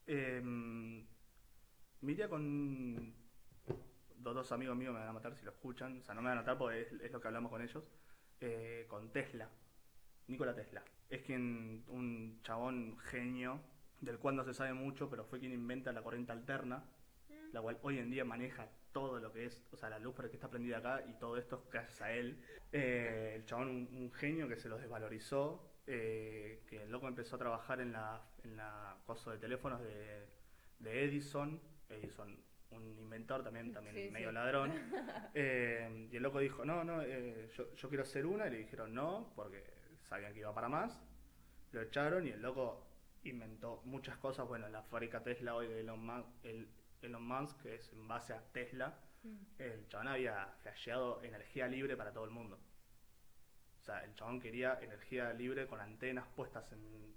Eh, 0.07 0.41
me 0.41 2.11
iría 2.11 2.29
con 2.29 3.13
dos, 4.17 4.35
dos 4.35 4.51
amigos 4.51 4.77
míos, 4.77 4.93
me 4.93 4.99
van 4.99 5.09
a 5.09 5.13
matar 5.13 5.35
si 5.35 5.43
lo 5.43 5.51
escuchan, 5.51 5.99
o 5.99 6.03
sea, 6.03 6.13
no 6.13 6.21
me 6.21 6.29
van 6.29 6.37
a 6.37 6.41
matar 6.41 6.57
porque 6.57 6.81
es, 6.81 6.91
es 6.93 7.11
lo 7.11 7.19
que 7.19 7.27
hablamos 7.27 7.51
con 7.51 7.61
ellos, 7.61 7.83
eh, 8.39 8.85
con 8.87 9.11
Tesla, 9.11 9.49
Nikola 10.27 10.53
Tesla. 10.55 10.83
Es 11.09 11.21
quien, 11.23 11.83
un 11.87 12.39
chabón 12.43 12.97
genio, 12.99 13.59
del 14.05 14.19
cual 14.19 14.35
no 14.35 14.43
se 14.43 14.53
sabe 14.53 14.73
mucho, 14.73 15.09
pero 15.09 15.25
fue 15.25 15.39
quien 15.39 15.51
inventa 15.51 15.91
la 15.91 16.01
corriente 16.01 16.31
alterna, 16.31 16.83
la 17.51 17.61
cual 17.61 17.77
hoy 17.83 17.99
en 17.99 18.09
día 18.11 18.23
maneja 18.25 18.67
todo 18.91 19.19
lo 19.19 19.31
que 19.33 19.45
es, 19.45 19.63
o 19.71 19.77
sea, 19.77 19.89
la 19.89 19.99
luz 19.99 20.15
que 20.15 20.27
está 20.27 20.49
prendida 20.49 20.77
acá 20.77 21.03
y 21.07 21.13
todo 21.13 21.37
esto 21.37 21.61
es 21.65 21.71
gracias 21.71 22.01
a 22.01 22.11
él. 22.11 22.41
Eh, 22.71 23.33
el 23.35 23.45
chabón, 23.45 23.69
un, 23.69 23.89
un 23.93 24.11
genio 24.13 24.47
que 24.47 24.55
se 24.57 24.69
los 24.69 24.79
desvalorizó, 24.79 25.71
eh, 25.87 26.63
que 26.67 26.83
el 26.83 26.91
loco 26.91 27.07
empezó 27.07 27.35
a 27.35 27.39
trabajar 27.39 27.81
en 27.81 27.91
la, 27.91 28.21
en 28.43 28.55
la 28.57 28.97
cosa 29.05 29.31
de 29.31 29.37
teléfonos 29.37 29.81
de, 29.81 30.27
de 30.79 31.03
Edison, 31.03 31.59
Edison, 31.89 32.37
un 32.71 32.97
inventor 32.99 33.43
también, 33.43 33.71
también 33.71 33.95
Sí, 33.95 34.09
medio 34.11 34.29
sí. 34.29 34.33
ladrón. 34.35 34.71
Eh, 35.37 36.07
y 36.11 36.15
el 36.15 36.23
loco 36.23 36.39
dijo, 36.39 36.63
no, 36.63 36.83
no, 36.85 37.03
yo, 37.05 37.73
yo 37.75 37.89
quiero 37.89 38.03
hacer 38.03 38.25
una, 38.25 38.47
y 38.47 38.51
le 38.51 38.57
dijeron 38.59 38.93
no, 38.93 39.33
porque 39.35 39.63
sabían 40.03 40.33
que 40.33 40.39
iba 40.39 40.53
para 40.53 40.69
más. 40.69 41.01
Lo 41.73 41.81
echaron 41.81 42.25
y 42.25 42.29
el 42.31 42.41
loco 42.41 42.87
inventó 43.25 43.81
muchas 43.85 44.17
cosas. 44.17 44.47
Bueno, 44.47 44.69
la 44.69 44.83
fábrica 44.83 45.23
Tesla 45.23 45.55
hoy 45.55 45.67
de 45.67 45.81
Elon 45.81 46.05
Musk, 46.05 46.27
el, 46.43 46.67
Elon 47.01 47.27
Musk, 47.27 47.61
que 47.61 47.75
es 47.75 47.91
en 47.91 48.07
base 48.07 48.33
a 48.33 48.41
Tesla, 48.51 48.97
Mm. 49.25 49.61
el 49.61 49.87
chabón 49.87 50.07
había 50.07 50.47
flasheado 50.61 51.23
energía 51.23 51.67
libre 51.67 51.97
para 51.97 52.11
todo 52.11 52.25
el 52.25 52.31
mundo. 52.31 52.59
O 53.81 53.83
sea, 53.83 54.03
el 54.03 54.13
chabón 54.15 54.39
quería 54.39 54.79
energía 54.81 55.33
libre 55.33 55.67
con 55.67 55.79
antenas 55.79 56.27
puestas 56.35 56.71
en, 56.71 57.15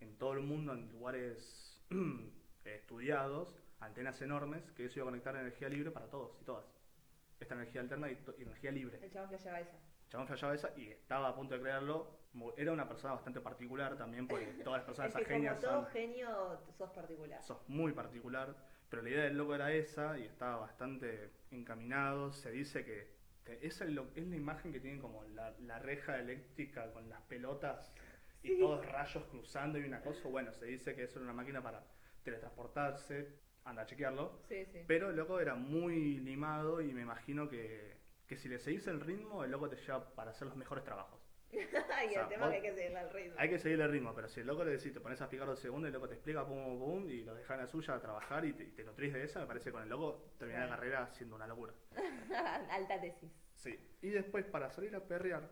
en 0.00 0.18
todo 0.18 0.34
el 0.34 0.40
mundo, 0.40 0.74
en 0.74 0.90
lugares 0.90 1.80
eh, 1.90 2.74
estudiados, 2.76 3.54
antenas 3.80 4.20
enormes, 4.20 4.62
que 4.72 4.86
eso 4.86 4.98
iba 4.98 5.04
a 5.04 5.10
conectar 5.10 5.36
energía 5.36 5.68
libre 5.68 5.90
para 5.90 6.08
todos 6.08 6.36
y 6.40 6.44
todas. 6.44 6.66
Esta 7.40 7.54
energía 7.54 7.80
alterna 7.80 8.10
y, 8.10 8.18
energía 8.38 8.70
libre. 8.70 8.98
El 9.02 9.10
chabón 9.10 9.28
flasheaba 9.30 9.60
eso. 9.60 9.76
Chabón 10.08 10.26
flasheaba 10.26 10.54
esa 10.54 10.72
y 10.76 10.88
estaba 10.88 11.28
a 11.28 11.34
punto 11.34 11.54
de 11.54 11.60
crearlo. 11.60 12.18
Mu- 12.32 12.52
Era 12.56 12.72
una 12.72 12.86
persona 12.88 13.14
bastante 13.14 13.40
particular 13.40 13.96
también, 13.96 14.26
porque 14.28 14.44
todas 14.64 14.80
las 14.80 14.86
personas 14.86 15.10
Es 15.10 15.16
que 15.16 15.22
esas 15.22 15.28
como 15.32 15.38
genias 15.38 15.60
todo 15.60 15.82
son 15.82 15.86
genio, 15.92 16.58
sos 16.76 16.90
particular. 16.90 17.42
sos 17.42 17.68
muy 17.68 17.92
particular, 17.92 18.54
pero 18.88 19.02
la 19.02 19.08
idea 19.10 19.24
del 19.24 19.36
loco 19.36 19.54
era 19.54 19.72
esa 19.72 20.18
y 20.18 20.24
estaba 20.24 20.56
bastante 20.56 21.30
encaminado. 21.50 22.32
Se 22.32 22.50
dice 22.50 22.84
que, 22.84 23.10
que 23.44 23.58
esa 23.66 23.84
es, 23.84 23.90
lo- 23.90 24.10
es 24.14 24.26
la 24.26 24.36
imagen 24.36 24.72
que 24.72 24.80
tienen 24.80 25.00
como 25.00 25.24
la, 25.24 25.50
la 25.60 25.78
reja 25.78 26.18
eléctrica 26.18 26.90
con 26.92 27.08
las 27.08 27.20
pelotas 27.22 27.92
y 28.42 28.58
todos 28.60 28.86
rayos 28.86 29.24
cruzando 29.24 29.78
y 29.78 29.84
una 29.84 30.00
cosa. 30.00 30.28
Bueno, 30.28 30.52
se 30.52 30.66
dice 30.66 30.94
que 30.94 31.02
eso 31.04 31.16
era 31.18 31.24
una 31.24 31.32
máquina 31.34 31.62
para 31.62 31.82
teletransportarse, 32.22 33.40
anda 33.64 33.82
a 33.82 33.86
chequearlo. 33.86 34.40
Sí, 34.48 34.64
sí. 34.66 34.84
Pero 34.86 35.10
el 35.10 35.16
loco 35.16 35.40
era 35.40 35.54
muy 35.54 36.18
limado 36.20 36.80
y 36.80 36.92
me 36.92 37.02
imagino 37.02 37.48
que, 37.48 37.97
que 38.28 38.36
si 38.36 38.48
le 38.48 38.58
seguís 38.58 38.86
el 38.86 39.00
ritmo, 39.00 39.42
el 39.42 39.50
loco 39.50 39.68
te 39.68 39.76
lleva 39.76 40.14
para 40.14 40.30
hacer 40.30 40.46
los 40.46 40.56
mejores 40.56 40.84
trabajos. 40.84 41.18
y 41.50 41.56
o 41.64 41.68
sea, 41.70 42.22
el 42.22 42.28
tema 42.28 42.54
es 42.54 42.60
que 42.60 42.68
hay 42.68 42.74
que 42.74 42.74
seguirle 42.74 42.98
al 42.98 43.10
ritmo. 43.10 43.34
Hay 43.38 43.48
que 43.48 43.58
seguirle 43.58 43.84
el 43.84 43.90
ritmo, 43.90 44.14
pero 44.14 44.28
si 44.28 44.40
el 44.40 44.46
loco 44.46 44.64
le 44.64 44.72
decís, 44.72 44.92
te 44.92 45.00
pones 45.00 45.18
a 45.20 45.24
explicar 45.24 45.48
dos 45.48 45.58
segundos, 45.58 45.88
el 45.88 45.94
loco 45.94 46.06
te 46.08 46.14
explica 46.14 46.46
pum, 46.46 46.62
pum, 46.62 46.78
pum, 46.78 47.10
y 47.10 47.22
lo 47.24 47.34
dejas 47.34 47.54
en 47.56 47.60
la 47.62 47.66
suya 47.66 47.94
a 47.94 48.00
trabajar 48.00 48.44
y 48.44 48.52
te, 48.52 48.64
y 48.64 48.72
te 48.72 48.84
nutrís 48.84 49.14
de 49.14 49.24
esa, 49.24 49.40
me 49.40 49.46
parece 49.46 49.64
que 49.66 49.72
con 49.72 49.82
el 49.82 49.88
loco 49.88 50.34
terminar 50.38 50.68
la 50.68 50.76
carrera 50.76 51.10
siendo 51.14 51.36
una 51.36 51.46
locura. 51.46 51.72
Alta 52.70 53.00
tesis. 53.00 53.32
Sí. 53.56 53.78
Y 54.02 54.10
después, 54.10 54.44
para 54.44 54.70
salir 54.70 54.94
a 54.94 55.00
perrear, 55.00 55.50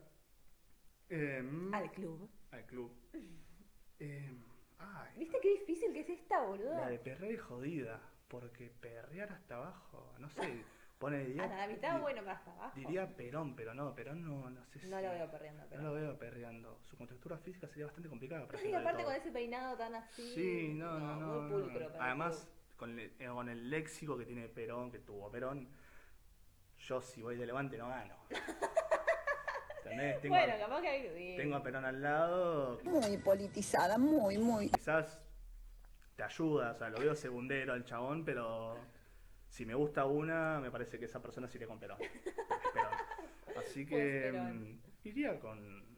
em, 1.08 1.74
Al 1.74 1.90
club. 1.92 2.28
al 2.50 2.66
club. 2.66 2.92
em, 3.98 4.44
ay, 4.78 5.12
¿Viste 5.16 5.38
qué 5.40 5.48
difícil 5.60 5.94
que 5.94 6.00
es 6.00 6.10
esta, 6.10 6.42
boludo? 6.42 6.74
la 6.74 6.90
de 6.90 6.98
perrear 6.98 7.32
es 7.32 7.40
jodida, 7.40 8.00
porque 8.28 8.68
perrear 8.68 9.32
hasta 9.32 9.56
abajo, 9.56 10.14
no 10.18 10.28
sé, 10.28 10.62
pone 10.98 11.18
diría, 11.24 11.44
Hasta 11.44 11.56
la 11.59 11.66
mitad, 11.66 11.94
di- 11.96 12.00
bueno, 12.00 12.30
hasta 12.30 12.50
abajo. 12.52 12.72
diría 12.76 13.06
Perón, 13.16 13.54
pero 13.54 13.74
no, 13.74 13.94
Perón 13.94 14.24
no, 14.24 14.48
no 14.50 14.64
sé 14.66 14.78
si... 14.78 14.88
No 14.88 15.00
lo 15.00 15.11
veo 15.11 15.30
perdiendo, 15.30 15.64
pero. 15.68 15.82
No 15.82 15.88
lo 15.88 15.94
veo 15.94 16.18
perreando. 16.18 16.78
Su 16.82 16.96
contextura 16.96 17.37
física 17.38 17.66
sería 17.68 17.87
bastante 17.87 18.09
complicada. 18.09 18.46
para 18.46 18.59
Sí, 18.59 18.72
aparte 18.72 19.02
todo. 19.02 19.12
con 19.12 19.20
ese 19.20 19.30
peinado 19.30 19.76
tan 19.76 19.94
así. 19.94 20.32
Sí, 20.35 20.72
no, 20.74 20.98
no, 20.98 21.16
no. 21.16 21.42
Muy 21.42 21.50
pulcro. 21.62 21.80
no. 21.87 21.92
para 21.92 22.04
Además, 22.06 22.37
club. 22.38 22.76
con 22.78 22.98
el, 22.98 23.12
eh, 23.18 23.26
con 23.28 23.48
el 23.48 23.70
léxico 23.70 24.16
que 24.16 24.24
tiene 24.24 24.48
Perón, 24.48 24.90
que 24.90 24.98
tuvo 25.00 25.30
Perón, 25.30 25.68
yo 26.78 27.00
si 27.00 27.22
voy 27.22 27.37
de 27.37 27.46
Levante 27.46 27.76
no 27.76 27.88
gano. 27.88 28.16
¿Entendés? 29.85 30.20
Tengo, 30.20 30.35
Bueno, 30.35 30.54
capaz 30.59 30.80
que 30.82 30.88
hay. 30.88 31.37
tengo 31.37 31.56
a 31.56 31.62
Perón 31.62 31.85
al 31.85 32.02
lado, 32.02 32.80
Muy 32.85 33.16
politizada, 33.18 33.98
muy, 33.98 34.37
muy. 34.38 34.68
quizás 34.70 35.20
te 36.16 36.22
ayuda, 36.22 36.72
o 36.72 36.74
sea, 36.74 36.88
lo 36.88 36.98
veo 36.98 37.14
segundero 37.14 37.72
al 37.74 37.85
chabón, 37.85 38.24
pero 38.24 38.76
si 39.56 39.64
me 39.64 39.74
gusta 39.74 40.04
una, 40.04 40.60
me 40.60 40.70
parece 40.70 40.98
que 40.98 41.06
esa 41.06 41.22
persona 41.22 41.48
sí 41.48 41.56
iría 41.56 41.66
con 41.66 41.78
Perón. 41.80 41.96
Así 43.58 43.86
que 43.86 43.96
Pues 43.96 44.32
Perón. 44.32 44.72
mm, 44.72 44.80
iría 45.04 45.40
con, 45.40 45.96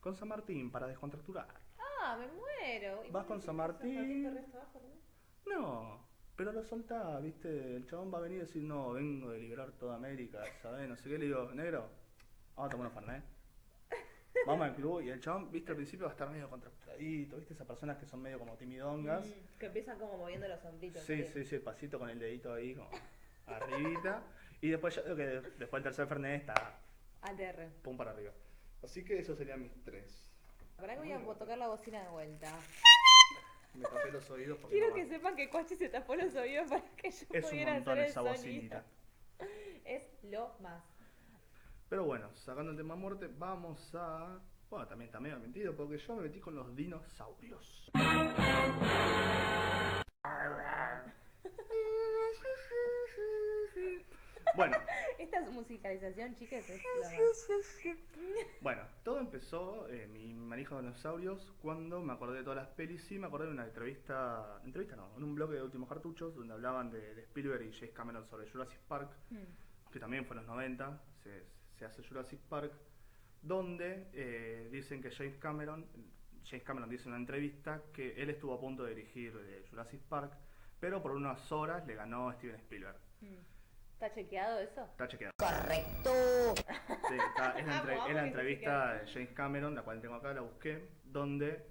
con 0.00 0.14
San 0.16 0.26
Martín 0.26 0.72
para 0.72 0.88
descontracturar. 0.88 1.46
Ah, 1.78 2.16
me 2.18 2.26
muero. 2.26 3.04
¿Y 3.04 3.10
Vas 3.12 3.24
con 3.26 3.40
San 3.40 3.54
que 3.54 3.58
Martín. 3.58 4.24
perrea 4.24 4.42
hasta 4.42 4.58
abajo, 4.58 4.82
no? 4.82 5.60
No, 5.60 6.08
pero 6.34 6.50
lo 6.50 6.64
soltá, 6.64 7.20
viste, 7.20 7.76
el 7.76 7.86
chabón 7.86 8.12
va 8.12 8.18
a 8.18 8.22
venir 8.22 8.38
y 8.38 8.40
decir, 8.40 8.64
no, 8.64 8.92
vengo 8.94 9.30
de 9.30 9.38
liberar 9.38 9.70
toda 9.78 9.94
América, 9.94 10.42
¿sabes? 10.60 10.88
No 10.88 10.96
sé 10.96 11.08
qué, 11.08 11.18
le 11.18 11.26
digo, 11.26 11.52
negro, 11.54 11.88
vamos 12.56 12.68
a 12.68 12.70
tomar 12.72 12.86
unos 12.88 12.94
Fernet. 12.94 13.24
Vamos 14.46 14.66
al 14.68 14.74
club 14.74 15.00
y 15.02 15.10
el 15.10 15.20
chabón, 15.20 15.50
viste, 15.50 15.70
al 15.70 15.76
principio 15.76 16.04
va 16.06 16.10
a 16.10 16.14
estar 16.14 16.28
medio 16.30 16.48
contracturadito, 16.50 17.36
viste, 17.36 17.54
esas 17.54 17.66
personas 17.66 17.96
que 17.98 18.06
son 18.06 18.20
medio 18.22 18.38
como 18.38 18.56
timidongas. 18.56 19.24
Mm, 19.26 19.58
que 19.58 19.66
empiezan 19.66 19.98
como 19.98 20.16
moviendo 20.18 20.46
los 20.48 20.60
sombritos. 20.60 21.02
Sí, 21.02 21.24
sí, 21.24 21.44
sí, 21.44 21.58
pasito 21.58 21.98
con 21.98 22.10
el 22.10 22.18
dedito 22.18 22.52
ahí 22.52 22.74
como 22.74 22.90
arribita. 23.46 24.22
Y 24.60 24.70
después 24.70 24.94
ya 24.94 25.02
veo 25.02 25.16
que 25.16 25.26
de- 25.26 25.40
después 25.40 25.80
el 25.80 25.82
tercer 25.82 26.06
Fernet 26.06 26.40
está, 26.40 26.78
ATR. 27.22 27.68
pum 27.82 27.96
para 27.96 28.10
arriba. 28.12 28.32
Así 28.82 29.04
que 29.04 29.18
esos 29.18 29.36
serían 29.38 29.62
mis 29.62 29.72
tres. 29.84 30.30
Para 30.76 30.94
que 30.94 31.00
voy 31.00 31.12
a 31.12 31.38
tocar 31.38 31.56
la 31.58 31.68
bocina 31.68 32.02
de 32.02 32.08
vuelta. 32.10 32.52
Me 33.74 33.82
tapé 33.82 34.10
los 34.10 34.30
oídos 34.30 34.58
porque 34.58 34.74
Quiero 34.76 34.88
no 34.90 34.94
que 34.94 35.04
va. 35.04 35.10
sepan 35.10 35.36
que 35.36 35.50
Cuachi 35.50 35.76
se 35.76 35.88
tapó 35.90 36.14
los 36.16 36.34
oídos 36.34 36.68
para 36.70 36.82
que 36.96 37.10
yo 37.10 37.26
es 37.32 37.52
un 37.52 37.64
montón 37.64 37.92
hacer 37.92 37.98
el 37.98 38.04
esa 38.04 38.14
sonido. 38.14 38.32
bocinita. 38.34 38.84
Es 39.84 40.02
lo 40.24 40.54
más. 40.60 40.82
Pero 41.88 42.04
bueno, 42.04 42.28
sacando 42.34 42.72
el 42.72 42.76
tema 42.76 42.96
muerte, 42.96 43.28
vamos 43.38 43.94
a. 43.94 44.38
Bueno, 44.68 44.86
también 44.88 45.06
está 45.06 45.20
medio 45.20 45.38
mentido 45.38 45.74
porque 45.76 45.98
yo 45.98 46.16
me 46.16 46.22
metí 46.22 46.40
con 46.40 46.56
los 46.56 46.74
dinosaurios. 46.74 47.90
Bueno, 54.54 54.76
Esta 55.18 55.40
musicalización, 55.50 56.34
chicas, 56.36 56.68
es 56.70 56.80
lo 56.82 57.02
más. 57.02 57.12
bueno, 58.62 58.82
todo 59.04 59.18
empezó, 59.18 59.86
eh, 59.88 60.06
mi 60.06 60.32
manija 60.32 60.76
de 60.76 60.82
dinosaurios, 60.82 61.52
cuando 61.60 62.00
me 62.00 62.12
acordé 62.14 62.38
de 62.38 62.42
todas 62.44 62.56
las 62.56 62.68
pelis 62.68 63.10
y 63.12 63.18
me 63.18 63.26
acordé 63.26 63.46
de 63.46 63.52
una 63.52 63.64
entrevista, 63.64 64.60
entrevista 64.64 64.96
no, 64.96 65.14
en 65.16 65.24
un 65.24 65.34
bloque 65.34 65.54
de 65.56 65.62
últimos 65.62 65.88
cartuchos 65.88 66.34
donde 66.34 66.54
hablaban 66.54 66.90
de, 66.90 67.14
de 67.14 67.22
Spielberg 67.22 67.64
y 67.66 67.72
James 67.72 67.92
Cameron 67.94 68.26
sobre 68.26 68.48
Jurassic 68.50 68.80
Park, 68.88 69.10
Mm. 69.30 69.90
que 69.92 70.00
también 70.00 70.24
fue 70.24 70.36
en 70.36 70.42
los 70.42 70.46
90, 70.46 71.02
se, 71.22 71.44
se 71.78 71.84
hace 71.84 72.02
Jurassic 72.02 72.40
Park, 72.48 72.72
donde 73.42 74.08
eh, 74.12 74.68
dicen 74.72 75.02
que 75.02 75.10
James 75.10 75.36
Cameron, 75.38 75.86
James 76.44 76.64
Cameron 76.64 76.88
dice 76.88 77.04
en 77.04 77.08
una 77.10 77.16
entrevista 77.18 77.82
que 77.92 78.20
él 78.20 78.30
estuvo 78.30 78.54
a 78.54 78.60
punto 78.60 78.84
de 78.84 78.94
dirigir 78.94 79.32
eh, 79.46 79.64
Jurassic 79.70 80.00
Park, 80.02 80.32
pero 80.80 81.02
por 81.02 81.12
unas 81.12 81.50
horas 81.52 81.86
le 81.86 81.94
ganó 81.94 82.32
Steven 82.34 82.56
Spielberg. 82.56 82.96
Mm. 83.20 83.34
¿Está 83.94 84.12
chequeado 84.14 84.58
eso? 84.60 84.84
Está 84.84 85.08
chequeado. 85.08 85.32
Correcto. 85.38 86.54
Sí, 87.08 87.14
está- 87.14 87.58
es 87.58 87.66
la, 87.66 87.76
entre- 87.78 87.94
Vamos, 87.94 88.08
es 88.10 88.14
la 88.14 88.20
que 88.22 88.26
entrevista 88.28 88.94
de 88.94 89.06
James 89.12 89.30
Cameron, 89.32 89.74
la 89.74 89.82
cual 89.82 90.00
tengo 90.02 90.14
acá, 90.16 90.34
la 90.34 90.42
busqué, 90.42 90.88
donde 91.04 91.64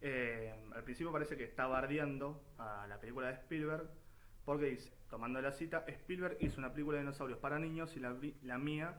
eh, 0.00 0.54
al 0.74 0.82
principio 0.82 1.12
parece 1.12 1.36
que 1.36 1.44
está 1.44 1.66
bardeando 1.66 2.42
a 2.58 2.86
la 2.88 2.98
película 3.00 3.28
de 3.28 3.34
Spielberg, 3.34 3.88
porque 4.44 4.66
dice, 4.66 4.92
tomando 5.08 5.40
la 5.40 5.52
cita, 5.52 5.84
Spielberg 5.86 6.36
hizo 6.40 6.58
una 6.58 6.72
película 6.72 6.96
de 6.96 7.02
dinosaurios 7.04 7.38
para 7.38 7.58
niños 7.58 7.94
y 7.96 8.00
la 8.00 8.58
mía 8.58 8.96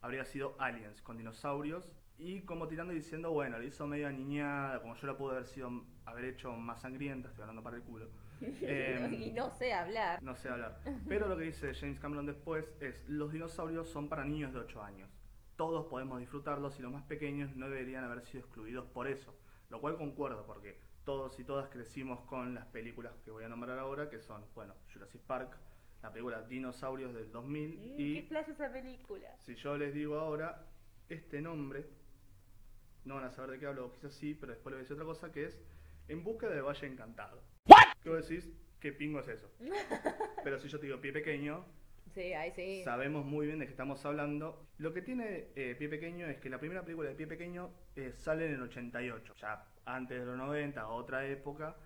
habría 0.00 0.24
sido 0.24 0.56
Aliens, 0.58 1.02
con 1.02 1.16
dinosaurios, 1.16 1.92
y 2.18 2.42
como 2.42 2.68
tirando 2.68 2.92
y 2.92 2.96
diciendo, 2.96 3.30
bueno, 3.32 3.58
la 3.58 3.64
hizo 3.64 3.86
medio 3.86 4.10
niñada, 4.12 4.80
como 4.80 4.94
yo 4.94 5.06
la 5.06 5.16
pude 5.16 5.32
haber, 5.32 5.46
sido, 5.46 5.70
haber 6.04 6.24
hecho 6.26 6.52
más 6.52 6.82
sangrienta, 6.82 7.28
estoy 7.28 7.42
hablando 7.42 7.62
para 7.62 7.76
el 7.76 7.82
culo. 7.82 8.08
Em, 8.40 9.12
y 9.14 9.32
no 9.32 9.50
sé 9.50 9.74
hablar. 9.74 10.22
no 10.22 10.34
sé 10.34 10.48
hablar. 10.48 10.80
Pero 11.06 11.28
lo 11.28 11.36
que 11.36 11.44
dice 11.44 11.74
James 11.74 11.98
Cameron 11.98 12.24
después 12.24 12.74
es, 12.80 13.06
los 13.06 13.32
dinosaurios 13.32 13.88
son 13.90 14.08
para 14.08 14.24
niños 14.24 14.52
de 14.52 14.60
8 14.60 14.82
años. 14.82 15.10
Todos 15.56 15.86
podemos 15.86 16.20
disfrutarlos 16.20 16.78
y 16.78 16.82
los 16.82 16.90
más 16.90 17.04
pequeños 17.04 17.54
no 17.54 17.68
deberían 17.68 18.04
haber 18.04 18.22
sido 18.22 18.44
excluidos 18.44 18.86
por 18.86 19.08
eso. 19.08 19.34
Lo 19.68 19.80
cual 19.80 19.98
concuerdo, 19.98 20.46
porque 20.46 20.78
todos 21.04 21.38
y 21.38 21.44
todas 21.44 21.68
crecimos 21.68 22.20
con 22.22 22.54
las 22.54 22.66
películas 22.66 23.12
que 23.24 23.30
voy 23.30 23.44
a 23.44 23.48
nombrar 23.48 23.78
ahora, 23.78 24.08
que 24.08 24.20
son, 24.20 24.42
bueno, 24.54 24.74
Jurassic 24.92 25.20
Park, 25.22 25.58
la 26.02 26.10
película 26.12 26.42
Dinosaurios 26.42 27.12
del 27.14 27.30
2000, 27.30 27.68
Mm, 27.76 27.96
¿Qué 27.96 28.02
y 28.02 28.22
playa 28.22 28.52
esa 28.52 28.72
película? 28.72 29.36
si 29.44 29.54
yo 29.54 29.76
les 29.76 29.92
digo 29.94 30.18
ahora 30.18 30.66
este 31.08 31.40
nombre, 31.40 31.86
no 33.04 33.16
van 33.16 33.24
a 33.24 33.30
saber 33.30 33.52
de 33.52 33.58
qué 33.58 33.66
hablo, 33.66 33.86
o 33.86 33.92
quizás 33.92 34.14
sí, 34.14 34.34
pero 34.34 34.52
después 34.52 34.72
les 34.72 34.76
voy 34.76 34.80
a 34.80 34.82
decir 34.84 34.94
otra 34.94 35.04
cosa, 35.06 35.32
que 35.32 35.44
es 35.46 35.58
En 36.08 36.24
busca 36.24 36.48
del 36.48 36.62
Valle 36.62 36.86
Encantado. 36.86 37.42
¿Qué 38.02 38.08
vos 38.10 38.26
decís? 38.28 38.50
¿Qué 38.80 38.92
pingo 38.92 39.20
es 39.20 39.28
eso? 39.28 39.48
Pero 40.42 40.58
si 40.58 40.66
yo 40.68 40.80
te 40.80 40.86
digo 40.86 41.00
pie 41.00 41.12
pequeño, 41.12 41.64
Sí, 42.14 42.32
ahí 42.32 42.50
sí. 42.50 42.82
sabemos 42.82 43.24
muy 43.24 43.46
bien 43.46 43.60
de 43.60 43.66
qué 43.66 43.70
estamos 43.70 44.04
hablando. 44.04 44.66
Lo 44.78 44.92
que 44.92 45.02
tiene 45.02 45.48
eh, 45.54 45.76
Pie 45.78 45.88
Pequeño 45.88 46.26
es 46.26 46.38
que 46.40 46.50
la 46.50 46.58
primera 46.58 46.82
película 46.82 47.10
de 47.10 47.14
Pie 47.14 47.28
Pequeño 47.28 47.70
eh, 47.94 48.12
sale 48.16 48.46
en 48.46 48.54
el 48.54 48.62
88, 48.62 49.34
ya 49.36 49.64
antes 49.84 50.18
de 50.18 50.24
los 50.26 50.36
90, 50.36 50.88
otra 50.88 51.24
época, 51.26 51.76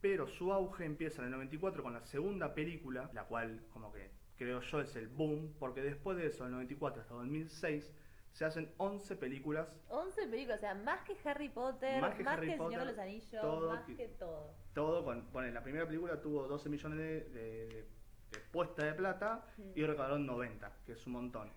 pero 0.00 0.26
su 0.26 0.52
auge 0.52 0.84
empieza 0.84 1.20
en 1.22 1.26
el 1.26 1.32
94 1.32 1.82
con 1.82 1.92
la 1.92 2.04
segunda 2.04 2.54
película, 2.54 3.10
la 3.12 3.24
cual 3.24 3.62
como 3.72 3.92
que 3.92 4.10
creo 4.36 4.60
yo 4.60 4.80
es 4.80 4.96
el 4.96 5.08
boom, 5.08 5.54
porque 5.58 5.82
después 5.82 6.16
de 6.16 6.26
eso, 6.26 6.44
del 6.44 6.52
94 6.54 7.02
hasta 7.02 7.14
2006, 7.14 7.92
se 8.32 8.44
hacen 8.44 8.72
11 8.78 9.16
películas 9.16 9.68
11 9.88 10.28
películas, 10.28 10.58
o 10.58 10.60
sea, 10.60 10.74
más 10.74 11.02
que 11.02 11.16
Harry 11.28 11.48
Potter, 11.48 12.00
Más 12.00 12.10
más 12.10 12.16
que 12.16 12.22
que, 12.24 12.28
Harry 12.30 12.50
El 12.50 12.56
Señor 12.58 12.70
de 12.70 12.76
Potter, 12.78 12.86
los 12.94 12.98
Anillos, 12.98 13.40
todo 13.42 13.68
más 13.70 13.84
que- 13.86 14.08
todo. 14.18 14.54
Todo 14.72 15.04
con, 15.04 15.30
bueno, 15.32 15.52
la 15.52 15.62
primera 15.62 15.86
película 15.86 16.20
tuvo 16.20 16.46
12 16.46 16.68
millones 16.68 16.98
de, 16.98 17.04
de- 17.30 17.66
de- 17.68 17.86
de 18.30 18.38
puesta 18.52 18.84
de 18.84 18.94
plata 18.94 19.44
y 19.74 19.82
recaudaron 19.84 20.24
90, 20.24 20.72
que 20.86 20.92
es 20.92 21.06
un 21.08 21.14
montón. 21.14 21.50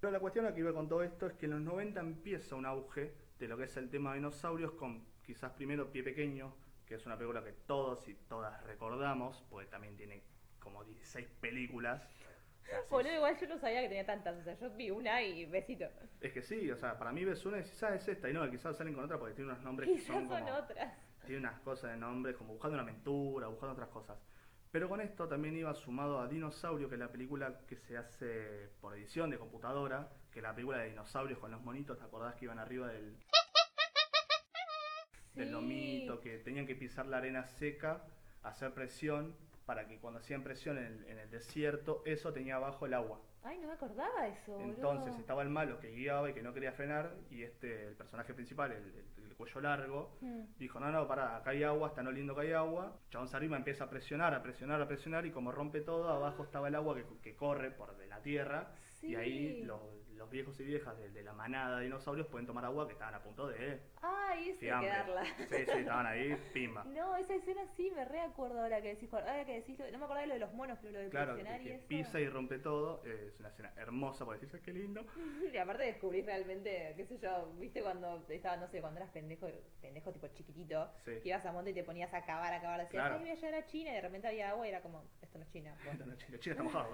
Pero 0.00 0.12
la 0.12 0.20
cuestión 0.20 0.50
que 0.54 0.60
iba 0.60 0.72
con 0.72 0.88
todo 0.88 1.02
esto 1.02 1.26
es 1.26 1.34
que 1.34 1.46
en 1.46 1.50
los 1.52 1.60
90 1.60 2.00
empieza 2.00 2.54
un 2.56 2.64
auge 2.64 3.12
de 3.38 3.48
lo 3.48 3.56
que 3.56 3.64
es 3.64 3.76
el 3.76 3.90
tema 3.90 4.10
de 4.10 4.16
dinosaurios 4.18 4.72
con 4.72 5.04
quizás 5.26 5.50
primero 5.52 5.90
Pie 5.90 6.02
Pequeño, 6.04 6.54
que 6.90 6.96
es 6.96 7.06
una 7.06 7.16
película 7.16 7.44
que 7.44 7.52
todos 7.52 8.08
y 8.08 8.14
todas 8.14 8.60
recordamos, 8.64 9.44
porque 9.48 9.70
también 9.70 9.96
tiene 9.96 10.24
como 10.58 10.82
16 10.82 11.24
películas. 11.40 12.02
Boludo, 12.90 13.14
igual 13.14 13.38
yo 13.38 13.46
no 13.46 13.58
sabía 13.58 13.82
que 13.82 13.88
tenía 13.88 14.04
tantas, 14.04 14.36
o 14.36 14.42
sea, 14.42 14.58
yo 14.58 14.70
vi 14.70 14.90
una 14.90 15.22
y 15.22 15.44
besito. 15.44 15.84
es 16.20 16.32
que 16.32 16.42
sí, 16.42 16.68
o 16.68 16.76
sea, 16.76 16.98
para 16.98 17.12
mí 17.12 17.24
ves 17.24 17.46
una 17.46 17.58
y 17.58 17.62
decís, 17.62 17.80
ah, 17.84 17.94
es 17.94 18.08
esta, 18.08 18.28
y 18.28 18.32
no, 18.32 18.50
quizás 18.50 18.76
salen 18.76 18.94
con 18.94 19.04
otra 19.04 19.20
porque 19.20 19.34
tiene 19.34 19.52
unos 19.52 19.62
nombres 19.62 19.88
que 19.88 19.94
Quizás 19.94 20.08
son 20.08 20.28
son 20.28 20.40
como... 20.40 20.52
otras. 20.56 20.92
tiene 21.26 21.38
unas 21.38 21.60
cosas 21.60 21.92
de 21.92 21.96
nombres 21.96 22.36
como 22.36 22.54
buscando 22.54 22.74
una 22.74 22.82
aventura, 22.82 23.46
buscando 23.46 23.74
otras 23.74 23.88
cosas. 23.90 24.18
Pero 24.72 24.88
con 24.88 25.00
esto 25.00 25.28
también 25.28 25.56
iba 25.56 25.72
sumado 25.74 26.18
a 26.18 26.26
Dinosaurio, 26.26 26.88
que 26.88 26.96
es 26.96 27.00
la 27.00 27.12
película 27.12 27.60
que 27.68 27.76
se 27.76 27.98
hace 27.98 28.68
por 28.80 28.96
edición 28.96 29.30
de 29.30 29.38
computadora, 29.38 30.08
que 30.32 30.40
es 30.40 30.42
la 30.42 30.54
película 30.56 30.78
de 30.78 30.88
dinosaurios 30.88 31.38
con 31.38 31.52
los 31.52 31.62
monitos, 31.62 31.98
¿te 31.98 32.04
acordás 32.04 32.34
que 32.34 32.46
iban 32.46 32.58
arriba 32.58 32.88
del, 32.88 33.16
del 35.34 35.46
Sí. 35.48 35.52
lomito, 35.52 36.20
que 36.20 36.38
tenían 36.38 36.66
que 36.66 36.74
pisar 36.74 37.06
la 37.06 37.18
arena 37.18 37.44
seca, 37.46 38.02
hacer 38.42 38.72
presión, 38.72 39.34
para 39.66 39.86
que 39.86 39.98
cuando 39.98 40.18
hacían 40.18 40.42
presión 40.42 40.78
en 40.78 40.84
el, 40.86 41.04
en 41.06 41.18
el 41.18 41.30
desierto, 41.30 42.02
eso 42.04 42.32
tenía 42.32 42.56
abajo 42.56 42.86
el 42.86 42.94
agua. 42.94 43.20
Ay, 43.42 43.58
no 43.58 43.68
me 43.68 43.74
acordaba 43.74 44.26
eso, 44.26 44.52
boludo. 44.52 44.68
Entonces 44.74 45.16
estaba 45.18 45.42
el 45.42 45.48
malo 45.48 45.78
que 45.78 45.90
guiaba 45.92 46.28
y 46.28 46.34
que 46.34 46.42
no 46.42 46.52
quería 46.52 46.72
frenar, 46.72 47.14
y 47.30 47.42
este, 47.42 47.86
el 47.86 47.94
personaje 47.94 48.34
principal, 48.34 48.72
el, 48.72 48.82
el- 48.84 49.24
el 49.30 49.36
cuello 49.36 49.60
largo, 49.62 50.16
Mm. 50.20 50.42
dijo, 50.58 50.78
no, 50.80 50.90
no, 50.90 51.06
pará, 51.08 51.36
acá 51.36 51.50
hay 51.50 51.62
agua, 51.62 51.88
está 51.88 52.02
no 52.02 52.10
lindo 52.10 52.34
que 52.34 52.42
hay 52.42 52.52
agua. 52.52 52.98
Chabón 53.10 53.28
se 53.28 53.36
arriba, 53.36 53.56
empieza 53.56 53.84
a 53.84 53.90
presionar, 53.90 54.34
a 54.34 54.42
presionar, 54.42 54.82
a 54.82 54.88
presionar, 54.88 55.24
y 55.24 55.30
como 55.30 55.52
rompe 55.52 55.80
todo, 55.80 56.08
abajo 56.10 56.42
estaba 56.42 56.68
el 56.68 56.74
agua 56.74 56.94
que, 56.96 57.04
que 57.22 57.34
corre 57.36 57.70
por 57.70 57.96
de 57.96 58.06
la 58.08 58.20
tierra, 58.20 58.72
y 59.02 59.14
ahí 59.14 59.62
los, 59.62 59.80
los 60.20 60.30
viejos 60.30 60.60
y 60.60 60.64
viejas 60.64 60.96
de, 60.98 61.08
de 61.10 61.22
la 61.22 61.32
manada 61.32 61.78
de 61.78 61.84
dinosaurios 61.84 62.26
pueden 62.26 62.46
tomar 62.46 62.62
agua 62.66 62.86
que 62.86 62.92
estaban 62.92 63.14
a 63.14 63.22
punto 63.22 63.48
de 63.48 63.80
Ay, 64.02 64.50
ese 64.50 64.50
hay 64.50 64.54
que 64.54 64.58
fiambre. 64.58 64.88
darla. 64.90 65.24
Sí, 65.24 65.56
sí, 65.64 65.78
estaban 65.78 66.06
ahí, 66.06 66.36
pimba. 66.52 66.84
No, 66.84 67.16
esa 67.16 67.34
escena 67.34 67.66
sí 67.74 67.90
me 67.90 68.04
reacuerdo 68.04 68.60
ahora 68.60 68.82
que 68.82 68.88
decís, 68.88 69.12
ahora 69.14 69.44
que 69.46 69.54
decís, 69.54 69.78
no 69.78 69.86
me 69.98 70.04
acordaba 70.04 70.20
de 70.20 70.26
lo 70.26 70.34
de 70.34 70.40
los 70.40 70.52
monos, 70.52 70.78
pero 70.82 70.92
lo 70.92 70.98
del 71.00 71.08
Claro, 71.10 71.36
que, 71.36 71.42
que 71.42 71.80
pisa 71.88 72.20
y 72.20 72.28
rompe 72.28 72.58
todo, 72.58 73.02
eh, 73.06 73.28
es 73.32 73.40
una 73.40 73.48
escena 73.48 73.72
hermosa, 73.76 74.26
porque 74.26 74.44
decís, 74.46 74.60
qué 74.62 74.72
lindo. 74.74 75.04
Y 75.52 75.56
aparte 75.56 75.84
descubrís 75.84 76.26
realmente, 76.26 76.92
qué 76.96 77.06
sé 77.06 77.18
yo, 77.18 77.52
viste 77.58 77.82
cuando 77.82 78.22
estaba, 78.28 78.58
no 78.58 78.68
sé, 78.68 78.80
cuando 78.82 79.00
eras 79.00 79.10
pendejo, 79.12 79.48
pendejo 79.80 80.12
tipo 80.12 80.28
chiquitito, 80.28 80.90
Sí. 81.04 81.12
que 81.22 81.28
ibas 81.30 81.44
a 81.46 81.52
monte 81.52 81.70
y 81.70 81.74
te 81.74 81.82
ponías 81.82 82.12
a 82.12 82.24
cavar, 82.26 82.52
a 82.52 82.60
cavar, 82.60 82.80
decías, 82.80 83.00
Claro. 83.02 83.14
ay, 83.14 83.20
voy 83.22 83.30
a 83.30 83.34
llegar 83.34 83.54
a 83.54 83.66
China, 83.66 83.90
y 83.90 83.94
de 83.94 84.00
repente 84.02 84.28
había 84.28 84.50
agua 84.50 84.66
y 84.66 84.68
era 84.68 84.82
como, 84.82 85.02
esto 85.22 85.38
no 85.38 85.44
es 85.44 85.50
China. 85.50 85.74
vos". 85.84 85.96
China, 85.96 86.16
China, 86.18 86.38
China 86.40 86.52
está 86.52 86.62
mojado. 86.62 86.90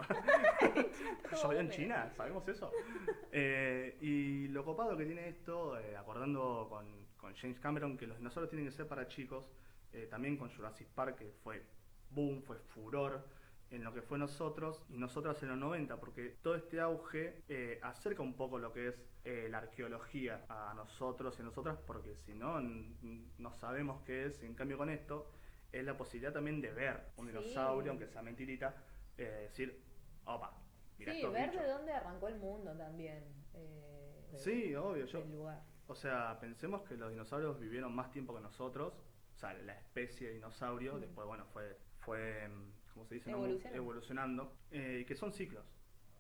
¿Yo 1.42 1.52
en. 1.52 1.70
China? 1.70 2.10
¿Sabemos 2.16 2.46
eso? 2.48 2.70
Eh, 3.32 3.98
y 4.00 4.48
lo 4.48 4.64
copado 4.64 4.96
que 4.96 5.04
tiene 5.04 5.28
esto, 5.28 5.78
eh, 5.78 5.94
acordando 5.96 6.66
con, 6.70 6.86
con 7.18 7.34
James 7.34 7.58
Cameron, 7.60 7.98
que 7.98 8.06
los 8.06 8.16
dinosaurios 8.16 8.48
tienen 8.48 8.66
que 8.66 8.72
ser 8.72 8.86
para 8.86 9.08
chicos, 9.08 9.44
eh, 9.92 10.06
también 10.10 10.36
con 10.38 10.48
Jurassic 10.50 10.88
Park, 10.88 11.16
que 11.18 11.32
fue 11.42 11.62
boom, 12.10 12.42
fue 12.42 12.56
furor 12.56 13.26
en 13.70 13.84
lo 13.84 13.92
que 13.92 14.00
fue 14.00 14.16
nosotros 14.16 14.84
y 14.88 14.96
nosotras 14.96 15.42
en 15.42 15.50
los 15.50 15.58
90, 15.58 15.98
porque 16.00 16.36
todo 16.40 16.54
este 16.54 16.80
auge 16.80 17.42
acerca 17.82 18.22
un 18.22 18.34
poco 18.34 18.58
lo 18.58 18.72
que 18.72 18.88
es 18.88 19.50
la 19.50 19.58
arqueología 19.58 20.46
a 20.48 20.72
nosotros 20.74 21.36
y 21.38 21.42
a 21.42 21.44
nosotras, 21.46 21.76
porque 21.84 22.14
si 22.14 22.32
no, 22.32 22.60
no 22.60 23.52
sabemos 23.52 24.02
qué 24.04 24.26
es. 24.26 24.40
En 24.42 24.54
cambio, 24.54 24.78
con 24.78 24.88
esto, 24.88 25.30
es 25.72 25.84
la 25.84 25.96
posibilidad 25.96 26.32
también 26.32 26.60
de 26.60 26.70
ver 26.70 27.10
un 27.16 27.26
Sí. 27.26 27.32
dinosaurio, 27.32 27.90
aunque 27.90 28.06
sea 28.06 28.22
mentirita, 28.22 28.76
decir, 29.16 29.82
opa, 30.24 30.56
mira 30.98 31.12
Sí, 31.12 31.26
ver 31.26 31.50
bichos". 31.50 31.62
de 31.64 31.68
dónde 31.70 31.92
arrancó 31.92 32.28
el 32.28 32.36
mundo 32.38 32.76
también. 32.76 33.24
eh, 33.54 34.26
de- 34.32 34.38
Sí, 34.38 34.74
obvio, 34.74 35.06
yo- 35.06 35.24
lugar. 35.24 35.62
O 35.88 35.94
sea, 35.94 36.38
pensemos 36.40 36.82
que 36.82 36.96
los 36.96 37.10
dinosaurios 37.10 37.58
vivieron 37.60 37.94
más 37.94 38.10
tiempo 38.10 38.34
que 38.34 38.40
nosotros, 38.40 38.92
o 39.34 39.38
sea, 39.38 39.54
la 39.54 39.74
especie 39.78 40.28
de 40.28 40.34
dinosaurio, 40.34 40.98
después, 40.98 41.26
bueno, 41.26 41.46
fue, 41.52 41.78
fue 42.00 42.48
mm, 42.48 42.72
¿cómo 42.92 43.06
se 43.06 43.14
dice? 43.14 43.30
No, 43.30 43.38
Evolucionó. 43.38 43.76
evolucionando, 43.76 44.56
eh, 44.70 44.98
y 45.02 45.04
que 45.04 45.14
son 45.14 45.32
ciclos. 45.32 45.64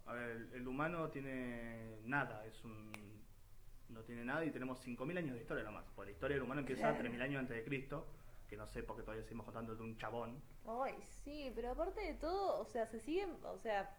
A 0.06 0.12
ver, 0.12 0.30
el, 0.30 0.52
el 0.54 0.68
humano 0.68 1.10
tiene 1.10 1.98
nada, 2.04 2.46
es 2.46 2.64
un... 2.64 2.92
no 3.88 4.02
tiene 4.04 4.24
nada 4.24 4.44
y 4.44 4.50
tenemos 4.50 4.78
5.000 4.80 5.18
años 5.18 5.34
de 5.34 5.40
historia 5.40 5.64
nomás. 5.64 5.84
Pues 5.96 6.06
la 6.06 6.12
historia 6.12 6.36
del 6.36 6.44
humano 6.44 6.60
empieza 6.60 6.82
Claro. 6.94 6.98
3.000 7.10 7.20
años 7.22 7.40
antes 7.40 7.56
de 7.56 7.64
Cristo, 7.64 8.06
que 8.48 8.56
no 8.56 8.66
sé 8.68 8.82
por 8.84 8.96
qué 8.96 9.02
todavía 9.02 9.24
seguimos 9.24 9.44
contando 9.46 9.74
de 9.74 9.82
un 9.82 9.96
chabón. 9.98 10.40
Ay, 10.64 10.94
sí, 11.02 11.50
pero 11.56 11.72
aparte 11.72 12.00
de 12.02 12.14
todo, 12.14 12.60
o 12.60 12.64
sea, 12.64 12.86
se 12.86 13.00
siguen, 13.00 13.30
o 13.42 13.58
sea, 13.58 13.92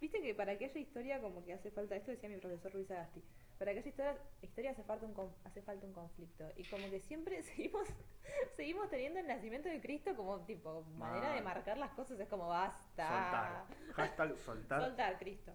Viste 0.00 0.20
que 0.22 0.34
para 0.34 0.56
que 0.56 0.66
haya 0.66 0.78
historia 0.80 1.20
como 1.20 1.44
que 1.44 1.52
hace 1.54 1.70
falta, 1.70 1.96
esto 1.96 2.10
decía 2.12 2.28
mi 2.28 2.36
profesor 2.38 2.72
Luis 2.74 2.88
Agasti, 2.90 3.20
para 3.58 3.72
que 3.72 3.80
haya 3.80 3.88
historia, 3.88 4.16
historia 4.42 4.70
hace, 4.70 4.84
falta 4.84 5.06
un, 5.06 5.32
hace 5.44 5.60
falta 5.62 5.84
un 5.86 5.92
conflicto. 5.92 6.44
Y 6.56 6.64
como 6.64 6.88
que 6.90 7.00
siempre 7.00 7.42
seguimos 7.42 7.88
seguimos 8.56 8.88
teniendo 8.90 9.18
el 9.20 9.26
nacimiento 9.26 9.68
de 9.68 9.80
Cristo 9.80 10.14
como 10.14 10.38
tipo 10.44 10.82
manera 10.96 11.30
de 11.30 11.40
Mal. 11.42 11.54
marcar 11.54 11.78
las 11.78 11.90
cosas, 11.92 12.20
es 12.20 12.28
como 12.28 12.48
basta. 12.48 13.08
Soltar. 13.08 13.66
Hashtag 13.94 14.36
soltar. 14.38 14.80
Soltar, 14.82 15.18
Cristo. 15.18 15.52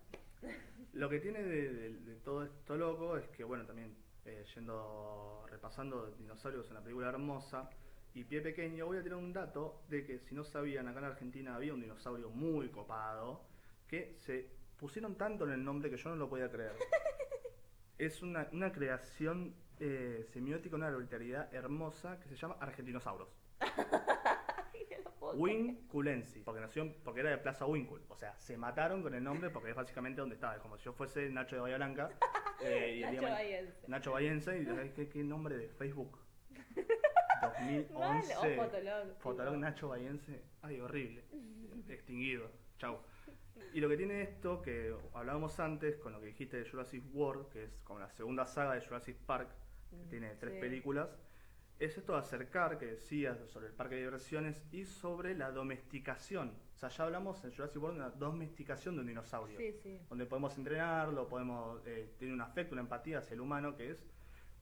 Lo 0.93 1.09
que 1.09 1.19
tiene 1.19 1.41
de, 1.41 1.73
de- 1.73 1.93
de 1.99 2.15
todo 2.17 2.43
esto 2.43 2.75
loco 2.75 3.17
es 3.17 3.27
que, 3.29 3.43
bueno, 3.45 3.65
también 3.65 3.95
eh, 4.25 4.43
yendo, 4.53 5.45
repasando 5.49 6.11
dinosaurios 6.11 6.67
en 6.67 6.73
la 6.75 6.81
película 6.81 7.07
Hermosa 7.09 7.69
y 8.13 8.25
Pie 8.25 8.41
Pequeño, 8.41 8.85
voy 8.85 8.97
a 8.97 9.03
tirar 9.03 9.17
un 9.17 9.31
dato 9.33 9.81
de 9.87 10.05
que 10.05 10.19
si 10.19 10.35
no 10.35 10.43
sabían, 10.43 10.87
acá 10.87 10.99
en 10.99 11.05
Argentina 11.05 11.55
había 11.55 11.73
un 11.73 11.81
dinosaurio 11.81 12.29
muy 12.29 12.69
copado 12.69 13.41
que 13.93 14.15
se 14.17 14.49
pusieron 14.77 15.15
tanto 15.15 15.45
en 15.45 15.51
el 15.51 15.63
nombre 15.63 15.91
que 15.91 15.97
yo 15.97 16.09
no 16.09 16.15
lo 16.15 16.27
podía 16.27 16.49
creer. 16.49 16.73
Es 17.99 18.23
una, 18.23 18.49
una 18.51 18.71
creación 18.71 19.53
eh, 19.79 20.25
semiótica, 20.33 20.75
una 20.75 20.87
arbitrariedad 20.87 21.53
hermosa 21.53 22.19
que 22.19 22.27
se 22.27 22.35
llama 22.35 22.57
creer. 24.73 25.35
Winculensi, 25.35 26.39
porque 26.39 26.59
nació 26.59 26.91
porque 27.03 27.19
era 27.19 27.29
de 27.29 27.37
Plaza 27.37 27.67
Wincul. 27.67 28.01
O 28.09 28.15
sea, 28.15 28.35
se 28.39 28.57
mataron 28.57 29.03
con 29.03 29.13
el 29.13 29.23
nombre 29.23 29.51
porque 29.51 29.69
es 29.69 29.75
básicamente 29.75 30.21
donde 30.21 30.35
estaba. 30.35 30.55
Es 30.55 30.61
como 30.61 30.75
si 30.75 30.85
yo 30.85 30.93
fuese 30.93 31.29
Nacho 31.29 31.55
de 31.55 31.61
Bahía 31.61 31.77
Blanca. 31.77 32.09
eh, 32.61 32.97
y 32.97 33.01
Nacho 33.01 33.21
Bahiense. 33.21 33.87
Nacho 33.87 34.11
Bahiense, 34.11 34.59
y 34.59 34.65
¿qué, 34.95 35.07
qué 35.07 35.23
nombre 35.23 35.55
de 35.55 35.69
Facebook. 35.69 36.17
Mal, 37.45 37.85
2011. 37.93 38.35
o 38.35 38.63
Fotolog. 38.63 39.17
Fotolog. 39.19 39.57
Nacho 39.57 39.87
Bahiense. 39.89 40.43
Ay, 40.63 40.81
horrible. 40.81 41.23
Extinguido. 41.87 42.49
Chau. 42.79 42.99
Y 43.73 43.79
lo 43.79 43.89
que 43.89 43.97
tiene 43.97 44.21
esto, 44.21 44.61
que 44.61 44.95
hablábamos 45.13 45.59
antes 45.59 45.97
con 45.97 46.13
lo 46.13 46.19
que 46.19 46.27
dijiste 46.27 46.57
de 46.57 46.69
Jurassic 46.69 47.03
World, 47.13 47.49
que 47.49 47.63
es 47.63 47.71
como 47.83 47.99
la 47.99 48.09
segunda 48.09 48.45
saga 48.45 48.73
de 48.73 48.81
Jurassic 48.81 49.17
Park, 49.17 49.49
que 49.89 50.09
tiene 50.09 50.35
tres 50.35 50.53
sí. 50.53 50.59
películas, 50.59 51.09
es 51.79 51.97
esto 51.97 52.13
de 52.13 52.19
acercar, 52.19 52.77
que 52.77 52.85
decías, 52.85 53.37
sobre 53.49 53.67
el 53.67 53.73
parque 53.73 53.95
de 53.95 54.01
diversiones 54.01 54.61
y 54.71 54.85
sobre 54.85 55.35
la 55.35 55.51
domesticación. 55.51 56.53
O 56.75 56.77
sea, 56.77 56.89
ya 56.89 57.03
hablamos 57.03 57.43
en 57.43 57.51
Jurassic 57.51 57.81
World 57.81 57.97
de 57.97 58.03
la 58.03 58.11
domesticación 58.11 58.95
de 58.95 59.01
un 59.01 59.07
dinosaurio. 59.07 59.57
Sí, 59.57 59.73
sí. 59.81 59.99
Donde 60.09 60.25
podemos 60.25 60.57
entrenarlo, 60.57 61.27
podemos 61.27 61.81
eh, 61.85 62.13
tiene 62.17 62.33
un 62.33 62.41
afecto, 62.41 62.73
una 62.73 62.81
empatía 62.81 63.19
hacia 63.19 63.33
el 63.33 63.41
humano, 63.41 63.75
que 63.75 63.91
es 63.91 64.05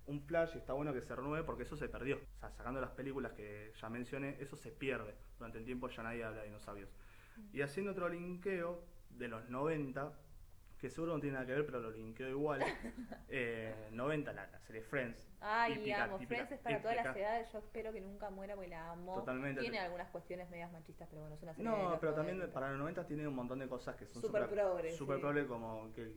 un 0.08 0.22
flash 0.22 0.56
y 0.56 0.58
está 0.58 0.74
bueno 0.74 0.94
que 0.94 1.02
se 1.02 1.16
renueve 1.16 1.44
porque 1.46 1.64
eso 1.64 1.76
se 1.76 1.88
perdió. 1.88 2.18
O 2.18 2.40
sea, 2.40 2.52
sacando 2.52 2.82
las 2.82 2.92
películas 2.92 3.34
que 3.34 3.72
ya 3.80 3.90
mencioné, 3.90 4.38
eso 4.40 4.56
se 4.56 4.72
pierde. 4.72 5.16
Durante 5.38 5.58
el 5.58 5.66
tiempo 5.66 5.90
ya 5.90 6.04
nadie 6.04 6.24
habla 6.24 6.42
de 6.42 6.48
dinosaurios. 6.48 6.90
Y 7.54 7.62
haciendo 7.62 7.92
otro 7.92 8.10
linkeo 8.10 8.84
de 9.10 9.28
los 9.28 9.50
90, 9.50 10.14
que 10.78 10.90
seguro 10.90 11.14
no 11.14 11.20
tiene 11.20 11.34
nada 11.36 11.46
que 11.46 11.52
ver, 11.54 11.66
pero 11.66 11.80
lo 11.80 11.92
linkeo 11.92 12.30
igual. 12.30 12.62
eh, 13.30 13.90
90, 13.92 14.34
la, 14.34 14.48
la 14.48 14.60
serie 14.62 14.82
Friends. 14.82 15.30
Ay, 15.40 15.76
típica, 15.76 16.04
amo. 16.06 16.18
típica, 16.18 16.36
Friends 16.46 16.52
es 16.54 16.60
para 16.60 16.82
todas 16.82 16.96
las 16.98 17.16
edades. 17.16 17.52
Yo 17.52 17.60
espero 17.60 17.92
que 17.94 18.02
nunca 18.02 18.30
muera 18.30 18.56
porque 18.56 18.70
la 18.70 18.92
amo. 18.92 19.14
Totalmente. 19.16 19.62
Tiene 19.62 19.80
algunas 19.80 20.10
cuestiones 20.10 20.50
medias 20.50 20.72
machistas, 20.72 21.08
pero 21.10 21.22
bueno, 21.22 21.36
es 21.36 21.44
una 21.44 21.54
serie 21.54 21.70
No, 21.70 21.98
pero 22.00 22.14
también 22.14 22.38
90. 22.38 22.54
para 22.54 22.70
los 22.72 22.80
90 22.80 23.06
tiene 23.06 23.28
un 23.28 23.36
montón 23.36 23.60
de 23.60 23.68
cosas 23.68 23.96
que 23.96 24.06
son 24.08 24.22
Súper 24.22 24.50
progre, 24.50 24.92
super 24.92 25.20
sí. 25.20 25.48
como 25.48 25.92
que, 25.94 26.12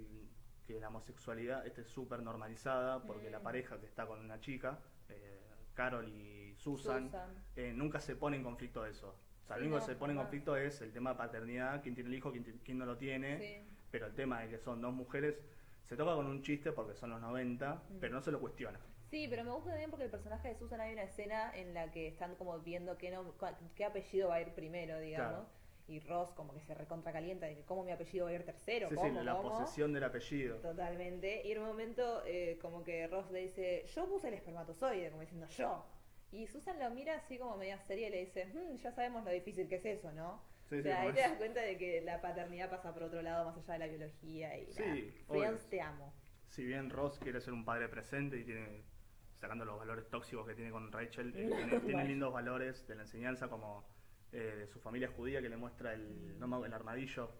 la 0.81 0.89
homosexualidad 0.89 1.67
esté 1.67 1.85
súper 1.85 2.23
normalizada, 2.23 3.03
porque 3.03 3.31
la 3.31 3.41
Mm. 3.41 3.43
pareja 3.43 3.79
que 3.81 3.87
está 3.87 4.07
con 4.07 4.21
una 4.21 4.41
chica, 4.41 4.79
eh, 5.11 5.43
Carol 5.75 6.09
y 6.09 6.55
Susan, 6.57 7.07
Susan. 7.07 7.35
eh, 7.57 7.73
nunca 7.75 8.01
se 8.01 8.17
pone 8.17 8.37
en 8.39 8.43
conflicto 8.43 8.83
de 8.83 8.91
eso. 8.93 9.15
O 9.45 9.47
sea, 9.47 9.57
Sí, 9.57 9.61
lo 9.61 9.67
único 9.67 9.79
no, 9.81 9.87
que 9.87 9.93
se 9.93 9.99
pone 9.99 10.13
en 10.15 10.19
conflicto 10.19 10.57
es 10.57 10.81
el 10.81 10.93
tema 10.93 11.11
de 11.11 11.17
paternidad, 11.17 11.83
quién 11.83 11.95
tiene 11.95 12.09
el 12.11 12.17
hijo, 12.17 12.33
quién, 12.33 12.79
no 12.79 12.87
lo 12.87 12.97
tiene, 12.97 13.39
Sí. 13.39 13.69
pero 13.91 14.07
el 14.07 14.15
tema 14.15 14.41
de 14.41 14.49
que 14.49 14.59
son 14.59 14.81
dos 14.81 14.93
mujeres 14.95 15.37
se 15.85 15.97
toca 15.97 16.15
con 16.15 16.27
un 16.27 16.43
chiste 16.43 16.73
porque 16.73 16.95
son 16.95 17.11
los 17.11 17.21
90, 17.21 17.75
Mm. 17.75 17.99
pero 18.01 18.15
no 18.15 18.23
se 18.23 18.31
lo 18.33 18.41
cuestiona. 18.41 18.81
Sí, 19.11 19.27
pero 19.29 19.45
me 19.45 19.51
gusta 19.51 19.71
también 19.71 19.91
porque 19.91 20.07
el 20.07 20.11
personaje 20.11 20.49
de 20.49 20.55
Susan 20.55 20.81
hay 20.81 20.95
una 20.95 21.03
escena 21.03 21.55
en 21.55 21.75
la 21.75 21.91
que 21.93 22.09
están 22.09 22.35
como 22.37 22.59
viendo 22.61 22.97
qué, 22.97 23.15
cua- 23.39 23.55
qué 23.77 23.85
apellido 23.85 24.29
va 24.31 24.37
a 24.37 24.41
ir 24.41 24.49
primero, 24.55 24.99
digamos. 24.99 25.31
Claro. 25.47 25.65
Y 25.87 26.01
Ross 26.01 26.31
como 26.33 26.55
que 26.55 26.61
se 26.61 26.75
recontra 26.75 27.13
calienta 27.13 27.45
de 27.45 27.57
que 27.57 27.63
cómo 27.65 27.85
mi 27.85 27.93
apellido 27.93 28.25
va 28.25 28.31
a 28.31 28.35
ir 28.35 28.45
tercero, 28.47 28.89
Sí, 28.89 28.95
sí, 28.97 29.01
¿cómo, 29.03 29.21
la 29.23 29.37
cómo? 29.37 29.51
posesión 29.51 29.93
del 29.93 30.05
apellido. 30.05 30.57
Totalmente. 30.57 31.47
Y 31.47 31.53
en 31.53 31.59
un 31.59 31.67
momento 31.67 32.23
eh, 32.25 32.59
como 32.63 32.83
que 32.83 33.07
Ross 33.07 33.31
le 33.31 33.41
dice, 33.41 33.85
yo 33.95 34.07
puse 34.09 34.29
el 34.29 34.35
espermatozoide, 34.35 35.11
como 35.11 35.21
diciendo 35.21 35.47
yo. 35.49 35.85
Y 36.31 36.47
Susan 36.49 36.79
lo 36.81 36.91
mira 36.91 37.15
así 37.17 37.39
como 37.39 37.57
media 37.57 37.79
seria 37.81 38.09
y 38.09 38.11
le 38.11 38.25
dice, 38.27 38.47
"Hmm, 38.53 38.77
ya 38.77 38.93
sabemos 38.93 39.25
lo 39.25 39.31
difícil 39.31 39.69
que 39.69 39.77
es 39.77 39.85
eso, 39.85 40.13
¿no? 40.13 40.43
Sí, 40.69 40.77
o 40.77 40.83
sí, 40.83 40.83
sea, 40.83 41.01
ahí 41.01 41.03
como 41.03 41.15
te 41.15 41.21
das 41.21 41.37
cuenta 41.39 41.61
de 41.61 41.77
que 41.79 42.01
la 42.01 42.21
paternidad 42.21 42.71
pasa 42.71 42.93
por 42.93 43.05
otro 43.05 43.23
lado 43.23 43.45
más 43.45 43.57
allá 43.59 43.73
de 43.75 43.79
la 43.79 43.87
biología 43.87 44.59
y 44.59 44.73
Sí. 44.73 45.11
Friends, 45.29 45.69
te 45.69 45.81
amo. 45.81 46.13
si 46.49 46.65
bien 46.65 46.91
Ross 46.91 47.19
quiere 47.19 47.41
ser 47.41 47.53
un 47.53 47.65
padre 47.65 47.89
presente 47.89 48.39
y 48.39 48.45
tiene, 48.45 48.85
sacando 49.35 49.65
los 49.65 49.79
valores 49.79 50.09
tóxicos 50.09 50.47
que 50.47 50.55
tiene 50.55 50.71
con 50.71 50.91
Rachel, 50.91 51.33
eh, 51.37 51.81
tiene, 51.85 52.05
lindos 52.05 52.33
valores 52.33 52.87
de 52.87 52.95
la 52.95 53.03
enseñanza 53.03 53.49
como 53.49 53.85
eh, 54.33 54.39
de 54.39 54.67
su 54.67 54.81
familia 54.81 55.09
judía 55.09 55.41
que 55.43 55.49
le 55.49 55.57
muestra 55.57 55.93
el, 55.93 56.39
no 56.39 56.65
el 56.65 56.73
armadillo, 56.73 57.31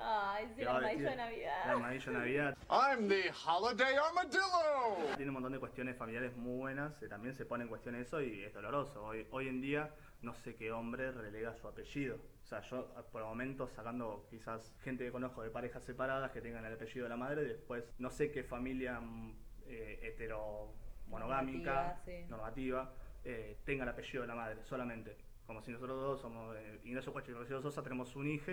Ay, 0.00 0.46
sí, 0.54 0.62
el 0.62 0.68
armadillo 0.68 0.88
de 0.88 0.94
vestido- 1.06 1.10
el 1.10 1.16
Navidad. 1.16 1.70
armadillo 1.70 2.12
de 2.12 2.18
Navidad. 2.18 2.58
I'm 2.70 3.08
the 3.08 3.32
holiday 3.46 3.96
armadillo. 3.96 5.16
Tiene 5.16 5.30
un 5.30 5.34
montón 5.34 5.52
de 5.52 5.58
cuestiones 5.58 5.96
familiares 5.96 6.36
muy 6.36 6.56
buenas, 6.56 7.02
eh, 7.02 7.08
también 7.08 7.34
se 7.34 7.44
pone 7.44 7.64
en 7.64 7.68
cuestión 7.68 7.94
eso 7.96 8.20
y 8.22 8.44
es 8.44 8.54
doloroso. 8.54 9.04
Hoy, 9.04 9.26
hoy 9.30 9.48
en 9.48 9.60
día 9.60 9.90
no 10.22 10.34
sé 10.34 10.54
qué 10.54 10.70
hombre 10.72 11.10
relega 11.10 11.54
su 11.56 11.66
apellido. 11.66 12.16
O 12.44 12.46
sea, 12.46 12.60
yo 12.62 12.92
ah, 12.96 13.02
por 13.10 13.22
el 13.22 13.28
momento 13.28 13.66
sacando 13.68 14.26
quizás 14.30 14.72
gente 14.82 15.04
que 15.04 15.10
conozco 15.12 15.42
de 15.42 15.50
parejas 15.50 15.82
separadas 15.84 16.30
que 16.30 16.40
tengan 16.40 16.64
el 16.64 16.74
apellido 16.74 17.04
de 17.04 17.10
la 17.10 17.16
madre, 17.16 17.42
después 17.44 17.84
no 17.98 18.10
sé 18.10 18.30
qué 18.30 18.44
familia 18.44 19.00
mm, 19.00 19.36
eh, 19.66 19.98
hetero 20.02 20.72
monogámica, 21.08 21.72
Normativa, 21.72 22.02
sí. 22.04 22.24
normativa, 22.28 22.92
eh, 23.24 23.58
tenga 23.64 23.82
el 23.82 23.90
apellido 23.90 24.22
de 24.22 24.28
la 24.28 24.34
madre 24.36 24.62
solamente. 24.64 25.16
Como 25.46 25.60
si 25.62 25.72
nosotros 25.72 25.98
dos 26.00 26.20
somos 26.20 26.54
eh, 26.56 26.80
Ignacio 26.84 27.12
Cuacho 27.12 27.32
y 27.32 27.34
Rocío 27.34 27.60
Sosa, 27.62 27.82
tenemos 27.82 28.14
un 28.16 28.28
hijo 28.28 28.52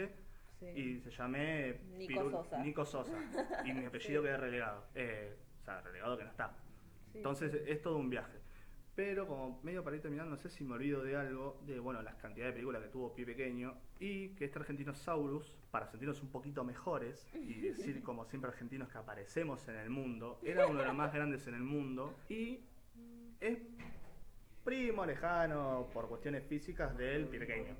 Sí. 0.59 0.65
y 0.67 0.99
se 1.01 1.11
llame 1.11 1.79
Nico 1.97 2.31
Sosa. 2.31 2.63
Nico 2.63 2.85
Sosa. 2.85 3.13
Y 3.65 3.73
mi 3.73 3.85
apellido 3.85 4.23
queda 4.23 4.37
relegado. 4.37 4.85
Eh, 4.95 5.35
o 5.61 5.63
sea, 5.65 5.81
relegado 5.81 6.17
que 6.17 6.23
no 6.23 6.29
está. 6.29 6.53
Sí, 7.11 7.17
Entonces 7.17 7.53
es 7.65 7.81
todo 7.81 7.97
un 7.97 8.09
viaje. 8.09 8.39
Pero 8.95 9.27
como 9.27 9.59
medio 9.61 9.83
para 9.83 9.97
ir 9.97 10.01
terminando, 10.01 10.31
no 10.31 10.37
sé 10.37 10.49
si 10.49 10.63
me 10.63 10.75
olvido 10.75 11.03
de 11.03 11.17
algo, 11.17 11.59
de 11.65 11.79
bueno, 11.79 12.01
las 12.01 12.15
cantidades 12.15 12.53
de 12.53 12.59
películas 12.59 12.81
que 12.81 12.87
tuvo 12.87 13.13
Pie 13.13 13.25
Pequeño, 13.25 13.75
y 13.99 14.29
que 14.29 14.45
este 14.45 14.57
Argentinosaurus, 14.59 15.57
para 15.69 15.87
sentirnos 15.87 16.21
un 16.23 16.29
poquito 16.29 16.63
mejores, 16.63 17.27
y 17.33 17.59
decir 17.71 18.01
como 18.03 18.23
siempre 18.25 18.49
argentinos 18.49 18.87
que 18.87 18.97
aparecemos 18.97 19.67
en 19.67 19.75
el 19.75 19.89
mundo, 19.89 20.39
era 20.43 20.67
uno 20.67 20.79
de 20.79 20.85
los 20.85 20.95
más 20.95 21.13
grandes 21.13 21.45
en 21.47 21.55
el 21.55 21.63
mundo, 21.63 22.15
y 22.29 22.61
es 23.41 23.59
primo 24.63 25.05
lejano 25.05 25.89
por 25.93 26.07
cuestiones 26.07 26.45
físicas 26.45 26.97
del 26.97 27.27
Pie 27.27 27.39
Pequeño. 27.39 27.75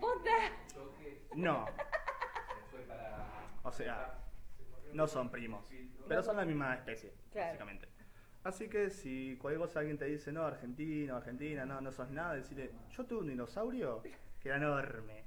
¡Posta! 0.00 0.30
No. 1.34 1.66
O 3.66 3.72
sea, 3.72 4.18
no 4.92 5.06
son 5.06 5.30
primos, 5.30 5.70
pero 6.06 6.22
son 6.22 6.36
la 6.36 6.44
misma 6.44 6.74
especie, 6.74 7.14
Claro. 7.32 7.46
básicamente. 7.48 7.88
Así 8.44 8.68
que 8.68 8.90
si 8.90 9.38
cualquier 9.38 9.60
cosa 9.62 9.78
alguien 9.80 9.96
te 9.96 10.04
dice, 10.04 10.30
no, 10.32 10.42
argentino, 10.44 11.16
argentina, 11.16 11.64
no, 11.64 11.80
no 11.80 11.90
sos 11.90 12.10
nada, 12.10 12.34
decirle, 12.34 12.70
yo 12.90 13.06
tuve 13.06 13.20
un 13.20 13.28
dinosaurio 13.28 14.02
que 14.02 14.48
era 14.50 14.58
enorme, 14.58 15.24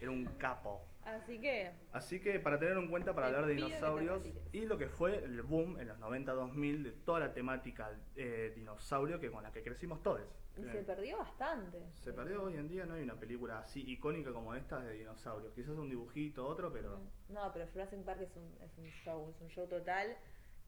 era 0.00 0.10
un 0.10 0.24
capo. 0.38 0.86
Así 1.04 1.40
que, 1.40 1.70
Así 1.92 2.20
que 2.20 2.38
para 2.38 2.58
tener 2.58 2.76
en 2.76 2.88
cuenta 2.88 3.12
para 3.14 3.26
hablar 3.26 3.46
de 3.46 3.54
dinosaurios 3.54 4.22
y 4.52 4.60
lo 4.66 4.78
que 4.78 4.88
fue 4.88 5.16
el 5.24 5.42
boom 5.42 5.78
en 5.80 5.88
los 5.88 5.98
90-2000 5.98 6.82
de 6.82 6.92
toda 6.92 7.18
la 7.20 7.34
temática 7.34 7.90
eh, 8.16 8.52
dinosaurio 8.54 9.18
que 9.18 9.30
con 9.30 9.42
la 9.42 9.50
que 9.50 9.62
crecimos 9.62 10.00
todos. 10.02 10.20
y 10.56 10.62
se 10.64 10.82
perdió 10.84 11.18
bastante. 11.18 11.78
se 12.02 12.12
perdió 12.12 12.44
hoy 12.44 12.54
en 12.56 12.68
día, 12.68 12.84
no 12.86 12.94
hay 12.94 13.02
una 13.02 13.16
película 13.18 13.58
así 13.60 13.82
icónica 13.90 14.32
como 14.32 14.54
esta 14.54 14.78
de 14.80 14.94
dinosaurios. 14.94 15.52
Quizás 15.54 15.76
un 15.76 15.88
dibujito, 15.90 16.46
otro, 16.46 16.72
pero... 16.72 17.00
No, 17.28 17.50
pero 17.52 17.66
Jurassic 17.72 18.04
Park 18.04 18.20
es 18.20 18.36
un, 18.36 18.56
es 18.62 18.78
un 18.78 18.86
show, 18.86 19.28
es 19.34 19.40
un 19.40 19.48
show 19.48 19.66
total. 19.66 20.16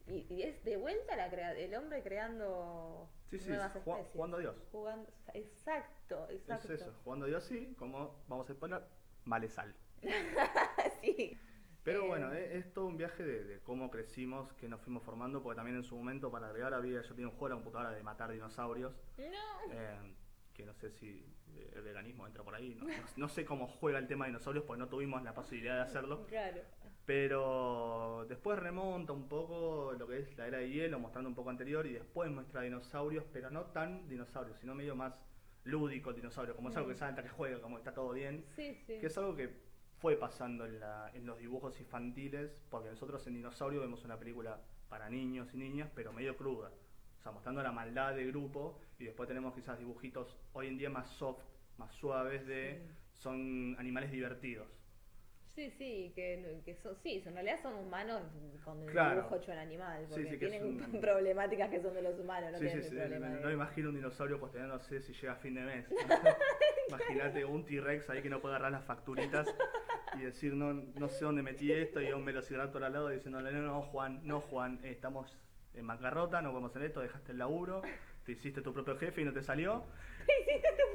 Y, 0.07 0.27
y 0.33 0.43
es 0.43 0.63
de 0.65 0.75
vuelta 0.77 1.15
la 1.15 1.29
crea- 1.31 1.53
el 1.57 1.73
hombre 1.75 2.03
creando 2.03 3.09
Sí, 3.29 3.39
sí, 3.39 3.49
nuevas 3.49 3.73
ju- 3.73 3.77
especies. 3.79 4.07
jugando 4.11 4.37
a 4.37 4.39
Dios. 4.41 4.55
Jugando, 4.71 5.09
exacto, 5.33 6.27
exacto. 6.29 6.73
Es 6.73 6.81
eso, 6.81 6.93
jugando 7.03 7.25
Dios 7.25 7.43
sí, 7.45 7.73
como 7.79 8.23
vamos 8.27 8.49
a 8.49 8.53
spoiler, 8.53 8.83
vale 9.23 9.49
sal. 9.49 9.73
sí. 11.01 11.37
Pero 11.83 12.03
Eh, 12.05 12.07
bueno, 12.07 12.33
es, 12.33 12.51
es 12.65 12.73
todo 12.73 12.87
un 12.87 12.97
viaje 12.97 13.23
de, 13.23 13.43
de 13.43 13.59
cómo 13.61 13.91
crecimos, 13.91 14.53
que 14.53 14.67
nos 14.67 14.81
fuimos 14.81 15.03
formando, 15.03 15.41
porque 15.43 15.55
también 15.57 15.77
en 15.77 15.83
su 15.83 15.95
momento 15.95 16.31
para 16.31 16.47
agregar 16.47 16.73
había, 16.73 17.01
yo 17.01 17.09
tenía 17.13 17.27
un 17.27 17.33
juego 17.33 17.47
en 17.47 17.51
la 17.51 17.55
computadora 17.57 17.91
de 17.91 18.01
matar 18.03 18.31
dinosaurios, 18.31 18.93
No. 19.17 19.71
eh, 19.71 20.15
que 20.53 20.65
no 20.65 20.73
sé 20.73 20.89
si 20.89 21.31
eh, 21.53 21.71
el 21.75 21.81
veganismo 21.83 22.25
entra 22.25 22.43
por 22.43 22.55
ahí, 22.55 22.73
no, 22.75 22.85
no- 22.85 22.93
no 23.17 23.27
sé 23.29 23.45
cómo 23.45 23.67
juega 23.67 23.99
el 23.99 24.07
tema 24.07 24.25
de 24.25 24.31
dinosaurios, 24.31 24.65
porque 24.65 24.79
no 24.79 24.87
tuvimos 24.89 25.21
la 25.21 25.33
posibilidad 25.33 25.75
de 25.75 25.81
hacerlo, 25.81 26.25
Claro. 26.27 26.61
pero 27.05 28.25
después 28.27 28.57
remonta 28.57 29.13
un 29.13 29.27
poco 29.27 29.93
lo 29.97 30.07
que 30.07 30.19
es 30.19 30.35
la 30.37 30.47
era 30.47 30.57
de 30.57 30.69
hielo, 30.69 30.97
mostrando 30.99 31.29
un 31.29 31.35
poco 31.35 31.49
anterior, 31.51 31.85
y 31.85 31.93
después 31.93 32.31
muestra 32.31 32.61
dinosaurios, 32.61 33.25
pero 33.31 33.51
no 33.51 33.65
tan 33.65 34.07
dinosaurios, 34.07 34.57
sino 34.57 34.73
medio 34.73 34.95
más 34.95 35.21
lúdico 35.65 36.09
el 36.11 36.15
dinosaurio, 36.15 36.55
como 36.55 36.69
es 36.69 36.77
algo 36.77 36.87
que 36.89 36.95
Mm. 36.95 36.97
salta, 36.97 37.21
que 37.23 37.29
juega, 37.29 37.59
como 37.61 37.75
que 37.75 37.81
está 37.81 37.93
todo 37.93 38.11
bien, 38.11 38.45
Sí, 38.55 38.75
sí. 38.87 38.99
que 38.99 39.05
es 39.07 39.17
algo 39.17 39.35
que 39.35 39.64
fue 40.05 40.17
pasando 40.17 40.67
en, 40.67 40.79
la- 40.79 41.09
en 41.15 41.25
los 41.25 41.39
dibujos 41.39 41.79
infantiles, 41.79 42.51
porque 42.69 42.89
nosotros 42.89 43.25
en 43.25 43.33
Dinosaurio 43.33 43.81
vemos 43.81 44.05
una 44.05 44.19
película 44.19 44.61
para 44.87 45.09
niños 45.09 45.51
y 45.55 45.57
niñas, 45.57 45.89
pero 45.95 46.13
medio 46.13 46.37
cruda. 46.37 46.69
O 47.17 47.23
sea, 47.23 47.31
mostrando 47.31 47.63
la 47.63 47.71
maldad 47.71 48.13
del 48.13 48.27
grupo 48.27 48.77
y 48.99 49.05
después 49.05 49.27
tenemos 49.27 49.55
quizás 49.55 49.79
dibujitos 49.79 50.37
hoy 50.53 50.67
en 50.67 50.77
día 50.77 50.91
más 50.91 51.09
soft, 51.09 51.41
más 51.79 51.91
suaves 51.95 52.45
de... 52.45 52.85
Son 53.13 53.75
animales 53.79 54.11
divertidos. 54.11 54.67
Sí, 55.55 55.71
sí, 55.71 56.11
que, 56.15 56.61
que 56.65 56.75
son, 56.75 56.95
sí, 57.01 57.23
en 57.25 57.33
realidad 57.33 57.57
son 57.61 57.75
humanos 57.75 58.21
con 58.65 58.81
el 58.83 58.89
Claro. 58.91 59.15
dibujo 59.15 59.35
hecho 59.37 59.51
al 59.53 59.59
animal, 59.59 60.05
porque 60.09 60.31
sí, 60.31 60.37
tienen 60.37 60.65
un- 60.65 60.77
problemáticas 61.01 61.69
que 61.69 61.81
son 61.81 61.93
de 61.93 62.01
los 62.01 62.19
humanos, 62.19 62.51
no 62.51 62.57
Sí, 62.59 62.67
sí, 62.69 62.83
sí, 62.83 62.95
no, 62.95 63.19
no 63.39 63.51
imagino 63.51 63.89
un 63.89 63.95
dinosaurio 63.95 64.37
cuestionándose 64.39 65.01
si 65.01 65.13
llega 65.13 65.31
a 65.33 65.35
fin 65.37 65.55
de 65.55 65.61
mes. 65.61 65.85
Imagínate 66.89 67.45
un 67.45 67.65
T-Rex 67.65 68.09
ahí 68.09 68.21
que 68.21 68.29
no 68.29 68.41
puede 68.41 68.55
agarrar 68.55 68.73
las 68.73 68.83
facturitas 68.83 69.47
y 70.17 70.23
decir, 70.23 70.53
no, 70.53 70.73
no 70.73 71.07
sé 71.07 71.23
dónde 71.23 71.41
metí 71.41 71.71
esto, 71.71 72.01
y 72.01 72.11
un 72.11 72.25
velociraptor 72.25 72.83
al 72.83 72.91
lado 72.93 73.07
diciéndole, 73.09 73.51
no, 73.53 73.61
no, 73.61 73.81
Juan, 73.81 74.19
no, 74.27 74.41
Juan, 74.41 74.79
eh, 74.83 74.91
estamos 74.91 75.37
en 75.73 75.87
bancarrota, 75.87 76.41
no 76.41 76.49
podemos 76.51 76.71
hacer 76.71 76.83
esto, 76.83 76.99
dejaste 77.01 77.31
el 77.31 77.37
laburo, 77.37 77.81
te 78.25 78.33
hiciste 78.33 78.61
tu 78.61 78.73
propio 78.73 78.97
jefe 78.97 79.21
y 79.21 79.25
no 79.25 79.31
te 79.33 79.41
salió. 79.41 79.83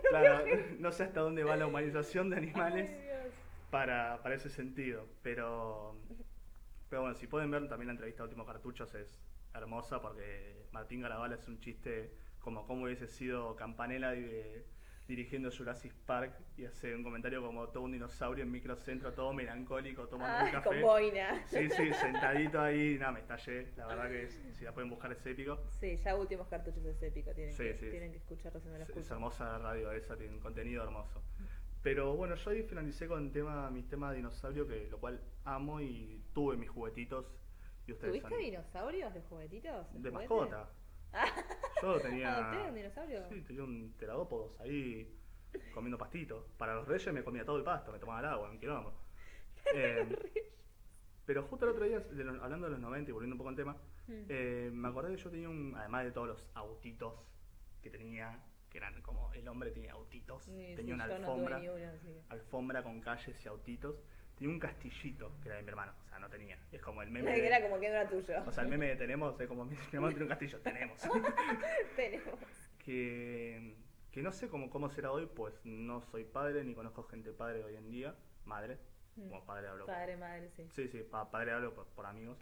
Claro, 0.09 0.45
no 0.79 0.91
sé 0.93 1.05
hasta 1.05 1.21
dónde 1.21 1.45
va 1.45 1.57
la 1.57 1.67
humanización 1.67 2.31
de 2.31 2.37
animales. 2.37 2.91
Para, 3.71 4.23
para 4.23 4.35
ese 4.35 4.51
sentido. 4.51 5.07
Pero, 5.23 5.97
pero 6.89 7.03
bueno, 7.03 7.14
si 7.16 7.27
pueden 7.27 7.51
ver 7.51 7.68
también 7.68 7.89
la 7.89 7.93
entrevista 7.93 8.23
de 8.23 8.29
Últimos 8.29 8.47
Cartuchos 8.47 8.95
es 8.95 9.21
hermosa 9.55 10.01
porque 10.01 10.66
Martín 10.73 11.01
Garabal 11.01 11.33
es 11.33 11.47
un 11.49 11.59
chiste 11.61 12.12
como 12.41 12.66
cómo 12.66 12.85
hubiese 12.85 13.07
sido 13.07 13.57
Campanella 13.57 14.12
di- 14.12 14.62
dirigiendo 15.09 15.51
Jurassic 15.51 15.93
Park 16.07 16.39
y 16.57 16.64
hace 16.66 16.95
un 16.95 17.03
comentario 17.03 17.43
como 17.45 17.66
todo 17.68 17.83
un 17.83 17.91
dinosaurio 17.93 18.45
en 18.45 18.51
microcentro, 18.53 19.12
todo 19.12 19.33
melancólico, 19.33 20.07
tomando 20.07 20.45
un 20.45 20.49
Ah, 20.49 20.53
café. 20.53 20.68
con 20.68 20.81
boina. 20.83 21.45
Sí, 21.49 21.68
sí, 21.68 21.93
sentadito 21.95 22.61
ahí, 22.61 22.97
nada, 22.97 23.11
me 23.12 23.21
estallé. 23.21 23.73
La 23.77 23.87
verdad 23.89 24.09
que 24.09 24.23
es- 24.25 24.41
si 24.57 24.64
la 24.64 24.73
pueden 24.73 24.89
buscar 24.89 25.11
es 25.11 25.27
épico. 25.27 25.59
Sí, 25.68 25.97
ya 25.97 26.14
últimos 26.14 26.47
cartuchos 26.47 26.85
es 26.85 27.03
épico, 27.03 27.33
tienen, 27.35 27.53
Sí, 27.53 27.64
que, 27.64 27.75
sí. 27.75 27.91
tienen 27.91 28.12
que 28.12 28.18
escucharlo 28.18 28.61
si 28.61 28.68
no 28.68 28.79
lo 28.79 28.85
Es, 28.85 29.11
hermosa 29.11 29.45
la 29.45 29.59
radio 29.59 29.91
esa, 29.91 30.16
tiene 30.16 30.33
un 30.35 30.41
contenido 30.41 30.85
hermoso. 30.85 31.21
Pero 31.83 32.14
bueno, 32.14 32.35
yo 32.35 32.51
ahí 32.51 32.62
finalicé 32.62 33.09
con 33.09 33.33
tema, 33.33 33.70
mis 33.70 33.89
temas 33.89 34.11
de 34.11 34.16
dinosaurio, 34.18 34.66
que 34.66 34.89
lo 34.91 34.99
cual 34.99 35.20
amo 35.45 35.81
y 35.81 36.22
tuve 36.35 36.57
mis 36.57 36.68
juguetitos. 36.68 37.26
Y 37.87 37.93
ustedes 37.93 38.12
¿Tuviste 38.20 38.35
han- 38.35 38.41
dinosaurios 38.41 39.14
de 39.14 39.22
juguetitos? 39.22 39.87
De 40.03 40.11
mascota. 40.11 40.68
Yo 41.83 42.01
tenía. 42.03 42.37
¿Adopté 42.37 42.68
un 42.68 42.74
dinosaurio? 42.74 43.28
Sí, 43.31 43.41
tenía 43.43 43.64
un 43.64 43.95
teradópodos 43.99 44.61
ahí 44.61 45.16
comiendo 45.74 45.97
pastito. 45.99 46.47
Para 46.59 46.74
los 46.74 46.87
reyes 46.87 47.12
me 47.14 47.24
comía 47.24 47.45
todo 47.45 47.57
el 47.57 47.64
pasto, 47.64 47.91
me 47.93 47.99
tomaba 47.99 48.20
el 48.20 48.26
agua, 48.26 48.51
un 48.51 48.59
quilombo. 48.59 48.93
Eh, 49.74 50.07
pero 51.26 51.43
justo 51.45 51.64
el 51.66 51.72
otro 51.72 51.85
día, 51.85 52.01
de 52.01 52.24
los- 52.24 52.43
hablando 52.43 52.66
de 52.66 52.72
los 52.72 52.81
90 52.81 53.11
y 53.11 53.12
volviendo 53.12 53.35
un 53.35 53.39
poco 53.39 53.51
al 53.51 53.57
tema, 53.57 53.76
Mm. 54.09 54.24
eh, 54.28 54.70
me 54.72 54.89
acordé 54.89 55.14
que 55.14 55.22
yo 55.22 55.31
tenía 55.31 55.49
un. 55.49 55.74
Además 55.76 56.05
de 56.05 56.11
todos 56.12 56.26
los 56.28 56.45
autitos 56.55 57.14
que 57.83 57.91
tenía, 57.91 58.43
que 58.71 58.79
eran 58.79 59.01
como. 59.03 59.33
El 59.35 59.47
hombre 59.49 59.71
tenía 59.71 59.93
autitos, 59.93 60.45
Sí, 60.45 60.73
tenía 60.77 60.95
una 60.95 61.07
no 61.07 61.14
alfombra. 61.14 61.61
alfombra 62.29 62.83
con 62.83 63.01
calles 63.01 63.45
y 63.45 63.49
autitos. 63.49 63.97
Tenía 64.37 64.55
un 64.55 64.59
castillito, 64.61 65.33
que 65.43 65.49
era 65.49 65.57
de 65.57 65.62
mi 65.62 65.68
hermano, 65.68 65.93
o 66.03 66.09
sea, 66.09 66.18
no 66.18 66.31
tenía. 66.31 66.59
Es 66.73 66.81
como 66.81 67.03
el 67.03 67.11
meme. 67.11 67.31
Que 67.35 67.41
de- 67.43 67.47
era 67.49 67.61
como 67.62 67.79
que 67.79 67.89
no 67.89 67.95
era 67.97 68.09
tuyo. 68.09 68.43
o 68.47 68.53
sea, 68.53 68.62
el 68.64 68.71
meme 68.71 68.87
de 68.87 68.97
tenemos 68.97 69.39
es 69.39 69.47
como 69.49 69.64
mi 69.66 69.77
hermano 69.93 70.09
tiene 70.09 70.23
un 70.23 70.29
castillo, 70.29 70.59
tenemos. 70.61 70.99
Tenemos. 71.97 72.39
que, 72.85 73.77
que 74.11 74.23
no 74.23 74.33
sé 74.33 74.49
cómo, 74.49 74.71
cómo 74.71 74.89
será 74.91 75.12
hoy, 75.12 75.27
pues 75.27 75.55
no 75.64 76.01
soy 76.01 76.25
padre 76.25 76.64
ni 76.64 76.75
conozco 76.75 77.03
gente 77.05 77.33
padre 77.33 77.62
hoy 77.64 77.77
en 77.77 77.91
día. 77.91 78.14
Madre, 78.45 78.79
Mm. 79.16 79.29
como 79.29 79.45
padre 79.45 79.66
hablo. 79.68 79.87
Padre, 79.87 80.16
madre, 80.16 80.49
sí. 80.57 80.66
Sí, 80.71 80.89
sí, 80.89 81.03
pa- 81.03 81.29
padre 81.31 81.51
hablo 81.53 81.75
por, 81.75 81.85
por 81.89 82.07
amigos. 82.07 82.39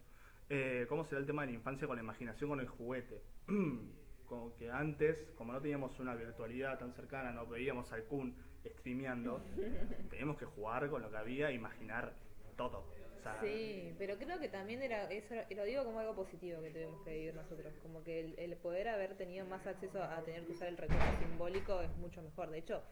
Eh, 0.51 0.85
¿Cómo 0.89 1.05
será 1.05 1.19
el 1.21 1.27
tema 1.27 1.43
de 1.43 1.49
la 1.49 1.55
infancia 1.55 1.87
con 1.89 1.97
la 1.97 2.03
imaginación, 2.03 2.51
con 2.51 2.61
el 2.61 2.69
juguete? 2.69 3.23
como 4.29 4.55
que 4.57 4.71
antes, 4.71 5.31
como 5.37 5.53
no 5.53 5.61
teníamos 5.61 5.99
una 5.99 6.15
virtualidad 6.15 6.79
tan 6.79 6.93
cercana, 6.93 7.33
no 7.33 7.47
veíamos 7.47 7.91
al 7.93 8.05
Kun 8.05 8.35
streameando, 8.65 9.41
teníamos 10.11 10.37
que 10.37 10.45
jugar 10.45 10.89
con 10.91 11.03
lo 11.03 11.11
que 11.11 11.17
había, 11.17 11.51
imaginar 11.51 12.13
todo. 12.57 12.85
O 13.19 13.23
sea, 13.23 13.41
Sí, 13.41 13.95
pero 13.99 14.17
creo 14.17 14.39
que 14.39 14.49
también 14.49 14.83
era, 14.83 15.11
eso 15.11 15.35
lo 15.51 15.65
digo 15.65 15.85
como 15.85 15.99
algo 15.99 16.15
positivo 16.15 16.61
que 16.63 16.71
tuvimos 16.71 17.03
que 17.03 17.13
vivir 17.15 17.35
nosotros, 17.35 17.73
como 17.83 18.05
que 18.05 18.21
el, 18.21 18.35
el 18.39 18.57
poder 18.57 18.89
haber 18.89 19.17
tenido 19.17 19.45
más 19.47 19.67
acceso 19.67 20.03
a 20.03 20.23
tener 20.23 20.45
que 20.45 20.53
usar 20.53 20.69
el 20.69 20.77
recurso 20.77 21.03
simbólico 21.21 21.81
es 21.81 21.97
mucho 21.97 22.23
mejor. 22.23 22.51
De 22.51 22.59
hecho, 22.59 22.83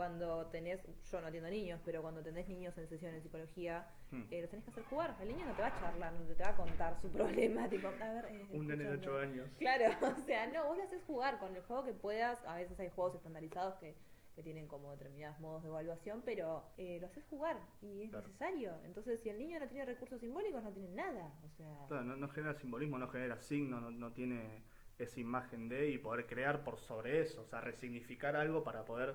cuando 0.00 0.46
tenés, 0.46 0.80
yo 1.12 1.20
no 1.20 1.26
atiendo 1.26 1.50
niños, 1.50 1.78
pero 1.84 2.00
cuando 2.00 2.22
tenés 2.22 2.48
niños 2.48 2.76
en 2.78 2.88
sesión 2.88 3.12
de 3.12 3.20
psicología, 3.20 3.86
Hmm. 4.10 4.22
eh, 4.30 4.40
los 4.40 4.48
tenés 4.48 4.64
que 4.64 4.70
hacer 4.70 4.84
jugar. 4.84 5.14
El 5.20 5.28
niño 5.28 5.44
no 5.44 5.52
te 5.52 5.60
va 5.60 5.68
a 5.68 5.78
charlar, 5.78 6.12
no 6.14 6.24
te 6.34 6.42
va 6.42 6.48
a 6.48 6.56
contar 6.56 6.98
su 7.02 7.08
problema, 7.12 7.68
tipo, 7.68 7.88
a 7.88 8.12
ver, 8.14 8.24
eh, 8.30 8.46
un 8.50 8.66
nene 8.66 8.84
de 8.84 8.90
8 8.92 8.94
escuchando. 8.94 9.18
años. 9.20 9.50
Claro, 9.58 9.84
o 10.18 10.24
sea, 10.24 10.46
no, 10.46 10.68
vos 10.68 10.78
le 10.78 10.84
haces 10.84 11.02
jugar 11.04 11.38
con 11.38 11.54
el 11.54 11.60
juego 11.64 11.84
que 11.84 11.92
puedas. 11.92 12.42
A 12.46 12.54
veces 12.56 12.80
hay 12.80 12.88
juegos 12.88 13.14
estandarizados 13.16 13.74
que, 13.74 13.94
que 14.34 14.42
tienen 14.42 14.66
como 14.68 14.90
determinados 14.92 15.38
modos 15.38 15.62
de 15.64 15.68
evaluación, 15.68 16.22
pero 16.24 16.64
eh, 16.78 16.96
lo 16.98 17.08
haces 17.08 17.26
jugar 17.28 17.58
y 17.82 18.04
es 18.04 18.10
Claro. 18.10 18.26
necesario. 18.26 18.72
Entonces, 18.86 19.20
si 19.20 19.28
el 19.28 19.38
niño 19.38 19.60
no 19.60 19.68
tiene 19.68 19.84
recursos 19.84 20.18
simbólicos, 20.18 20.62
no 20.64 20.72
tiene 20.72 20.88
nada. 20.94 21.30
O 21.44 21.50
sea, 21.50 21.84
Claro, 21.88 22.04
no, 22.04 22.16
no 22.16 22.28
genera 22.30 22.54
simbolismo, 22.54 22.96
no 22.96 23.08
genera 23.08 23.36
signo, 23.38 23.82
no, 23.82 23.90
no 23.90 24.12
tiene 24.14 24.62
esa 24.98 25.20
imagen 25.20 25.68
de 25.68 25.90
y 25.90 25.98
poder 25.98 26.26
crear 26.26 26.62
por 26.64 26.78
sobre 26.78 27.20
eso, 27.20 27.42
o 27.42 27.46
sea, 27.46 27.60
resignificar 27.60 28.34
algo 28.36 28.62
para 28.64 28.84
poder 28.84 29.14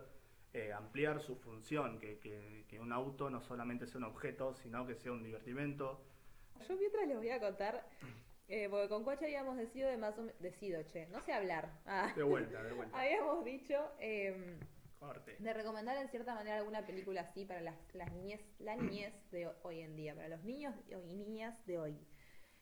eh, 0.56 0.72
ampliar 0.72 1.20
su 1.20 1.36
función, 1.36 2.00
que, 2.00 2.18
que, 2.18 2.64
que 2.70 2.80
un 2.80 2.94
auto 2.94 3.30
no 3.30 3.42
solamente 3.42 3.88
sea 3.88 3.98
un 3.98 4.06
objeto, 4.06 4.54
sino 4.54 4.88
que 4.88 4.96
sea 4.96 5.12
un 5.12 5.22
divertimento. 5.22 6.02
yo 6.66 6.78
mientras 6.78 7.06
les 7.10 7.18
voy 7.18 7.30
a 7.30 7.42
contar, 7.42 7.86
eh, 8.48 8.70
porque 8.70 8.88
con 8.88 9.04
Coche 9.04 9.26
habíamos 9.26 9.58
decidido 9.58 9.90
de 9.90 9.98
más 9.98 10.18
o 10.18 10.22
menos. 10.22 10.40
Decido, 10.40 10.82
che, 10.84 11.08
no 11.08 11.20
sé 11.20 11.34
hablar. 11.34 11.70
Ah. 11.86 12.14
De 12.16 12.24
vuelta, 12.24 12.64
de 12.64 12.72
vuelta. 12.72 12.98
Habíamos 13.02 13.44
dicho. 13.44 13.76
Corte. 14.98 15.36
de 15.38 15.54
recomendar 15.54 15.98
en 15.98 16.08
cierta 16.08 16.34
manera 16.34 16.56
alguna 16.60 16.86
película 16.86 17.20
así 17.20 17.44
para 17.44 17.60
las, 17.60 17.76
las 17.94 18.14
niñez, 18.14 18.40
la 18.60 18.78
niñez 18.78 19.14
de 19.32 19.52
hoy 19.62 19.82
en 19.82 19.98
día, 19.98 20.16
para 20.16 20.30
los 20.30 20.44
niños 20.46 20.74
y 20.88 21.16
niñas 21.18 21.54
de 21.66 21.80
hoy. 21.80 22.00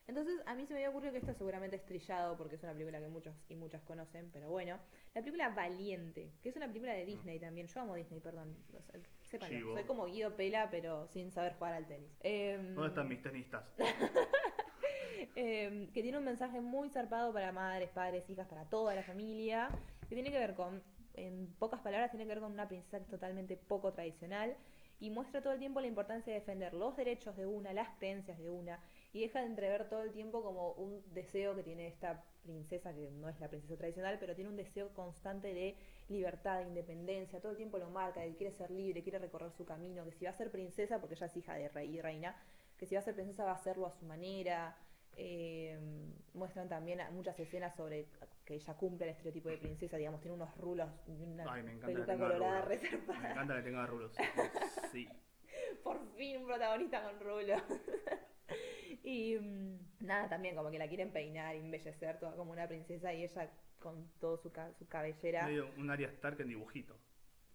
Entonces 0.06 0.40
a 0.46 0.54
mí 0.54 0.66
se 0.66 0.74
me 0.74 0.80
había 0.80 0.90
ocurrido 0.90 1.12
que 1.12 1.18
esto 1.18 1.32
seguramente 1.32 1.76
es 1.76 1.84
trillado 1.86 2.36
porque 2.36 2.56
es 2.56 2.62
una 2.62 2.72
película 2.72 3.00
que 3.00 3.08
muchos 3.08 3.34
y 3.48 3.56
muchas 3.56 3.82
conocen, 3.82 4.30
pero 4.32 4.50
bueno, 4.50 4.78
la 5.14 5.20
película 5.22 5.48
Valiente, 5.48 6.30
que 6.42 6.50
es 6.50 6.56
una 6.56 6.66
película 6.66 6.92
de 6.92 7.06
Disney 7.06 7.38
también, 7.38 7.66
yo 7.66 7.80
amo 7.80 7.94
Disney, 7.94 8.20
perdón, 8.20 8.54
o 8.76 8.82
sea, 8.82 9.00
sépanlo, 9.22 9.56
Chivo. 9.56 9.74
soy 9.74 9.84
como 9.84 10.04
Guido 10.06 10.36
Pela 10.36 10.68
pero 10.70 11.06
sin 11.08 11.30
saber 11.30 11.54
jugar 11.54 11.72
al 11.72 11.86
tenis. 11.86 12.10
Em, 12.20 12.74
¿Dónde 12.74 12.88
están 12.88 13.08
mis 13.08 13.22
tenistas? 13.22 13.64
eh, 15.36 15.88
que 15.94 16.02
tiene 16.02 16.18
un 16.18 16.24
mensaje 16.24 16.60
muy 16.60 16.90
zarpado 16.90 17.32
para 17.32 17.50
madres, 17.52 17.88
padres, 17.90 18.28
hijas, 18.28 18.46
para 18.46 18.64
toda 18.66 18.94
la 18.94 19.02
familia, 19.02 19.70
que 20.08 20.14
tiene 20.14 20.30
que 20.30 20.38
ver 20.38 20.54
con, 20.54 20.82
en 21.14 21.46
pocas 21.58 21.80
palabras, 21.80 22.10
tiene 22.10 22.24
que 22.24 22.30
ver 22.30 22.40
con 22.40 22.52
una 22.52 22.68
princesa 22.68 23.00
totalmente 23.06 23.56
poco 23.56 23.92
tradicional 23.92 24.54
y 25.00 25.10
muestra 25.10 25.42
todo 25.42 25.52
el 25.52 25.58
tiempo 25.58 25.80
la 25.80 25.86
importancia 25.86 26.32
de 26.32 26.40
defender 26.40 26.72
los 26.74 26.96
derechos 26.96 27.36
de 27.36 27.46
una, 27.46 27.72
las 27.72 27.88
creencias 27.98 28.38
de 28.38 28.50
una, 28.50 28.80
y 29.14 29.20
deja 29.20 29.40
de 29.40 29.46
entrever 29.46 29.88
todo 29.88 30.02
el 30.02 30.10
tiempo 30.10 30.42
como 30.42 30.72
un 30.72 31.00
deseo 31.14 31.54
que 31.54 31.62
tiene 31.62 31.86
esta 31.86 32.24
princesa, 32.42 32.92
que 32.92 33.10
no 33.12 33.28
es 33.28 33.38
la 33.38 33.48
princesa 33.48 33.76
tradicional, 33.76 34.18
pero 34.18 34.34
tiene 34.34 34.50
un 34.50 34.56
deseo 34.56 34.88
constante 34.92 35.54
de 35.54 35.76
libertad, 36.08 36.58
de 36.58 36.66
independencia, 36.66 37.40
todo 37.40 37.52
el 37.52 37.56
tiempo 37.56 37.78
lo 37.78 37.88
marca, 37.90 38.20
de 38.20 38.30
que 38.30 38.36
quiere 38.36 38.52
ser 38.52 38.72
libre, 38.72 39.04
quiere 39.04 39.20
recorrer 39.20 39.52
su 39.52 39.64
camino, 39.64 40.04
que 40.04 40.10
si 40.12 40.24
va 40.24 40.32
a 40.32 40.34
ser 40.34 40.50
princesa, 40.50 40.98
porque 41.00 41.14
ella 41.14 41.26
es 41.26 41.36
hija 41.36 41.54
de 41.54 41.68
rey 41.68 41.96
y 41.96 42.00
reina, 42.00 42.36
que 42.76 42.86
si 42.86 42.96
va 42.96 43.00
a 43.00 43.04
ser 43.04 43.14
princesa 43.14 43.44
va 43.44 43.52
a 43.52 43.54
hacerlo 43.54 43.86
a 43.86 43.92
su 43.92 44.04
manera, 44.04 44.76
eh, 45.16 45.78
muestran 46.34 46.68
también 46.68 47.00
muchas 47.12 47.38
escenas 47.38 47.74
sobre 47.76 48.08
que 48.44 48.54
ella 48.54 48.74
cumple 48.74 49.04
el 49.06 49.12
estereotipo 49.12 49.48
de 49.48 49.58
princesa, 49.58 49.96
digamos, 49.96 50.20
tiene 50.20 50.34
unos 50.34 50.56
rulos 50.58 50.90
una 51.06 51.44
Ay, 51.52 51.62
me 51.62 51.72
encanta 51.74 51.86
peluca 51.86 52.18
colorada 52.18 52.62
rulos. 52.62 52.82
Me 52.82 52.88
reservada. 52.88 53.30
encanta 53.30 53.54
que 53.54 53.62
tenga 53.62 53.86
rulos. 53.86 54.12
Sí. 54.92 55.08
Por 55.82 55.98
fin 56.16 56.38
un 56.38 56.46
protagonista 56.46 57.02
con 57.02 57.20
rulos. 57.20 57.62
y 59.04 59.36
mm, 59.38 59.78
nada, 60.00 60.28
también 60.28 60.54
como 60.56 60.70
que 60.70 60.78
la 60.78 60.88
quieren 60.88 61.12
peinar, 61.12 61.54
embellecer, 61.56 62.18
toda 62.18 62.36
como 62.36 62.52
una 62.52 62.66
princesa 62.68 63.12
y 63.12 63.24
ella 63.24 63.50
con 63.78 64.08
toda 64.18 64.38
su, 64.38 64.50
ca- 64.52 64.72
su 64.74 64.88
cabellera. 64.88 65.46
Medio 65.46 65.70
un 65.76 65.90
Arya 65.90 66.08
Stark 66.08 66.40
en 66.40 66.48
dibujito. 66.48 66.98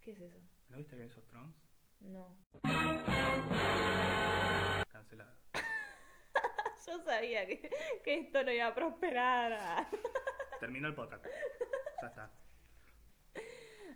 ¿Qué 0.01 0.11
es 0.11 0.21
eso? 0.21 0.39
¿No 0.69 0.77
viste 0.77 0.95
que 0.95 1.05
esos 1.05 1.25
Thrones? 1.27 1.55
No. 2.01 2.37
Cancelada. 4.91 5.35
Yo 6.87 6.99
sabía 7.03 7.45
que, 7.45 7.69
que 8.03 8.19
esto 8.19 8.43
no 8.43 8.51
iba 8.51 8.67
a 8.67 8.73
prosperar. 8.75 9.87
Terminó 10.59 10.87
el 10.87 10.95
podcast. 10.95 11.25
Ya 12.01 12.07
está. 12.07 12.31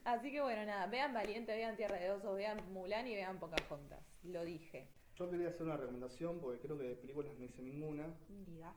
Así 0.06 0.32
que 0.32 0.42
bueno, 0.42 0.66
nada, 0.66 0.88
vean 0.88 1.14
Valiente, 1.14 1.56
vean 1.56 1.78
Tierra 1.78 1.98
de 1.98 2.12
Osos, 2.12 2.36
vean 2.36 2.60
Mulan 2.74 3.08
y 3.08 3.16
vean 3.16 3.40
Pocahontas. 3.40 4.04
Lo 4.24 4.44
dije. 4.44 4.90
Yo 5.16 5.30
quería 5.30 5.50
hacer 5.50 5.64
una 5.64 5.78
recomendación 5.78 6.40
porque 6.40 6.60
creo 6.60 6.78
que 6.78 6.84
de 6.86 6.96
películas 6.96 7.34
no 7.38 7.46
hice 7.46 7.62
ninguna. 7.62 8.14
Diga. 8.28 8.74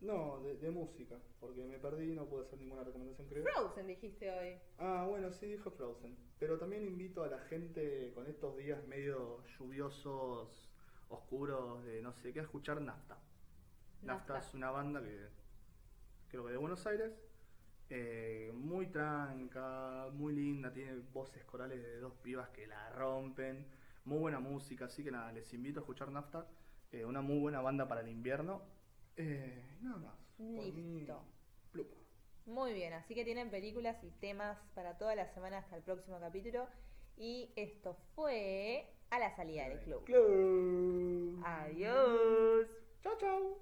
No, 0.00 0.40
de, 0.40 0.56
de 0.56 0.70
música, 0.70 1.16
porque 1.40 1.62
me 1.64 1.78
perdí 1.78 2.12
y 2.12 2.14
no 2.14 2.24
pude 2.24 2.44
hacer 2.46 2.58
ninguna 2.58 2.84
recomendación, 2.84 3.28
creo. 3.28 3.42
Frozen 3.44 3.86
dijiste 3.86 4.30
hoy. 4.30 4.58
Ah, 4.78 5.06
bueno, 5.08 5.30
sí, 5.30 5.46
dijo 5.46 5.70
Frozen. 5.70 6.16
Pero 6.38 6.58
también 6.58 6.86
invito 6.86 7.22
a 7.22 7.28
la 7.28 7.38
gente 7.40 8.12
con 8.14 8.26
estos 8.26 8.56
días 8.56 8.82
medio 8.86 9.44
lluviosos, 9.58 10.70
oscuros, 11.10 11.84
de 11.84 12.00
no 12.00 12.12
sé 12.14 12.32
qué, 12.32 12.40
a 12.40 12.44
escuchar 12.44 12.80
Nafta. 12.80 13.18
Nafta, 14.02 14.34
Nafta. 14.34 14.48
es 14.48 14.54
una 14.54 14.70
banda 14.70 15.02
que 15.02 15.28
creo 16.28 16.46
que 16.46 16.52
de 16.52 16.56
Buenos 16.56 16.86
Aires. 16.86 17.12
Eh, 17.90 18.50
muy 18.54 18.86
tranca, 18.86 20.08
muy 20.12 20.32
linda, 20.32 20.72
tiene 20.72 20.94
voces 21.12 21.44
corales 21.44 21.82
de 21.82 21.98
dos 21.98 22.14
pibas 22.22 22.48
que 22.50 22.66
la 22.66 22.90
rompen. 22.90 23.66
Muy 24.04 24.18
buena 24.18 24.40
música, 24.40 24.86
así 24.86 25.04
que 25.04 25.10
nada, 25.10 25.32
les 25.32 25.52
invito 25.52 25.80
a 25.80 25.82
escuchar 25.82 26.10
Nafta. 26.10 26.46
eh, 26.92 27.04
una 27.04 27.20
muy 27.20 27.38
buena 27.38 27.60
banda 27.60 27.86
para 27.86 28.00
el 28.00 28.08
invierno. 28.08 28.62
Eh, 29.16 29.76
nada 29.82 29.98
más. 29.98 30.14
Listo. 30.38 31.22
Muy 32.46 32.72
bien, 32.72 32.94
así 32.94 33.14
que 33.14 33.24
tienen 33.24 33.50
películas 33.50 34.02
y 34.02 34.10
temas 34.12 34.58
para 34.74 34.96
toda 34.96 35.14
la 35.14 35.26
semana 35.34 35.58
hasta 35.58 35.76
el 35.76 35.82
próximo 35.82 36.18
capítulo. 36.18 36.66
Y 37.16 37.52
esto 37.54 37.96
fue 38.14 38.86
a 39.10 39.18
la 39.18 39.34
salida 39.36 39.68
del 39.68 39.80
club. 39.80 40.04
Club. 40.04 41.42
Adiós. 41.44 42.66
Chao, 43.02 43.18
chao. 43.18 43.58